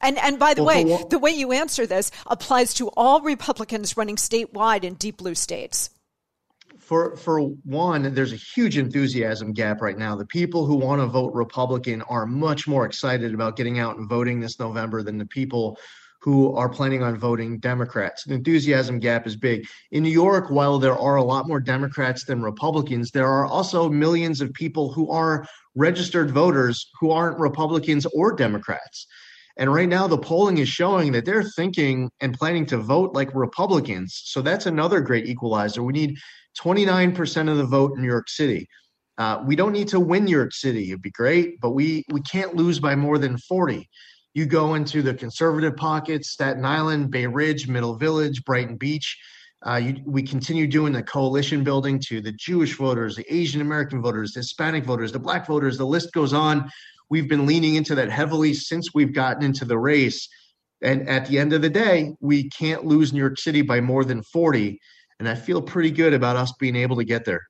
And 0.00 0.18
and 0.18 0.38
by 0.38 0.54
the 0.54 0.64
well, 0.64 0.84
way, 0.84 1.04
the 1.08 1.18
way 1.18 1.30
you 1.30 1.52
answer 1.52 1.86
this 1.86 2.10
applies 2.26 2.74
to 2.74 2.88
all 2.96 3.20
Republicans 3.20 3.96
running 3.96 4.16
statewide 4.16 4.82
in 4.82 4.94
deep 4.94 5.18
blue 5.18 5.34
states 5.36 5.90
for 6.84 7.16
for 7.16 7.40
one, 7.40 8.14
there's 8.14 8.32
a 8.32 8.36
huge 8.36 8.76
enthusiasm 8.76 9.52
gap 9.52 9.80
right 9.80 9.96
now. 9.96 10.14
The 10.14 10.26
people 10.26 10.66
who 10.66 10.76
want 10.76 11.00
to 11.00 11.06
vote 11.06 11.32
Republican 11.32 12.02
are 12.02 12.26
much 12.26 12.68
more 12.68 12.84
excited 12.84 13.32
about 13.32 13.56
getting 13.56 13.78
out 13.78 13.96
and 13.96 14.08
voting 14.08 14.40
this 14.40 14.58
November 14.58 15.02
than 15.02 15.18
the 15.18 15.26
people 15.26 15.78
who 16.20 16.54
are 16.56 16.68
planning 16.68 17.02
on 17.02 17.18
voting 17.18 17.58
Democrats. 17.58 18.24
The 18.24 18.34
enthusiasm 18.34 18.98
gap 18.98 19.26
is 19.26 19.36
big. 19.36 19.66
In 19.92 20.02
New 20.02 20.10
York, 20.10 20.50
while 20.50 20.78
there 20.78 20.96
are 20.96 21.16
a 21.16 21.22
lot 21.22 21.46
more 21.46 21.60
Democrats 21.60 22.24
than 22.24 22.40
Republicans, 22.40 23.10
there 23.10 23.28
are 23.28 23.46
also 23.46 23.90
millions 23.90 24.40
of 24.40 24.52
people 24.54 24.90
who 24.90 25.10
are 25.10 25.46
registered 25.74 26.30
voters 26.30 26.90
who 26.98 27.10
aren't 27.10 27.38
Republicans 27.38 28.06
or 28.14 28.34
Democrats. 28.34 29.06
And 29.56 29.72
right 29.72 29.88
now, 29.88 30.08
the 30.08 30.18
polling 30.18 30.58
is 30.58 30.68
showing 30.68 31.12
that 31.12 31.24
they're 31.24 31.44
thinking 31.44 32.10
and 32.20 32.34
planning 32.34 32.66
to 32.66 32.78
vote 32.78 33.14
like 33.14 33.34
Republicans. 33.34 34.20
So 34.24 34.42
that's 34.42 34.66
another 34.66 35.00
great 35.00 35.26
equalizer. 35.26 35.82
We 35.82 35.92
need 35.92 36.16
29% 36.58 37.50
of 37.50 37.56
the 37.56 37.66
vote 37.66 37.92
in 37.94 38.02
New 38.02 38.08
York 38.08 38.28
City. 38.28 38.66
Uh, 39.16 39.42
we 39.46 39.54
don't 39.54 39.72
need 39.72 39.88
to 39.88 40.00
win 40.00 40.24
New 40.24 40.36
York 40.36 40.52
City. 40.52 40.88
It'd 40.88 41.02
be 41.02 41.10
great, 41.10 41.60
but 41.60 41.70
we 41.70 42.04
we 42.10 42.20
can't 42.22 42.56
lose 42.56 42.80
by 42.80 42.96
more 42.96 43.18
than 43.18 43.38
40. 43.38 43.88
You 44.34 44.46
go 44.46 44.74
into 44.74 45.02
the 45.02 45.14
conservative 45.14 45.76
pockets, 45.76 46.30
Staten 46.30 46.64
Island, 46.64 47.12
Bay 47.12 47.26
Ridge, 47.26 47.68
Middle 47.68 47.96
Village, 47.96 48.44
Brighton 48.44 48.76
Beach. 48.76 49.16
Uh, 49.64 49.76
you, 49.76 49.96
we 50.04 50.22
continue 50.22 50.66
doing 50.66 50.92
the 50.92 51.02
coalition 51.02 51.62
building 51.62 52.00
to 52.08 52.20
the 52.20 52.32
Jewish 52.32 52.76
voters, 52.76 53.14
the 53.14 53.34
Asian 53.34 53.60
American 53.60 54.02
voters, 54.02 54.32
the 54.32 54.40
Hispanic 54.40 54.84
voters, 54.84 55.12
the 55.12 55.18
Black 55.20 55.46
voters. 55.46 55.78
The 55.78 55.86
list 55.86 56.12
goes 56.12 56.32
on. 56.32 56.68
We've 57.10 57.28
been 57.28 57.46
leaning 57.46 57.74
into 57.74 57.94
that 57.94 58.10
heavily 58.10 58.54
since 58.54 58.94
we've 58.94 59.12
gotten 59.12 59.44
into 59.44 59.64
the 59.64 59.78
race. 59.78 60.28
And 60.82 61.08
at 61.08 61.26
the 61.26 61.38
end 61.38 61.52
of 61.52 61.62
the 61.62 61.70
day, 61.70 62.14
we 62.20 62.48
can't 62.50 62.84
lose 62.84 63.12
New 63.12 63.20
York 63.20 63.38
City 63.38 63.62
by 63.62 63.80
more 63.80 64.04
than 64.04 64.22
40 64.22 64.78
and 65.20 65.28
I 65.28 65.34
feel 65.36 65.62
pretty 65.62 65.90
good 65.90 66.12
about 66.12 66.36
us 66.36 66.52
being 66.58 66.74
able 66.74 66.96
to 66.96 67.04
get 67.04 67.24
there. 67.24 67.42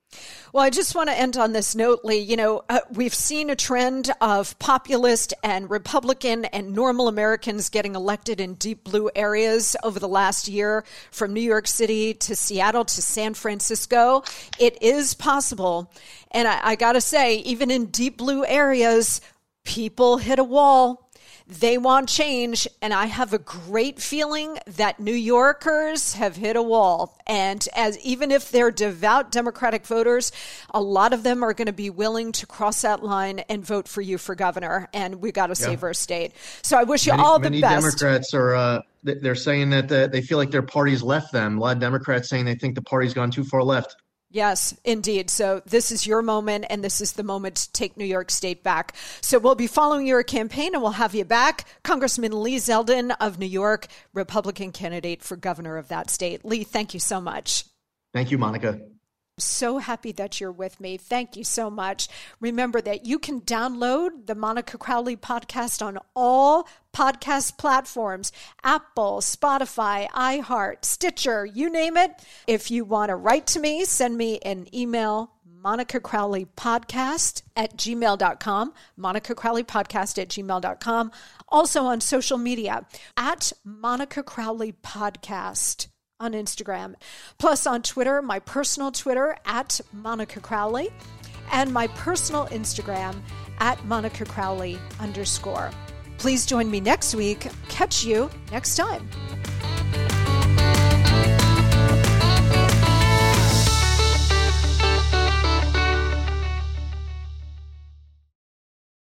Well, 0.52 0.62
I 0.62 0.70
just 0.70 0.94
want 0.94 1.08
to 1.08 1.18
end 1.18 1.36
on 1.36 1.52
this 1.52 1.74
note, 1.74 2.00
Lee. 2.04 2.18
You 2.18 2.36
know, 2.36 2.62
uh, 2.68 2.80
we've 2.92 3.14
seen 3.14 3.50
a 3.50 3.56
trend 3.56 4.12
of 4.20 4.56
populist 4.58 5.34
and 5.42 5.68
Republican 5.70 6.44
and 6.46 6.74
normal 6.74 7.08
Americans 7.08 7.70
getting 7.70 7.94
elected 7.94 8.40
in 8.40 8.54
deep 8.54 8.84
blue 8.84 9.10
areas 9.16 9.76
over 9.82 9.98
the 9.98 10.08
last 10.08 10.46
year, 10.46 10.84
from 11.10 11.32
New 11.32 11.40
York 11.40 11.66
City 11.66 12.14
to 12.14 12.36
Seattle 12.36 12.84
to 12.84 13.02
San 13.02 13.34
Francisco. 13.34 14.22
It 14.58 14.80
is 14.82 15.14
possible. 15.14 15.90
And 16.30 16.46
I, 16.46 16.60
I 16.62 16.76
got 16.76 16.92
to 16.92 17.00
say, 17.00 17.36
even 17.38 17.70
in 17.70 17.86
deep 17.86 18.18
blue 18.18 18.44
areas, 18.44 19.20
people 19.64 20.18
hit 20.18 20.38
a 20.38 20.44
wall 20.44 21.04
they 21.46 21.76
want 21.76 22.08
change, 22.08 22.66
and 22.80 22.94
I 22.94 23.04
have 23.04 23.34
a 23.34 23.38
great 23.38 24.00
feeling 24.00 24.58
that 24.66 24.98
New 24.98 25.12
Yorkers 25.12 26.14
have 26.14 26.36
hit 26.36 26.56
a 26.56 26.62
wall. 26.62 27.18
And 27.26 27.66
as 27.76 27.98
even 27.98 28.30
if 28.30 28.50
they're 28.50 28.70
devout 28.70 29.30
Democratic 29.30 29.84
voters, 29.84 30.32
a 30.72 30.80
lot 30.80 31.12
of 31.12 31.22
them 31.22 31.42
are 31.42 31.52
going 31.52 31.66
to 31.66 31.72
be 31.72 31.90
willing 31.90 32.32
to 32.32 32.46
cross 32.46 32.80
that 32.80 33.02
line 33.02 33.40
and 33.40 33.64
vote 33.64 33.88
for 33.88 34.00
you 34.00 34.16
for 34.16 34.34
governor. 34.34 34.88
And 34.94 35.16
we 35.16 35.32
got 35.32 35.48
to 35.48 35.60
yeah. 35.60 35.66
save 35.66 35.82
our 35.82 35.92
state. 35.92 36.32
So 36.62 36.78
I 36.78 36.84
wish 36.84 37.06
you 37.06 37.12
many, 37.12 37.22
all 37.22 37.38
the 37.38 37.50
many 37.50 37.60
best. 37.60 37.98
Democrats 37.98 38.32
are. 38.32 38.54
Uh, 38.54 38.80
they're 39.02 39.34
saying 39.34 39.68
that 39.68 39.88
the, 39.88 40.08
they 40.10 40.22
feel 40.22 40.38
like 40.38 40.50
their 40.50 40.62
party's 40.62 41.02
left 41.02 41.30
them. 41.30 41.58
A 41.58 41.60
lot 41.60 41.76
of 41.76 41.80
Democrats 41.80 42.30
saying 42.30 42.46
they 42.46 42.54
think 42.54 42.74
the 42.74 42.80
party's 42.80 43.12
gone 43.12 43.30
too 43.30 43.44
far 43.44 43.62
left. 43.62 43.96
Yes, 44.34 44.76
indeed. 44.82 45.30
So 45.30 45.62
this 45.64 45.92
is 45.92 46.08
your 46.08 46.20
moment, 46.20 46.64
and 46.68 46.82
this 46.82 47.00
is 47.00 47.12
the 47.12 47.22
moment 47.22 47.54
to 47.54 47.72
take 47.72 47.96
New 47.96 48.04
York 48.04 48.32
State 48.32 48.64
back. 48.64 48.96
So 49.20 49.38
we'll 49.38 49.54
be 49.54 49.68
following 49.68 50.08
your 50.08 50.24
campaign, 50.24 50.74
and 50.74 50.82
we'll 50.82 50.90
have 50.90 51.14
you 51.14 51.24
back, 51.24 51.66
Congressman 51.84 52.42
Lee 52.42 52.56
Zeldin 52.56 53.14
of 53.20 53.38
New 53.38 53.46
York, 53.46 53.86
Republican 54.12 54.72
candidate 54.72 55.22
for 55.22 55.36
governor 55.36 55.76
of 55.76 55.86
that 55.86 56.10
state. 56.10 56.44
Lee, 56.44 56.64
thank 56.64 56.94
you 56.94 57.00
so 57.00 57.20
much. 57.20 57.64
Thank 58.12 58.32
you, 58.32 58.38
Monica 58.38 58.80
so 59.38 59.78
happy 59.78 60.12
that 60.12 60.40
you're 60.40 60.52
with 60.52 60.80
me. 60.80 60.96
Thank 60.96 61.36
you 61.36 61.44
so 61.44 61.70
much. 61.70 62.08
Remember 62.40 62.80
that 62.80 63.06
you 63.06 63.18
can 63.18 63.40
download 63.40 64.26
the 64.26 64.34
Monica 64.34 64.78
Crowley 64.78 65.16
podcast 65.16 65.84
on 65.84 65.98
all 66.14 66.68
podcast 66.92 67.58
platforms 67.58 68.32
Apple, 68.62 69.18
Spotify, 69.20 70.08
iHeart, 70.10 70.84
Stitcher, 70.84 71.44
you 71.44 71.70
name 71.70 71.96
it. 71.96 72.12
If 72.46 72.70
you 72.70 72.84
want 72.84 73.10
to 73.10 73.16
write 73.16 73.46
to 73.48 73.60
me, 73.60 73.84
send 73.84 74.16
me 74.16 74.38
an 74.40 74.66
email. 74.74 75.30
Monica 75.64 75.98
Crowley 75.98 76.46
podcast 76.58 77.40
at 77.56 77.74
gmail.com, 77.78 78.74
Monica 78.98 79.34
Crowley 79.34 79.64
podcast 79.64 80.20
at 80.20 80.28
gmail.com. 80.28 81.10
Also 81.48 81.84
on 81.84 82.02
social 82.02 82.36
media 82.36 82.84
at 83.16 83.50
Monica 83.64 84.22
Crowley 84.22 84.72
podcast 84.72 85.86
on 86.20 86.32
Instagram. 86.32 86.94
Plus 87.38 87.66
on 87.66 87.82
Twitter, 87.82 88.22
my 88.22 88.38
personal 88.38 88.90
Twitter 88.90 89.36
at 89.44 89.80
Monica 89.92 90.40
Crowley, 90.40 90.90
and 91.52 91.72
my 91.72 91.86
personal 91.88 92.46
Instagram 92.46 93.20
at 93.58 93.84
Monica 93.84 94.24
Crowley 94.24 94.78
underscore. 95.00 95.70
Please 96.18 96.46
join 96.46 96.70
me 96.70 96.80
next 96.80 97.14
week. 97.14 97.48
Catch 97.68 98.04
you 98.04 98.30
next 98.50 98.76
time. 98.76 99.08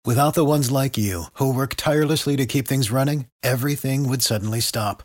Without 0.04 0.34
the 0.34 0.44
ones 0.44 0.70
like 0.70 0.98
you, 0.98 1.26
who 1.34 1.54
work 1.54 1.74
tirelessly 1.76 2.36
to 2.36 2.44
keep 2.44 2.66
things 2.66 2.90
running, 2.90 3.26
everything 3.42 4.08
would 4.08 4.20
suddenly 4.20 4.60
stop 4.60 5.04